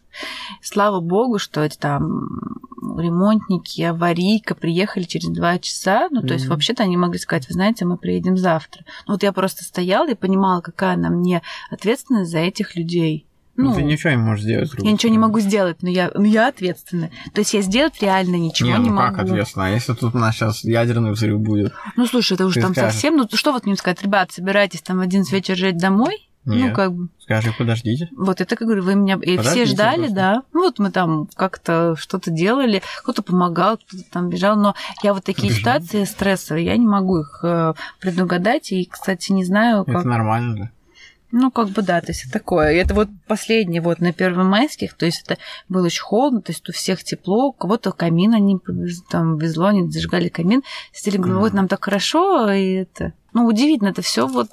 Слава 0.61 1.01
богу, 1.01 1.39
что 1.39 1.63
эти 1.63 1.79
там 1.79 2.29
ремонтники, 2.99 3.83
аварийка 3.83 4.55
приехали 4.55 5.05
через 5.05 5.29
два 5.29 5.59
часа. 5.59 6.09
Ну, 6.11 6.21
то 6.23 6.35
есть, 6.35 6.45
Мгм. 6.45 6.55
вообще-то 6.55 6.83
они 6.83 6.97
могли 6.97 7.19
сказать, 7.19 7.49
вы 7.49 7.55
знаете, 7.55 7.62
мы 7.85 7.97
приедем 7.97 8.37
завтра. 8.37 8.85
Ну, 9.07 9.15
вот 9.15 9.23
я 9.23 9.33
просто 9.33 9.65
стояла 9.65 10.11
и 10.11 10.15
понимала, 10.15 10.61
какая 10.61 10.97
на 10.97 11.11
мне 11.11 11.43
ответственность 11.71 12.31
за 12.31 12.39
этих 12.39 12.77
людей. 12.77 13.27
Ну, 13.55 13.71
Ну, 13.71 13.75
ты 13.75 13.83
ничего 13.83 14.11
не 14.13 14.17
можешь 14.17 14.45
сделать. 14.45 14.71
я 14.79 14.91
ничего 14.93 15.13
не 15.13 15.19
могу 15.19 15.39
сделать, 15.41 15.83
но 15.83 15.91
я, 15.91 16.11
но 16.15 16.25
я 16.25 16.49
ответственна. 16.49 17.11
То 17.35 17.41
есть 17.43 17.53
я 17.53 17.61
сделать 17.61 18.01
реально 18.01 18.37
ничего 18.37 18.71
не, 18.71 18.79
не, 18.85 18.89
ну 18.89 18.95
могу. 18.97 19.15
как 19.15 19.25
ответственно? 19.27 19.67
А 19.67 19.69
если 19.69 19.93
тут 19.93 20.15
у 20.15 20.19
нас 20.19 20.35
сейчас 20.37 20.65
ядерный 20.65 21.11
взрыв 21.13 21.39
будет? 21.39 21.75
Ну 21.97 22.07
слушай, 22.07 22.33
это 22.33 22.47
уже 22.47 22.55
Ты 22.57 22.61
там 22.63 22.73
скажешь. 22.73 22.93
совсем. 22.95 23.17
Ну 23.17 23.29
что 23.35 23.53
вот 23.53 23.67
мне 23.67 23.77
сказать, 23.77 24.03
ребят, 24.03 24.33
собирайтесь 24.33 24.81
там 24.81 24.99
в 24.99 25.01
11 25.03 25.31
вечера 25.33 25.55
жить 25.57 25.77
домой. 25.77 26.31
Ну, 26.45 26.55
Нет. 26.55 26.75
как 26.75 26.93
бы. 26.93 27.09
Скажи, 27.21 27.55
подождите. 27.57 28.09
Вот 28.17 28.41
это, 28.41 28.57
как 28.57 28.67
говорю, 28.67 28.83
вы 28.83 28.97
меня... 28.97 29.17
И 29.23 29.39
все 29.39 29.65
ждали, 29.65 30.01
просто. 30.01 30.15
да. 30.15 30.43
Ну, 30.53 30.65
вот 30.65 30.79
мы 30.81 30.91
там 30.91 31.29
как-то 31.35 31.95
что-то 31.97 32.31
делали, 32.33 32.83
кто-то 33.03 33.23
помогал, 33.23 33.77
кто-то 33.77 34.03
там 34.11 34.29
бежал. 34.29 34.57
Но 34.57 34.75
я 35.05 35.15
вот 35.15 35.23
такие 35.23 35.51
Бежал. 35.51 35.61
ситуации 35.81 36.05
стрессовые, 36.05 36.67
я 36.67 36.77
не 36.77 36.87
могу 36.87 37.21
их 37.21 37.41
э, 37.45 37.75
предугадать. 38.01 38.73
И, 38.73 38.89
кстати, 38.91 39.31
не 39.31 39.45
знаю, 39.45 39.85
как... 39.85 40.01
Это 40.01 40.09
нормально 40.09 40.57
же. 40.57 40.71
Ну, 41.31 41.51
как 41.51 41.71
бы 41.71 41.81
да, 41.81 42.01
то 42.03 42.09
есть 42.09 42.25
это 42.25 42.33
такое. 42.35 42.73
Это 42.73 42.93
вот 42.93 43.09
последний 43.27 43.81
вот 43.81 44.01
на 44.01 44.13
Первомайских, 44.13 44.93
то 44.93 45.07
есть 45.07 45.23
это 45.25 45.41
было 45.67 45.87
очень 45.87 46.03
холодно, 46.03 46.43
то 46.43 46.53
есть 46.53 46.69
у 46.69 46.73
всех 46.73 47.03
тепло, 47.03 47.47
у 47.47 47.53
кого-то 47.53 47.93
камин 47.93 48.35
они 48.35 48.59
там 49.09 49.39
везло, 49.39 49.69
они 49.69 49.91
зажигали 49.91 50.29
камин, 50.29 50.63
сидели, 50.93 51.17
говорю, 51.17 51.41
вот 51.41 51.55
нам 51.55 51.69
так 51.69 51.83
хорошо, 51.83 52.51
и 52.51 52.73
это... 52.73 53.15
Ну, 53.33 53.47
удивительно, 53.47 53.89
это 53.89 54.03
все 54.03 54.27
вот 54.27 54.51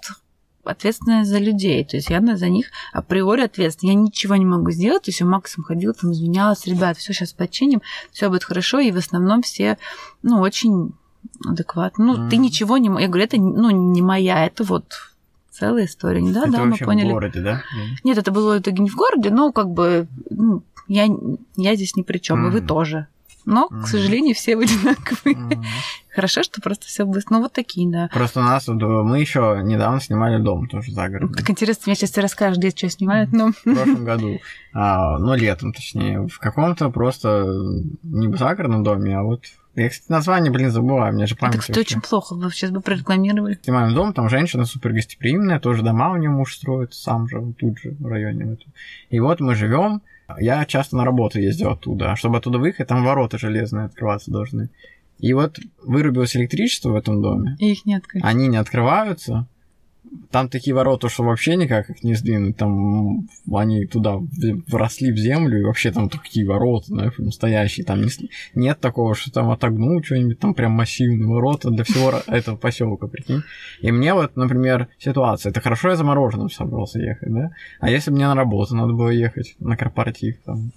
ответственность 0.63 1.29
за 1.29 1.39
людей. 1.39 1.83
То 1.85 1.97
есть 1.97 2.09
я 2.09 2.21
за 2.35 2.49
них 2.49 2.67
априори 2.93 3.41
ответственна. 3.41 3.91
Я 3.91 3.95
ничего 3.95 4.35
не 4.35 4.45
могу 4.45 4.71
сделать. 4.71 5.03
То 5.03 5.09
есть 5.09 5.19
я 5.19 5.25
максимум 5.25 5.65
ходила, 5.65 5.93
там 5.93 6.11
извинялась, 6.11 6.65
ребят, 6.65 6.97
все 6.97 7.13
сейчас 7.13 7.33
починим, 7.33 7.81
все 8.11 8.29
будет 8.29 8.43
хорошо. 8.43 8.79
И 8.79 8.91
в 8.91 8.97
основном 8.97 9.41
все, 9.41 9.77
ну, 10.21 10.39
очень 10.39 10.93
адекватно. 11.45 12.05
Ну, 12.05 12.29
ты 12.29 12.35
Мгм. 12.35 12.45
ничего 12.45 12.77
не... 12.77 12.87
Я 13.01 13.07
говорю, 13.07 13.23
это, 13.23 13.37
ну, 13.37 13.69
не 13.69 14.01
моя, 14.01 14.45
это 14.45 14.63
вот 14.63 14.93
целая 15.51 15.85
история. 15.85 16.21
Да, 16.31 16.43
это 16.43 16.51
да, 16.51 16.65
мы 16.65 16.77
поняли. 16.77 17.09
в 17.09 17.13
городе, 17.13 17.41
да? 17.41 17.63
Нет, 18.03 18.17
это 18.17 18.31
было 18.31 18.59
итоге 18.59 18.83
не 18.83 18.89
в 18.89 18.95
городе, 18.95 19.29
но 19.29 19.51
как 19.51 19.69
бы 19.69 20.07
ну, 20.29 20.63
я, 20.87 21.07
я 21.55 21.75
здесь 21.75 21.95
ни 21.95 22.01
при 22.01 22.17
чем, 22.17 22.47
и 22.47 22.49
вы 22.49 22.61
тоже. 22.61 23.07
Но, 23.49 23.67
Мгм. 23.71 23.83
к 23.83 23.87
сожалению, 23.87 24.35
все 24.35 24.55
вы 24.55 24.63
одинаковые. 24.65 25.35
Мгм. 25.35 25.63
Хорошо, 26.13 26.43
что 26.43 26.61
просто 26.61 26.85
все 26.85 27.05
быстро. 27.05 27.35
Ну, 27.35 27.41
вот 27.43 27.53
такие, 27.53 27.89
да. 27.89 28.09
Просто 28.13 28.41
у 28.41 28.43
нас, 28.43 28.67
вот, 28.67 28.75
мы 28.81 29.19
еще 29.19 29.59
недавно 29.63 29.99
снимали 30.01 30.41
дом 30.41 30.67
тоже 30.67 30.91
за 30.91 31.07
городом. 31.09 31.33
Так 31.33 31.49
интересно, 31.49 31.83
мне 31.87 31.95
сейчас 31.95 32.11
ты 32.11 32.21
расскажешь, 32.21 32.57
где 32.57 32.69
что 32.69 32.89
снимают, 32.89 33.31
ну. 33.31 33.51
В 33.53 33.63
прошлом 33.63 34.05
году. 34.05 34.39
А, 34.73 35.17
ну, 35.17 35.33
летом, 35.35 35.73
точнее. 35.73 36.27
В 36.27 36.37
каком-то 36.39 36.89
просто 36.89 37.45
не 38.03 38.27
в 38.27 38.37
загородном 38.37 38.83
доме, 38.83 39.17
а 39.17 39.23
вот... 39.23 39.43
Я, 39.75 39.87
кстати, 39.89 40.11
название, 40.11 40.51
блин, 40.51 40.71
забываю, 40.71 41.13
мне 41.13 41.25
же 41.25 41.35
память 41.35 41.53
Это, 41.55 41.61
кстати, 41.61 41.77
вообще. 41.79 41.95
очень 41.97 42.01
плохо. 42.07 42.35
Вы 42.35 42.51
сейчас 42.51 42.71
бы 42.71 42.81
прорекламировали. 42.81 43.57
Снимаем 43.63 43.93
дом, 43.95 44.13
там 44.13 44.27
женщина 44.29 44.65
супер 44.65 44.91
гостеприимная, 44.93 45.59
тоже 45.59 45.83
дома 45.83 46.11
у 46.11 46.17
нее 46.17 46.29
муж 46.29 46.55
строит, 46.55 46.93
сам 46.93 47.29
же, 47.29 47.53
тут 47.57 47.79
же, 47.79 47.95
в 47.99 48.05
районе. 48.07 48.57
И 49.09 49.19
вот 49.19 49.39
мы 49.39 49.55
живем. 49.55 50.01
Я 50.39 50.65
часто 50.65 50.97
на 50.97 51.05
работу 51.05 51.39
ездил 51.39 51.71
оттуда. 51.71 52.11
А 52.11 52.15
чтобы 52.15 52.37
оттуда 52.37 52.59
выехать, 52.59 52.87
там 52.87 53.03
ворота 53.03 53.37
железные 53.37 53.85
открываться 53.85 54.31
должны. 54.31 54.69
И 55.19 55.33
вот 55.33 55.59
вырубилось 55.83 56.35
электричество 56.35 56.91
в 56.91 56.95
этом 56.95 57.21
доме. 57.21 57.55
И 57.59 57.71
их 57.71 57.85
нет, 57.85 58.05
конечно. 58.07 58.29
Они 58.29 58.47
не 58.47 58.57
открываются. 58.57 59.47
Там 60.31 60.49
такие 60.49 60.75
ворота, 60.75 61.09
что 61.09 61.23
вообще 61.23 61.55
никак 61.55 61.89
их 61.89 62.03
не 62.03 62.13
сдвинуть. 62.13 62.57
Там 62.57 63.27
они 63.51 63.85
туда 63.85 64.19
вросли 64.67 65.11
в 65.11 65.17
землю, 65.17 65.59
и 65.59 65.63
вообще 65.63 65.91
там 65.91 66.09
такие 66.09 66.47
ворота, 66.47 66.87
знаешь, 66.87 67.17
настоящие. 67.17 67.85
Там 67.85 68.01
не 68.01 68.09
нет 68.53 68.79
такого, 68.79 69.15
что 69.15 69.31
там 69.31 69.49
отогнул 69.49 70.03
что-нибудь, 70.03 70.39
там 70.39 70.53
прям 70.53 70.71
массивные 70.73 71.27
ворота 71.27 71.69
для 71.71 71.83
всего 71.83 72.13
этого 72.27 72.55
поселка, 72.55 73.07
прикинь. 73.07 73.43
И 73.81 73.91
мне 73.91 74.13
вот, 74.13 74.35
например, 74.35 74.87
ситуация. 74.97 75.49
Это 75.49 75.61
хорошо, 75.61 75.89
я 75.89 75.95
за 75.95 76.03
мороженым 76.03 76.49
собрался 76.49 76.99
ехать, 76.99 77.33
да? 77.33 77.51
А 77.79 77.89
если 77.89 78.11
мне 78.11 78.27
на 78.27 78.35
работу 78.35 78.75
надо 78.75 78.93
было 78.93 79.09
ехать, 79.09 79.55
на 79.59 79.77
корпоратив 79.77 80.37
там? 80.45 80.71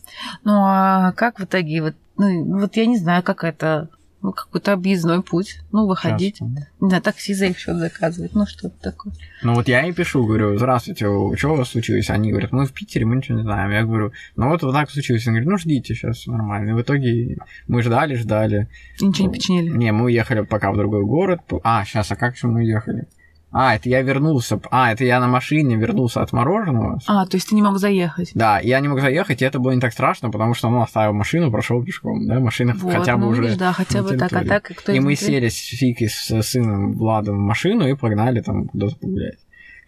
Ну, 0.44 0.52
а 0.54 1.12
как 1.12 1.38
в 1.38 1.44
итоге? 1.44 1.82
Вот, 1.82 1.94
ну, 2.16 2.58
вот 2.58 2.76
я 2.76 2.86
не 2.86 2.96
знаю, 2.96 3.22
как 3.22 3.44
это... 3.44 3.88
Ну, 4.22 4.32
какой-то 4.32 4.72
объездной 4.72 5.22
путь. 5.22 5.58
Ну, 5.72 5.86
выходить. 5.86 6.38
Часто. 6.38 6.68
Не 6.80 6.88
знаю, 6.88 7.02
такси 7.02 7.34
за 7.34 7.46
их 7.46 7.58
счет 7.58 7.76
заказывать. 7.76 8.34
Ну, 8.34 8.46
что-то 8.46 8.80
такое. 8.80 9.12
Ну 9.42 9.54
вот 9.54 9.66
я 9.66 9.84
и 9.84 9.92
пишу, 9.92 10.24
говорю, 10.24 10.56
здравствуйте, 10.56 11.06
что 11.36 11.52
у 11.52 11.56
вас 11.56 11.70
случилось? 11.70 12.08
Они 12.08 12.30
говорят, 12.30 12.52
мы 12.52 12.66
в 12.66 12.72
Питере, 12.72 13.04
мы 13.04 13.16
ничего 13.16 13.38
не 13.38 13.42
знаем. 13.42 13.72
Я 13.72 13.82
говорю, 13.82 14.12
ну 14.36 14.48
вот 14.48 14.62
вот 14.62 14.72
так 14.72 14.90
случилось. 14.90 15.26
Они 15.26 15.40
говорят, 15.40 15.50
ну 15.50 15.58
ждите, 15.58 15.94
сейчас 15.94 16.18
все 16.18 16.30
нормально. 16.30 16.70
И 16.70 16.72
в 16.74 16.82
итоге 16.82 17.38
мы 17.66 17.82
ждали, 17.82 18.14
ждали. 18.14 18.68
И 19.00 19.06
ничего 19.06 19.26
не 19.26 19.34
починили. 19.34 19.70
Не, 19.70 19.90
мы 19.90 20.04
уехали 20.04 20.42
пока 20.42 20.70
в 20.70 20.76
другой 20.76 21.04
город. 21.04 21.40
А, 21.64 21.84
сейчас, 21.84 22.12
а 22.12 22.16
как 22.16 22.36
же 22.36 22.46
мы 22.46 22.60
уехали? 22.60 23.08
А, 23.52 23.74
это 23.74 23.88
я 23.88 24.00
вернулся. 24.00 24.58
А, 24.70 24.92
это 24.92 25.04
я 25.04 25.20
на 25.20 25.28
машине 25.28 25.76
вернулся 25.76 26.22
от 26.22 26.32
мороженого. 26.32 26.98
А, 27.06 27.26
то 27.26 27.36
есть 27.36 27.50
ты 27.50 27.54
не 27.54 27.62
мог 27.62 27.78
заехать. 27.78 28.30
Да, 28.34 28.58
я 28.60 28.80
не 28.80 28.88
мог 28.88 29.00
заехать, 29.00 29.42
и 29.42 29.44
это 29.44 29.58
было 29.58 29.72
не 29.72 29.80
так 29.80 29.92
страшно, 29.92 30.30
потому 30.30 30.54
что, 30.54 30.70
ну, 30.70 30.80
оставил 30.80 31.12
машину, 31.12 31.50
прошел 31.50 31.84
пешком, 31.84 32.26
да, 32.26 32.40
машина 32.40 32.74
Вот, 32.74 32.94
хотя 32.94 33.16
бы 33.16 33.24
ну, 33.24 33.28
уже 33.28 33.42
видишь, 33.42 33.58
да, 33.58 33.72
хотя 33.72 34.02
бы 34.02 34.16
так, 34.16 34.32
а 34.32 34.44
так, 34.44 34.70
и 34.70 34.74
кто 34.74 34.92
и 34.92 35.00
мы 35.00 35.14
сели 35.16 35.48
с 35.48 35.56
Фикой 35.56 36.08
с 36.08 36.42
сыном 36.42 36.94
Владом 36.94 37.36
в 37.36 37.40
машину 37.40 37.86
и 37.86 37.94
погнали 37.94 38.40
там 38.40 38.68
куда-то 38.68 38.96
погулять. 38.96 39.38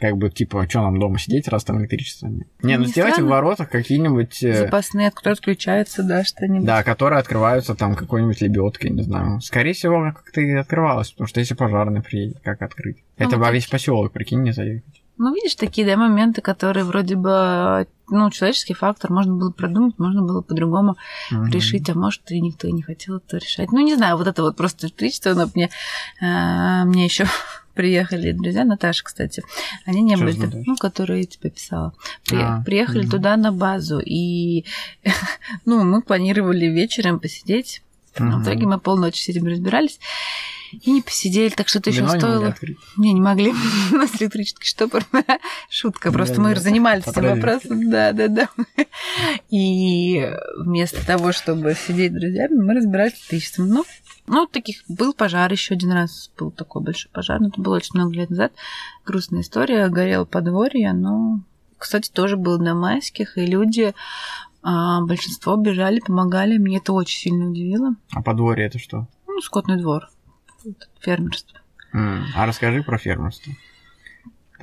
Как 0.00 0.16
бы, 0.16 0.28
типа, 0.28 0.66
что 0.68 0.82
нам 0.82 0.98
дома 0.98 1.18
сидеть, 1.18 1.46
раз 1.48 1.64
там 1.64 1.80
электричества 1.80 2.26
нет? 2.26 2.48
Не, 2.62 2.76
ну 2.76 2.84
Не 2.84 2.88
сделайте 2.90 3.12
в 3.12 3.24
странно. 3.24 3.30
воротах 3.30 3.70
какие-нибудь... 3.70 4.42
э, 4.42 4.64
Запасные, 4.66 5.08
от 5.08 5.14
которых 5.14 5.38
отключаются, 5.38 6.02
да, 6.02 6.24
что-нибудь. 6.24 6.66
Да, 6.66 6.82
которые 6.82 7.20
открываются 7.20 7.74
там 7.74 7.94
какой-нибудь 7.94 8.40
лебедкой, 8.40 8.90
не 8.90 9.02
знаю. 9.02 9.40
Скорее 9.40 9.72
всего, 9.72 10.12
как-то 10.12 10.40
и 10.40 10.50
открывалось, 10.52 11.12
потому 11.12 11.28
что 11.28 11.40
если 11.40 11.54
пожарный 11.54 12.02
приедет, 12.02 12.40
как 12.42 12.60
открыть? 12.62 12.98
Ну, 13.18 13.26
Это 13.26 13.38
вот 13.38 13.52
весь 13.52 13.66
поселок, 13.68 14.12
прикинь, 14.12 14.42
не 14.42 14.52
заехать. 14.52 15.02
Ну, 15.16 15.32
видишь, 15.32 15.54
такие, 15.54 15.86
да, 15.86 15.96
моменты, 15.96 16.40
которые 16.42 16.82
вроде 16.82 17.14
бы, 17.14 17.86
ну, 18.08 18.28
человеческий 18.32 18.74
фактор, 18.74 19.12
можно 19.12 19.32
было 19.36 19.52
продумать, 19.52 19.96
можно 20.00 20.22
было 20.22 20.40
по-другому 20.42 20.96
Мгм. 21.30 21.46
решить, 21.50 21.88
а 21.88 21.94
может, 21.94 22.28
и 22.32 22.40
никто 22.40 22.66
и 22.66 22.72
не 22.72 22.82
хотел 22.82 23.18
это 23.18 23.36
решать. 23.36 23.70
Ну, 23.70 23.78
не 23.78 23.94
знаю, 23.94 24.16
вот 24.16 24.26
это 24.26 24.42
вот 24.42 24.56
просто 24.56 24.86
электричество, 24.88 25.30
оно 25.30 25.48
мне, 25.54 25.70
а, 26.20 26.84
мне 26.84 27.04
еще 27.04 27.26
приехали 27.74 28.32
друзья, 28.32 28.64
Наташа, 28.64 29.04
кстати, 29.04 29.42
они 29.84 30.02
не 30.02 30.16
Что 30.16 30.24
были, 30.24 30.36
Наташа? 30.38 30.62
ну, 30.66 30.76
которую 30.76 31.20
я 31.20 31.26
тебе 31.26 31.50
писала, 31.50 31.92
При- 32.26 32.38
А, 32.40 32.62
приехали 32.64 33.02
мгм. 33.02 33.10
туда 33.10 33.36
на 33.36 33.52
базу, 33.52 34.00
и, 34.00 34.64
ну, 35.64 35.84
мы 35.84 36.02
планировали 36.02 36.66
вечером 36.66 37.20
посидеть, 37.20 37.82
Мгм. 38.18 38.40
в 38.40 38.44
итоге 38.44 38.66
мы 38.66 38.78
полночи 38.78 39.20
с 39.22 39.28
этим 39.28 39.46
разбирались, 39.46 39.98
и 40.82 40.90
не 40.90 41.02
посидели, 41.02 41.50
так 41.50 41.68
что 41.68 41.78
это 41.78 41.90
еще 41.90 42.02
не 42.02 42.08
стоило... 42.08 42.48
открыть? 42.48 42.78
Не, 42.96 43.12
не 43.12 43.20
могли. 43.20 43.52
У 43.92 43.96
нас 43.96 44.10
электрический 44.20 44.66
штопор. 44.66 45.04
Шутка, 45.70 46.10
просто 46.10 46.40
мы 46.40 46.56
занимались 46.56 47.06
этим 47.06 47.22
вопросом. 47.28 47.90
Да, 47.90 48.10
да, 48.12 48.26
да. 48.28 48.48
И 49.50 50.28
вместо 50.58 51.04
того, 51.06 51.32
чтобы 51.32 51.76
сидеть 51.86 52.10
с 52.12 52.14
друзьями, 52.14 52.60
мы 52.60 52.74
разбирались 52.74 53.12
с 53.14 53.20
электричеством. 53.20 53.68
Ну, 53.68 53.84
ну, 54.26 54.46
таких 54.46 54.82
был 54.88 55.12
пожар 55.14 55.50
еще 55.52 55.74
один 55.74 55.92
раз. 55.92 56.30
Был 56.38 56.50
такой 56.50 56.82
большой 56.82 57.10
пожар, 57.12 57.40
но 57.40 57.48
это 57.48 57.60
было 57.60 57.76
очень 57.76 57.98
много 57.98 58.14
лет 58.14 58.30
назад. 58.30 58.52
Грустная 59.04 59.42
история. 59.42 59.88
Горело 59.88 60.24
подворье, 60.24 60.92
но, 60.92 61.40
кстати, 61.78 62.10
тоже 62.10 62.36
был 62.36 62.58
на 62.58 62.74
майских, 62.74 63.36
и 63.38 63.46
люди, 63.46 63.94
а, 64.62 65.02
большинство 65.02 65.56
бежали, 65.56 66.00
помогали. 66.00 66.58
Мне 66.58 66.78
это 66.78 66.92
очень 66.92 67.18
сильно 67.18 67.50
удивило. 67.50 67.94
А 68.12 68.22
подворье 68.22 68.66
это 68.66 68.78
что? 68.78 69.06
Ну, 69.26 69.40
скотный 69.40 69.76
двор, 69.76 70.08
фермерство. 71.00 71.58
М, 71.92 72.24
А 72.34 72.46
расскажи 72.46 72.82
про 72.82 72.98
фермерство. 72.98 73.52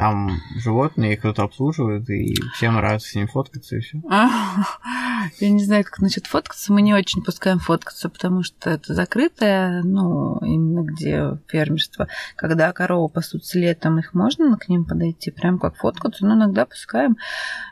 Там 0.02 0.42
животные, 0.56 1.16
кто-то 1.16 1.44
обслуживает, 1.44 2.10
и 2.10 2.34
всем 2.56 2.74
нравится 2.74 3.08
с 3.08 3.14
ними 3.14 3.28
фоткаться, 3.28 3.76
и 3.76 3.82
все. 3.82 4.02
Я 5.40 5.50
не 5.52 5.64
знаю, 5.64 5.84
как 5.84 6.00
насчет 6.00 6.26
фоткаться. 6.26 6.74
Мы 6.74 6.82
не 6.82 6.96
очень 6.96 7.22
пускаем 7.24 7.60
фоткаться, 7.60 8.10
потому 8.10 8.42
что 8.42 8.72
это 8.72 8.96
закрытое, 8.96 9.84
ну, 9.84 10.40
именно 10.40 10.82
где 10.82 11.38
фермерство. 11.48 12.08
Когда 12.36 12.74
коровы 12.74 13.10
пасутся 13.10 13.60
летом, 13.60 14.00
их 14.00 14.16
можно 14.16 14.58
к 14.58 14.70
ним 14.70 14.86
подойти, 14.86 15.30
прям 15.30 15.60
как 15.60 15.76
фоткаться, 15.76 16.26
но 16.26 16.34
иногда 16.34 16.66
пускаем. 16.66 17.16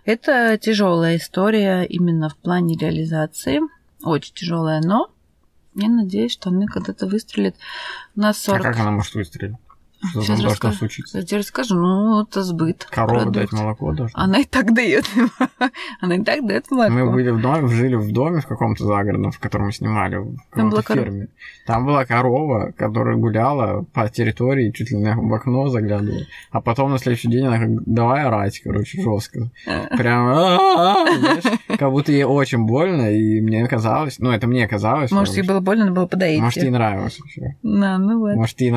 Это 0.06 0.60
тяжелая 0.60 1.18
история 1.18 1.82
именно 1.82 2.30
в 2.30 2.38
плане 2.38 2.78
реализации. 2.78 3.60
Очень 4.04 4.36
тяжелая, 4.36 4.82
но 4.82 5.10
я 5.74 5.90
надеюсь, 5.90 6.34
что 6.34 6.50
она 6.50 6.68
когда-то 6.68 7.08
выстрелит. 7.08 7.56
У 8.16 8.20
нас 8.20 8.38
40... 8.38 8.60
А 8.60 8.64
как 8.66 8.80
она 8.82 8.92
может 8.92 9.16
выстрелить? 9.16 9.56
Что 10.12 10.22
Сейчас 10.22 10.38
там 10.39 10.47
должно 10.47 10.72
случиться? 10.72 11.18
Я 11.18 11.26
тебе 11.26 11.39
расскажу. 11.39 11.76
Ну, 11.76 12.22
это 12.24 12.41
сбыт. 12.43 12.88
Корова 12.89 13.26
дать 13.26 13.50
продукт. 13.50 13.54
молоко 13.54 13.91
должна? 13.91 14.24
Она 14.24 14.39
и 14.39 14.45
так 14.45 14.74
дает. 14.74 15.06
Она 16.02 16.16
и 16.16 16.24
так 16.24 16.45
дает 16.47 16.72
молоко. 16.72 16.93
Мы 16.93 17.12
были 17.12 17.30
в 17.32 17.41
доме, 17.41 17.68
жили 17.68 17.95
в 17.95 18.12
доме 18.14 18.39
в 18.39 18.47
каком-то 18.47 18.86
загородном, 18.86 19.32
в 19.32 19.39
котором 19.39 19.66
мы 19.68 19.72
снимали, 19.74 20.16
в 20.16 20.36
Там 20.56 20.70
была 20.70 20.82
каком-то 20.82 20.84
корова? 20.84 21.06
ферме. 21.06 21.28
Там 21.66 21.86
была 21.86 22.06
корова, 22.06 22.72
которая 22.78 23.18
гуляла 23.18 23.84
по 23.93 24.08
территории, 24.10 24.72
чуть 24.72 24.91
ли 24.91 24.97
не 24.97 25.14
в 25.14 25.34
окно 25.34 25.68
заглядывала. 25.68 26.22
А 26.52 26.62
потом 26.62 26.91
на 26.91 26.97
следующий 26.97 27.28
день 27.30 27.45
она 27.45 27.60
как 27.60 27.70
давай 27.86 28.24
орать, 28.24 28.62
короче, 28.64 29.02
жестко. 29.02 29.52
Прям 29.97 30.28
«А-а-а», 30.28 31.18
знаешь, 31.18 31.59
как 31.80 31.92
будто 31.92 32.12
ей 32.12 32.24
очень 32.24 32.66
больно, 32.66 33.12
и 33.12 33.42
мне 33.42 33.66
казалось, 33.68 34.20
ну 34.20 34.32
это 34.32 34.48
мне 34.48 34.68
казалось. 34.68 35.12
Может, 35.12 35.36
ей 35.38 35.44
было 35.44 35.60
больно, 35.62 35.86
надо 35.86 35.96
было 35.96 36.08
подоить. 36.08 36.42
Может, 36.42 36.64
ей 36.64 36.70
нравилось 36.70 37.20
вообще. 37.20 37.56
Да, 37.64 37.98
ну 37.98 38.20
вот. 38.20 38.36
Может, 38.36 38.62
ей 38.62 38.72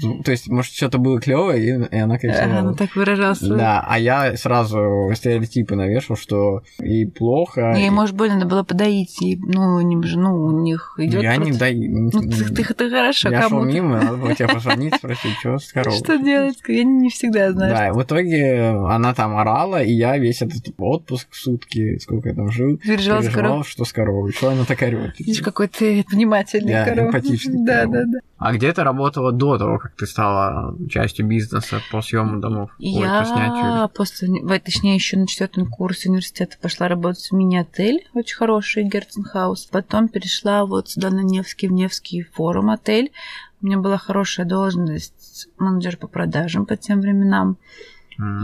звук. 0.00 0.24
То 0.24 0.32
есть, 0.32 0.48
может, 0.48 0.72
что-то 0.72 0.98
было 0.98 1.20
клевое, 1.20 1.60
и, 1.60 1.96
и 1.96 1.98
она 1.98 2.18
кайфовала. 2.18 2.58
Она 2.60 2.74
так 2.74 2.94
выражала 2.96 3.34
свою... 3.34 3.56
Да, 3.56 3.84
а 3.86 3.98
я 3.98 4.36
сразу 4.36 5.10
стереотипы 5.14 5.76
навешал, 5.76 6.16
что 6.16 6.62
ей 6.80 7.06
плохо. 7.06 7.74
Ей, 7.76 7.86
и- 7.88 7.90
может, 7.90 8.16
больно 8.16 8.44
было 8.46 8.62
подоить. 8.62 9.20
ей, 9.20 9.38
ну, 9.40 9.80
ну, 9.80 10.44
у 10.46 10.62
них 10.62 10.94
идет. 10.98 11.22
Я 11.22 11.36
не 11.36 11.52
дай. 11.52 11.74
Ну, 11.74 12.10
ты, 12.10 12.28
ты, 12.28 12.74
ты 12.74 12.90
хорошо, 12.90 13.30
Я 13.30 13.48
шел 13.48 13.64
мимо, 13.64 14.00
надо 14.02 14.16
было 14.16 14.34
тебе 14.34 14.48
позвонить, 14.54 14.94
спросить, 14.96 15.36
что 15.40 15.58
с 15.58 15.72
коровой. 15.72 15.98
Что 15.98 16.18
делать? 16.18 16.58
Я 16.66 16.84
не 16.84 17.10
всегда 17.10 17.52
знаю. 17.52 17.74
Да, 17.74 17.88
и 17.88 17.92
в 17.92 18.02
итоге 18.02 18.60
она 18.68 19.14
там 19.14 19.36
орала, 19.36 19.82
и 19.82 19.92
я 19.92 20.18
весь 20.18 20.42
этот 20.42 20.74
отпуск 20.78 21.28
в 21.30 21.36
сутки, 21.36 21.98
сколько 21.98 22.30
я 22.30 22.34
там 22.40 22.50
жил, 22.50 22.76
переживал, 22.78 23.22
корову. 23.32 23.64
что 23.64 23.84
с 23.84 23.92
коровой. 23.92 24.32
Что 24.32 24.50
она 24.50 24.64
так 24.64 24.82
орёт. 24.82 25.18
Видишь, 25.18 25.42
какой 25.42 25.68
ты 25.68 26.04
внимательный 26.10 26.72
Я 26.72 26.84
корова. 26.84 27.08
эмпатичный 27.08 27.64
Да, 27.64 27.80
корова. 27.80 27.92
да, 27.94 28.04
да. 28.06 28.18
А 28.38 28.52
где 28.54 28.72
ты 28.72 28.82
работала 28.82 29.32
до 29.32 29.58
того, 29.58 29.78
как 29.78 29.94
ты 29.96 30.06
стала 30.06 30.74
частью 30.88 31.26
бизнеса 31.26 31.80
по 31.92 32.00
съему 32.00 32.40
домов? 32.40 32.70
Ой, 32.78 32.92
по 32.94 33.24
снятию? 33.24 33.64
Я 33.80 33.88
после, 33.94 34.28
точнее, 34.60 34.94
еще 34.94 35.18
на 35.18 35.26
четвертом 35.26 35.66
курсе 35.66 36.08
университета 36.08 36.56
пошла 36.60 36.88
работать 36.88 37.28
в 37.30 37.32
мини-отель, 37.34 38.08
очень 38.14 38.36
хороший, 38.36 38.84
Герценхаус. 38.84 39.66
Потом 39.66 40.08
перешла 40.08 40.64
вот 40.64 40.88
сюда 40.88 41.10
на 41.10 41.20
Невский, 41.20 41.68
в 41.68 41.72
Невский 41.72 42.22
форум 42.22 42.70
отель. 42.70 43.12
У 43.60 43.66
меня 43.66 43.76
была 43.78 43.98
хорошая 43.98 44.46
должность 44.46 45.48
менеджер 45.58 45.98
по 45.98 46.06
продажам 46.08 46.64
по 46.64 46.76
тем 46.76 47.02
временам. 47.02 47.58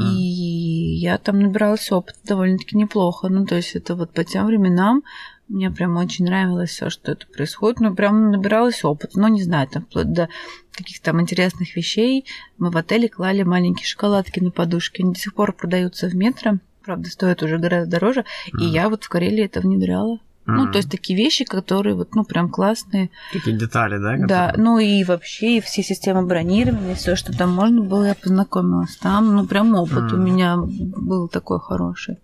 И 0.00 0.96
я 0.96 1.18
там 1.18 1.40
набиралась 1.40 1.90
опыта 1.92 2.18
довольно-таки 2.24 2.76
неплохо. 2.76 3.28
Ну, 3.28 3.44
то 3.44 3.56
есть 3.56 3.76
это 3.76 3.94
вот 3.94 4.12
по 4.12 4.24
тем 4.24 4.46
временам 4.46 5.02
мне 5.48 5.70
прям 5.70 5.96
очень 5.96 6.24
нравилось 6.24 6.70
все, 6.70 6.90
что 6.90 7.12
это 7.12 7.26
происходит. 7.26 7.80
Ну, 7.80 7.94
прям 7.94 8.30
набиралась 8.30 8.84
опыт. 8.84 9.12
Ну, 9.14 9.28
не 9.28 9.42
знаю, 9.42 9.68
там 9.68 9.84
вплоть 9.84 10.12
до 10.12 10.28
каких-то 10.72 11.06
там 11.06 11.20
интересных 11.20 11.76
вещей. 11.76 12.24
Мы 12.58 12.70
в 12.70 12.76
отеле 12.76 13.08
клали 13.08 13.42
маленькие 13.42 13.86
шоколадки 13.86 14.40
на 14.40 14.50
подушке. 14.50 15.02
Они 15.02 15.12
до 15.12 15.18
сих 15.18 15.34
пор 15.34 15.52
продаются 15.52 16.08
в 16.08 16.14
метро. 16.14 16.58
Правда, 16.84 17.08
стоят 17.10 17.42
уже 17.42 17.58
гораздо 17.58 17.90
дороже. 17.90 18.24
И 18.58 18.64
М. 18.64 18.72
я 18.72 18.88
вот 18.88 19.04
в 19.04 19.08
Карелии 19.08 19.44
это 19.44 19.60
внедряла. 19.60 20.18
Ну, 20.46 20.70
то 20.70 20.78
есть 20.78 20.90
такие 20.90 21.18
вещи, 21.18 21.44
которые 21.44 21.94
вот, 21.94 22.14
ну, 22.14 22.24
прям 22.24 22.48
классные. 22.48 23.10
Такие 23.32 23.56
детали, 23.56 23.98
да? 23.98 24.16
Да, 24.16 24.46
которые- 24.48 24.64
ну 24.64 24.78
и 24.78 25.04
вообще 25.04 25.56
и 25.56 25.60
все 25.60 25.82
системы 25.82 26.22
бронирования, 26.24 26.94
все, 26.94 27.16
что 27.16 27.36
там 27.36 27.52
можно 27.52 27.82
было, 27.82 28.04
я 28.04 28.14
познакомилась 28.14 28.96
там. 28.96 29.34
Ну, 29.34 29.46
прям 29.46 29.74
опыт 29.74 30.12
у 30.12 30.16
меня 30.16 30.56
был 30.56 31.28
такой 31.28 31.58
хороший. 31.60 32.18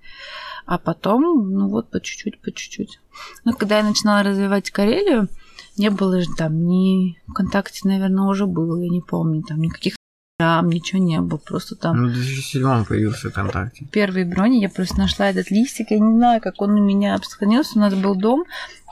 А 0.67 0.79
потом, 0.79 1.51
ну 1.51 1.69
вот, 1.69 1.91
по 1.91 2.01
чуть-чуть, 2.01 2.41
по 2.41 2.53
чуть-чуть. 2.53 3.01
Ну, 3.45 3.53
когда 3.55 3.79
я 3.79 3.83
начинала 3.85 4.23
развивать 4.23 4.71
Карелию, 4.71 5.29
не 5.77 5.91
было 5.91 6.21
же 6.21 6.29
там 6.37 6.67
ни 6.67 7.19
ВКонтакте, 7.29 7.81
наверное, 7.89 8.25
уже 8.25 8.47
было, 8.47 8.81
я 8.81 8.89
не 8.89 9.01
помню, 9.01 9.43
там 9.43 9.61
никаких 9.61 9.95
там 10.43 10.69
ничего 10.71 11.01
не 11.01 11.21
было, 11.21 11.39
просто 11.39 11.77
там 11.77 11.97
Ну, 12.03 12.09
в 12.09 12.13
2007 12.15 12.85
появился 12.85 13.31
ВКонтакте. 13.31 13.85
первые 13.93 14.25
брони, 14.27 14.61
я 14.61 14.69
просто 14.69 14.99
нашла 14.99 15.31
этот 15.31 15.51
листик, 15.51 15.91
я 15.91 15.99
не 16.01 16.17
знаю, 16.17 16.41
как 16.41 16.61
он 16.61 16.73
у 16.73 16.85
меня 16.85 17.17
сохранился, 17.23 17.79
у 17.79 17.81
нас 17.81 17.95
был 17.95 18.15
дом, 18.17 18.45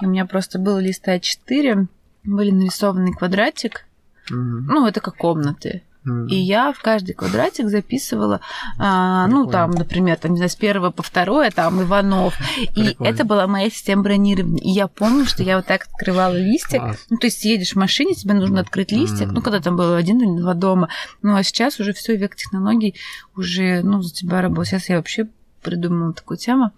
у 0.02 0.06
меня 0.06 0.26
просто 0.26 0.58
был 0.58 0.78
лист 0.78 1.06
А4, 1.08 1.86
были 2.24 2.50
нарисованный 2.52 3.12
квадратик, 3.12 3.84
Мгм. 4.30 4.66
ну, 4.66 4.86
это 4.86 5.00
как 5.00 5.16
комнаты. 5.16 5.82
И 6.04 6.34
я 6.34 6.72
в 6.72 6.80
каждый 6.80 7.12
квадратик 7.12 7.68
записывала, 7.68 8.40
а, 8.78 9.26
ну, 9.26 9.44
Прикольно. 9.44 9.52
там, 9.52 9.70
например, 9.72 10.16
там, 10.16 10.32
не 10.32 10.38
знаю, 10.38 10.50
с 10.50 10.56
первого 10.56 10.90
по 10.90 11.02
второе, 11.02 11.50
там, 11.50 11.82
Иванов. 11.82 12.38
И 12.74 12.96
это 13.00 13.24
была 13.24 13.46
моя 13.46 13.68
система 13.68 14.02
бронирования. 14.02 14.62
И 14.62 14.70
я 14.70 14.88
помню, 14.88 15.26
что 15.26 15.42
я 15.42 15.56
вот 15.56 15.66
так 15.66 15.88
открывала 15.92 16.34
листик. 16.34 16.80
Класс. 16.80 17.06
Ну, 17.10 17.18
то 17.18 17.26
есть 17.26 17.44
едешь 17.44 17.72
в 17.72 17.76
машине, 17.76 18.14
тебе 18.14 18.32
нужно 18.32 18.60
открыть 18.60 18.92
листик. 18.92 19.30
Ну, 19.30 19.42
когда 19.42 19.60
там 19.60 19.76
было 19.76 19.96
один 19.96 20.20
или 20.20 20.40
два 20.40 20.54
дома. 20.54 20.88
Ну, 21.20 21.36
а 21.36 21.42
сейчас 21.42 21.78
уже 21.80 21.92
все 21.92 22.16
век 22.16 22.34
технологий 22.34 22.94
уже, 23.36 23.82
ну, 23.82 24.00
за 24.00 24.14
тебя 24.14 24.40
работает. 24.40 24.68
Сейчас 24.68 24.88
я 24.88 24.96
вообще 24.96 25.28
придумала 25.62 26.14
такую 26.14 26.38
тему. 26.38 26.72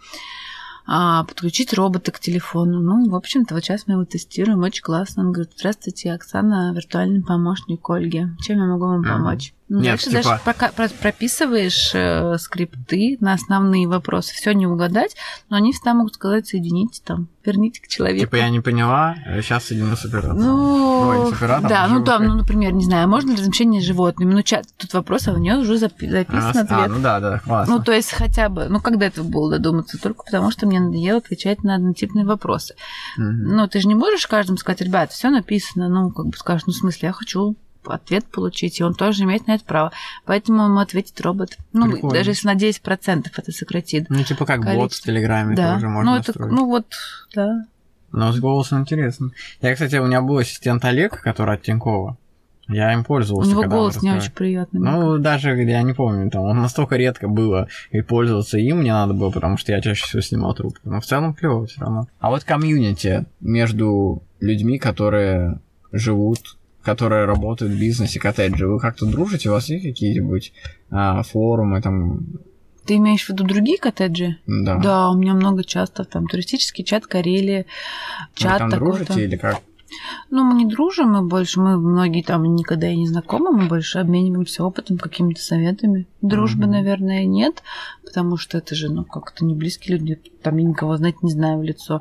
А, 0.95 1.25
подключить 1.25 1.73
робота 1.73 2.13
к 2.13 2.21
телефону. 2.21 2.81
Ну, 2.81 3.09
в 3.09 3.15
общем-то, 3.17 3.55
вот 3.55 3.65
сейчас 3.65 3.87
мы 3.87 3.95
его 3.95 4.05
тестируем. 4.05 4.63
Очень 4.63 4.83
классно. 4.83 5.23
Он 5.23 5.33
говорит, 5.33 5.55
здравствуйте, 5.57 6.13
Оксана, 6.13 6.71
виртуальный 6.75 7.23
помощник 7.23 7.89
Ольги. 7.89 8.27
Чем 8.43 8.59
я 8.59 8.67
могу 8.67 8.85
вам 8.85 9.03
помочь? 9.03 9.55
Ну, 9.69 9.79
Нет, 9.79 9.87
дальше 9.93 10.11
типа- 10.11 10.23
даже 10.23 10.41
пока 10.45 10.69
про- 10.69 10.89
прописываешь 10.89 11.93
э, 11.95 12.37
скрипты 12.39 13.17
на 13.21 13.33
основные 13.33 13.87
вопросы. 13.89 14.35
Все 14.35 14.53
не 14.53 14.67
угадать, 14.67 15.17
но 15.49 15.57
они 15.57 15.73
всегда 15.73 15.95
могут 15.95 16.15
сказать, 16.15 16.47
соедините 16.47 17.01
там, 17.05 17.29
верните 17.45 17.81
к 17.81 17.89
человеку. 17.89 18.21
Типа 18.27 18.37
я 18.37 18.51
не 18.51 18.61
поняла, 18.61 19.15
сейчас 19.41 19.65
соединю 19.65 19.97
с 19.97 20.05
оператором. 20.05 20.37
Ну, 20.39 21.09
Ой, 21.09 21.31
с 21.31 21.33
оператором, 21.33 21.69
да, 21.69 21.89
ну 21.89 22.05
там, 22.05 22.27
ну, 22.27 22.35
например, 22.35 22.73
не 22.73 22.85
знаю, 22.85 23.09
можно 23.09 23.31
ли 23.31 23.37
размещение 23.37 23.81
с 23.81 23.85
животными? 23.85 24.35
Ну, 24.35 24.43
чат, 24.43 24.67
тут 24.77 24.93
вопрос, 24.93 25.29
а 25.29 25.33
у 25.33 25.39
нее 25.39 25.57
уже 25.57 25.77
запи- 25.77 26.11
записан 26.11 26.43
А, 26.57 26.61
ответ. 26.61 26.71
а, 26.71 26.89
ну 26.89 26.99
да, 27.01 27.21
да, 27.21 27.39
классно. 27.39 27.77
Ну, 27.77 27.83
то 27.83 27.93
есть 27.93 28.13
хотя 28.13 28.49
бы, 28.51 28.67
ну, 28.69 28.81
когда 28.81 29.07
это 29.07 29.23
было 29.23 29.53
додуматься? 29.53 29.99
Только 29.99 30.25
потому, 30.25 30.51
что 30.51 30.67
мне 30.67 30.81
надоело 30.81 31.19
отвечать 31.19 31.63
на 31.65 31.77
однотипные 31.77 32.27
вопросы. 32.27 32.75
Мгм. 33.17 33.57
Ну, 33.57 33.69
ты 33.69 33.81
же 33.81 33.89
не 33.89 33.95
можешь 33.95 34.27
каждому 34.27 34.59
сказать, 34.59 34.83
ребят, 34.83 35.13
все 35.13 35.31
написано, 35.31 35.89
ну, 35.89 36.11
как 36.11 36.27
бы 36.27 36.37
скажешь, 36.37 36.67
ну, 36.67 36.73
в 36.73 36.77
смысле, 36.77 37.09
я 37.09 37.13
хочу 37.13 37.57
ответ 37.85 38.25
получить, 38.27 38.81
и 38.81 38.85
он 38.85 38.95
тоже 38.95 39.25
имеет 39.25 39.47
на 39.47 39.55
это 39.57 39.65
право. 39.65 39.93
Поэтому 40.25 40.65
ему 40.65 40.79
ответит 40.79 41.21
робот. 41.21 41.59
Ну, 41.73 41.91
Прикольно. 41.91 42.15
даже 42.17 42.31
если 42.31 42.47
на 42.47 42.55
10% 42.57 43.27
это 43.37 43.53
сократит. 43.53 44.07
Ну, 44.09 44.23
типа 44.23 44.47
как 44.47 44.61
бот 44.61 44.69
в 44.69 44.77
количество. 44.77 45.13
Телеграме 45.13 45.57
Да, 45.57 45.75
тоже 45.75 45.87
ну, 45.87 45.93
можно 45.93 46.11
это, 46.11 46.29
настроить. 46.29 46.53
ну, 46.53 46.67
вот, 46.67 46.87
да. 47.35 47.67
Но 48.13 48.33
с 48.33 48.39
голосом 48.39 48.81
интересно. 48.81 49.31
Я, 49.61 49.73
кстати, 49.73 49.97
у 49.97 50.07
меня 50.07 50.21
был 50.21 50.39
ассистент 50.39 50.85
Олег, 50.85 51.21
который 51.23 51.55
от 51.55 51.63
Тинькова. 51.63 52.19
Я 52.69 52.93
им 52.93 53.05
пользовался. 53.05 53.51
У 53.51 53.53
него 53.53 53.65
голос 53.65 54.03
не 54.03 54.13
очень 54.13 54.31
приятный. 54.31 54.81
Ну, 54.81 55.19
даже, 55.19 55.51
я 55.51 55.83
не 55.83 55.95
помню, 55.95 56.31
там, 56.31 56.43
он 56.43 56.61
настолько 56.61 56.97
редко 56.97 57.29
было, 57.29 57.69
и 57.91 58.01
пользоваться 58.03 58.57
им 58.59 58.79
мне 58.79 58.93
надо 58.93 59.15
было, 59.15 59.31
потому 59.31 59.57
что 59.57 59.73
я 59.73 59.81
чаще 59.81 60.05
всего 60.05 60.23
снимал 60.23 60.55
трубку. 60.55 60.89
Но 60.89 61.01
в 61.01 61.05
целом 61.05 61.35
клево 61.35 61.67
все 61.67 61.81
равно. 61.81 62.07
А 62.21 62.31
вот 62.31 62.45
комьюнити 62.45 63.27
между 63.41 64.23
людьми, 64.41 64.79
которые 64.79 65.61
живут, 65.91 66.57
которые 66.83 67.25
работают 67.25 67.73
в 67.75 67.79
бизнесе 67.81 68.19
коттеджи, 68.21 68.67
вы 68.67 68.79
как-то 68.81 69.07
дружите? 69.07 69.49
У 69.49 69.53
вас 69.53 69.69
есть 69.69 69.85
какие-нибудь 69.85 70.53
а, 70.91 71.23
форумы 71.23 71.81
там? 71.81 72.27
Ты 72.87 72.97
имеешь 72.97 73.25
в 73.25 73.29
виду 73.29 73.45
другие 73.45 73.79
коттеджи? 73.79 74.39
Да. 74.47 74.79
Да, 74.79 75.11
у 75.11 75.17
меня 75.17 75.35
много 75.35 75.63
чатов, 75.65 76.09
там 76.09 76.27
туристический 76.27 76.85
чат 76.85 77.07
Карелии, 77.07 77.59
Вы 77.65 78.35
чат 78.35 78.59
там 78.59 78.71
такой-то. 78.71 79.05
дружите 79.05 79.25
или 79.25 79.37
как? 79.37 79.61
Ну, 80.31 80.43
мы 80.43 80.55
не 80.55 80.65
дружим, 80.65 81.11
мы 81.13 81.23
больше, 81.23 81.61
мы 81.61 81.77
многие 81.79 82.23
там 82.23 82.43
никогда 82.55 82.89
и 82.89 82.97
не 82.97 83.07
знакомы, 83.07 83.53
мы 83.53 83.69
больше 83.69 83.99
обмениваемся 83.99 84.65
опытом, 84.65 84.97
какими-то 84.97 85.43
советами. 85.43 86.07
Дружбы, 86.23 86.63
Мгм. 86.63 86.73
наверное, 86.73 87.25
нет, 87.27 87.63
потому 88.03 88.39
что 88.39 88.57
это 88.57 88.75
же, 88.75 88.91
ну, 88.91 89.05
как-то 89.05 89.45
не 89.45 89.55
близкие 89.55 89.99
люди, 89.99 90.19
там 90.43 90.57
я 90.57 90.65
никого 90.65 90.97
знать 90.97 91.23
не 91.23 91.31
знаю 91.31 91.59
в 91.59 91.63
лицо. 91.63 92.01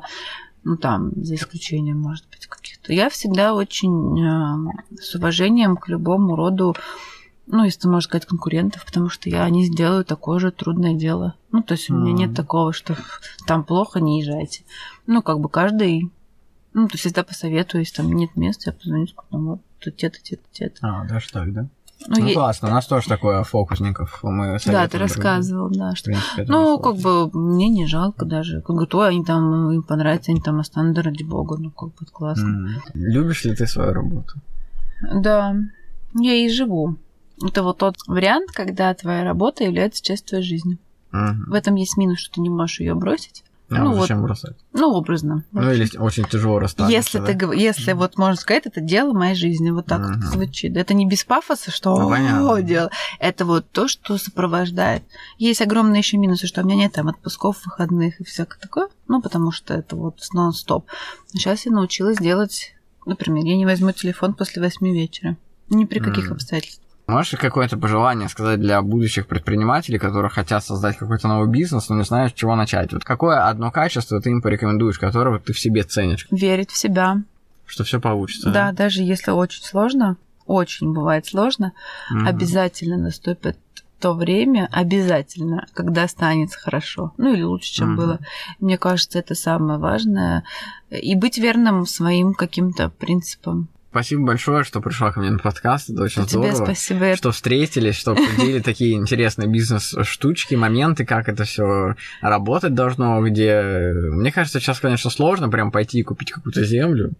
Ну, 0.64 0.76
там, 0.78 1.12
за 1.16 1.34
исключением, 1.34 2.00
может 2.00 2.24
быть, 2.30 2.46
каких-то. 2.82 2.92
Я 2.92 3.08
всегда 3.08 3.54
очень 3.54 4.20
э, 4.20 4.96
с 5.00 5.14
уважением 5.14 5.76
к 5.76 5.88
любому 5.88 6.36
роду, 6.36 6.74
ну, 7.46 7.64
если 7.64 7.88
можно 7.88 8.02
сказать, 8.02 8.26
конкурентов, 8.26 8.84
потому 8.84 9.08
что 9.08 9.28
я 9.28 9.48
не 9.50 9.64
сделаю 9.64 10.04
такое 10.04 10.38
же 10.38 10.50
трудное 10.50 10.94
дело. 10.94 11.34
Ну, 11.50 11.62
то 11.62 11.72
есть 11.72 11.90
у 11.90 11.94
меня 11.94 12.12
нет 12.12 12.36
такого, 12.36 12.72
что 12.72 12.96
там 13.46 13.64
плохо, 13.64 14.00
не 14.00 14.20
езжайте. 14.20 14.64
Ну, 15.06 15.22
как 15.22 15.40
бы 15.40 15.48
каждый 15.48 16.10
ну, 16.74 16.86
то 16.88 16.94
есть 16.94 17.04
всегда 17.04 17.22
посоветую, 17.22 17.82
если 17.82 17.96
там 17.96 18.10
нет 18.12 18.34
места, 18.34 18.70
я 18.70 18.72
позвоню, 18.72 19.06
скажу, 19.06 19.28
ну, 19.30 19.50
вот, 19.50 19.60
те-то, 19.94 20.18
те-то, 20.22 20.42
те-то. 20.52 20.78
А, 20.80 21.04
даже 21.04 21.30
так, 21.30 21.52
да? 21.52 21.68
Ну, 22.08 22.16
Ну, 22.18 22.26
е- 22.26 22.34
классно, 22.34 22.68
у 22.68 22.70
нас 22.70 22.86
тоже 22.86 23.08
такое 23.08 23.42
фокусников. 23.42 24.20
Мы 24.22 24.58
да, 24.66 24.88
ты 24.88 24.98
рассказывал, 24.98 25.70
да, 25.70 25.92
В 25.92 25.96
что... 25.96 26.06
принципе, 26.06 26.44
Ну, 26.48 26.78
как 26.78 26.96
бы, 26.96 27.30
мне 27.32 27.68
не 27.68 27.86
жалко 27.86 28.24
даже. 28.24 28.60
Как 28.60 28.76
бы, 28.76 28.86
то 28.86 29.02
они 29.02 29.24
там, 29.24 29.70
им 29.70 29.82
понравится, 29.82 30.32
они 30.32 30.40
там 30.40 30.60
останутся, 30.60 31.02
да 31.02 31.10
ради 31.10 31.22
бога, 31.22 31.56
ну, 31.58 31.70
как 31.70 31.90
бы, 31.90 32.06
классно. 32.10 32.48
М. 32.48 32.68
Любишь 32.94 33.44
ли 33.44 33.54
ты 33.54 33.66
свою 33.66 33.92
работу? 33.92 34.34
Да, 35.14 35.56
я 36.14 36.34
и 36.34 36.48
живу. 36.48 36.96
Это 37.44 37.62
вот 37.62 37.78
тот 37.78 37.96
вариант, 38.06 38.50
когда 38.52 38.94
твоя 38.94 39.24
работа 39.24 39.64
является 39.64 40.02
частью 40.02 40.28
твоей 40.28 40.44
жизни. 40.44 40.78
Мгм. 41.12 41.50
В 41.50 41.54
этом 41.54 41.74
есть 41.74 41.96
минус, 41.96 42.18
что 42.20 42.34
ты 42.34 42.40
не 42.40 42.50
можешь 42.50 42.80
ее 42.80 42.94
бросить. 42.94 43.44
А, 43.80 43.84
ну, 43.84 44.00
зачем 44.00 44.22
бросать? 44.22 44.56
Ну, 44.72 44.92
образно. 44.92 45.44
Ну, 45.52 45.70
или 45.70 45.96
очень 45.98 46.24
тяжело 46.24 46.58
расстаться. 46.58 46.92
Если 46.92 47.18
да? 47.18 47.26
ты 47.26 47.54
если 47.56 47.92
вот 47.92 48.18
можно 48.18 48.36
сказать, 48.36 48.66
это 48.66 48.80
дело 48.80 49.12
моей 49.12 49.34
жизни, 49.34 49.70
вот 49.70 49.86
так 49.86 50.00
Мгм. 50.00 50.20
вот 50.20 50.22
звучит. 50.30 50.76
Это 50.76 50.94
не 50.94 51.06
без 51.06 51.24
пафоса, 51.24 51.70
что 51.70 51.96
Ну, 51.98 52.08
понятно. 52.08 52.52
«О, 52.52 52.60
дело. 52.60 52.90
Это 53.18 53.44
вот 53.44 53.70
то, 53.70 53.88
что 53.88 54.18
сопровождает. 54.18 55.02
Есть 55.38 55.62
огромные 55.62 55.98
еще 56.00 56.16
минусы, 56.16 56.46
что 56.46 56.62
у 56.62 56.64
меня 56.64 56.76
нет 56.76 56.92
там 56.92 57.08
отпусков, 57.08 57.64
выходных 57.64 58.20
и 58.20 58.24
всякое 58.24 58.58
такое. 58.60 58.88
Ну, 59.08 59.20
потому 59.22 59.52
что 59.52 59.74
это 59.74 59.96
вот 59.96 60.20
нон-стоп. 60.32 60.86
Сейчас 61.32 61.66
я 61.66 61.72
научилась 61.72 62.18
делать, 62.18 62.74
например, 63.06 63.44
я 63.44 63.56
не 63.56 63.66
возьму 63.66 63.92
телефон 63.92 64.34
после 64.34 64.62
восьми 64.62 64.92
вечера. 64.92 65.36
Ни 65.68 65.84
при 65.84 65.98
каких 66.00 66.26
Мгм. 66.26 66.34
обстоятельствах. 66.34 66.91
Можешь 67.12 67.38
какое-то 67.38 67.76
пожелание 67.76 68.28
сказать 68.30 68.58
для 68.58 68.80
будущих 68.80 69.26
предпринимателей, 69.26 69.98
которые 69.98 70.30
хотят 70.30 70.64
создать 70.64 70.96
какой-то 70.96 71.28
новый 71.28 71.48
бизнес, 71.48 71.90
но 71.90 71.96
не 71.96 72.04
знают, 72.04 72.32
с 72.32 72.34
чего 72.34 72.56
начать? 72.56 72.92
Вот 72.92 73.04
какое 73.04 73.46
одно 73.46 73.70
качество 73.70 74.18
ты 74.20 74.30
им 74.30 74.40
порекомендуешь, 74.40 74.98
которого 74.98 75.38
ты 75.38 75.52
в 75.52 75.58
себе 75.58 75.82
ценишь, 75.82 76.26
Верить 76.30 76.70
в 76.70 76.76
себя. 76.76 77.18
что 77.66 77.84
все 77.84 78.00
получится? 78.00 78.50
Да, 78.50 78.72
даже 78.72 79.02
если 79.02 79.30
очень 79.30 79.62
сложно, 79.62 80.16
очень 80.46 80.92
бывает 80.92 81.26
сложно, 81.26 81.72
Мгм. 82.10 82.26
обязательно 82.28 82.96
наступит 82.96 83.58
то 84.00 84.14
время, 84.14 84.68
обязательно, 84.72 85.66
когда 85.74 86.08
станет 86.08 86.52
хорошо. 86.54 87.12
Ну 87.18 87.34
или 87.34 87.42
лучше, 87.42 87.72
чем 87.72 87.88
Мгм. 87.88 87.96
было. 87.96 88.18
Мне 88.58 88.76
кажется, 88.76 89.18
это 89.20 89.34
самое 89.36 89.78
важное. 89.78 90.42
И 90.90 91.14
быть 91.14 91.38
верным 91.38 91.86
своим 91.86 92.34
каким-то 92.34 92.88
принципам. 92.88 93.68
Спасибо 93.92 94.22
большое, 94.24 94.64
что 94.64 94.80
пришла 94.80 95.12
ко 95.12 95.20
мне 95.20 95.28
на 95.30 95.38
подкаст. 95.38 95.90
Это 95.90 96.04
очень 96.04 96.24
Тебе 96.24 96.50
здорово. 96.50 96.64
спасибо. 96.64 97.14
Что 97.14 97.30
встретились, 97.30 97.94
что 97.94 98.12
обсудили 98.12 98.58
такие 98.64 98.94
интересные 98.94 99.48
бизнес-штучки, 99.48 100.54
моменты, 100.54 101.04
как 101.04 101.28
это 101.28 101.44
все 101.44 101.94
работать 102.22 102.72
должно, 102.72 103.20
где... 103.20 103.60
Мне 103.62 104.32
кажется, 104.32 104.60
сейчас, 104.60 104.80
конечно, 104.80 105.10
сложно 105.10 105.50
прям 105.50 105.70
пойти 105.70 105.98
и 105.98 106.02
купить 106.02 106.32
какую-то 106.32 106.64
землю. 106.64 107.10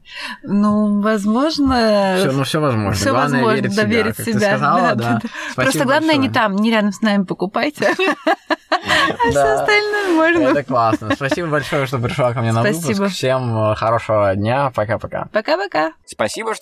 Ну, 0.43 1.03
возможно... 1.03 2.15
Все, 2.19 2.33
ну 2.33 2.43
все 2.45 2.59
возможно. 2.59 2.93
всё 2.93 3.11
главное 3.11 3.45
возможно, 3.45 3.57
верить 3.61 3.77
да, 3.77 3.83
себя. 3.83 4.03
в 4.05 4.07
как 4.07 4.17
себя. 4.17 4.33
Ты 4.33 4.41
сказала, 4.41 4.81
Да, 4.81 4.95
да. 4.95 5.21
да, 5.23 5.63
Просто 5.63 5.85
главное 5.85 6.15
не 6.17 6.29
большое. 6.29 6.33
там, 6.33 6.57
не 6.57 6.71
рядом 6.71 6.93
с 6.93 7.03
нами 7.03 7.25
покупайте, 7.25 7.85
а 7.91 7.95
все 9.29 9.33
Да. 9.35 9.61
остальное 9.61 10.15
можно. 10.15 10.49
Это 10.59 10.63
классно. 10.65 11.15
Спасибо 11.15 11.49
большое, 11.49 11.85
что 11.87 11.99
пришла 11.99 12.33
ко 12.33 12.41
мне 12.41 12.53
на 12.53 12.63
выпуск. 12.63 13.09
Всем 13.09 13.75
хорошего 13.75 14.35
дня. 14.35 14.71
Пока-пока. 14.75 15.29
Пока-пока. 15.33 15.93
Спасибо, 16.07 16.55
что 16.55 16.62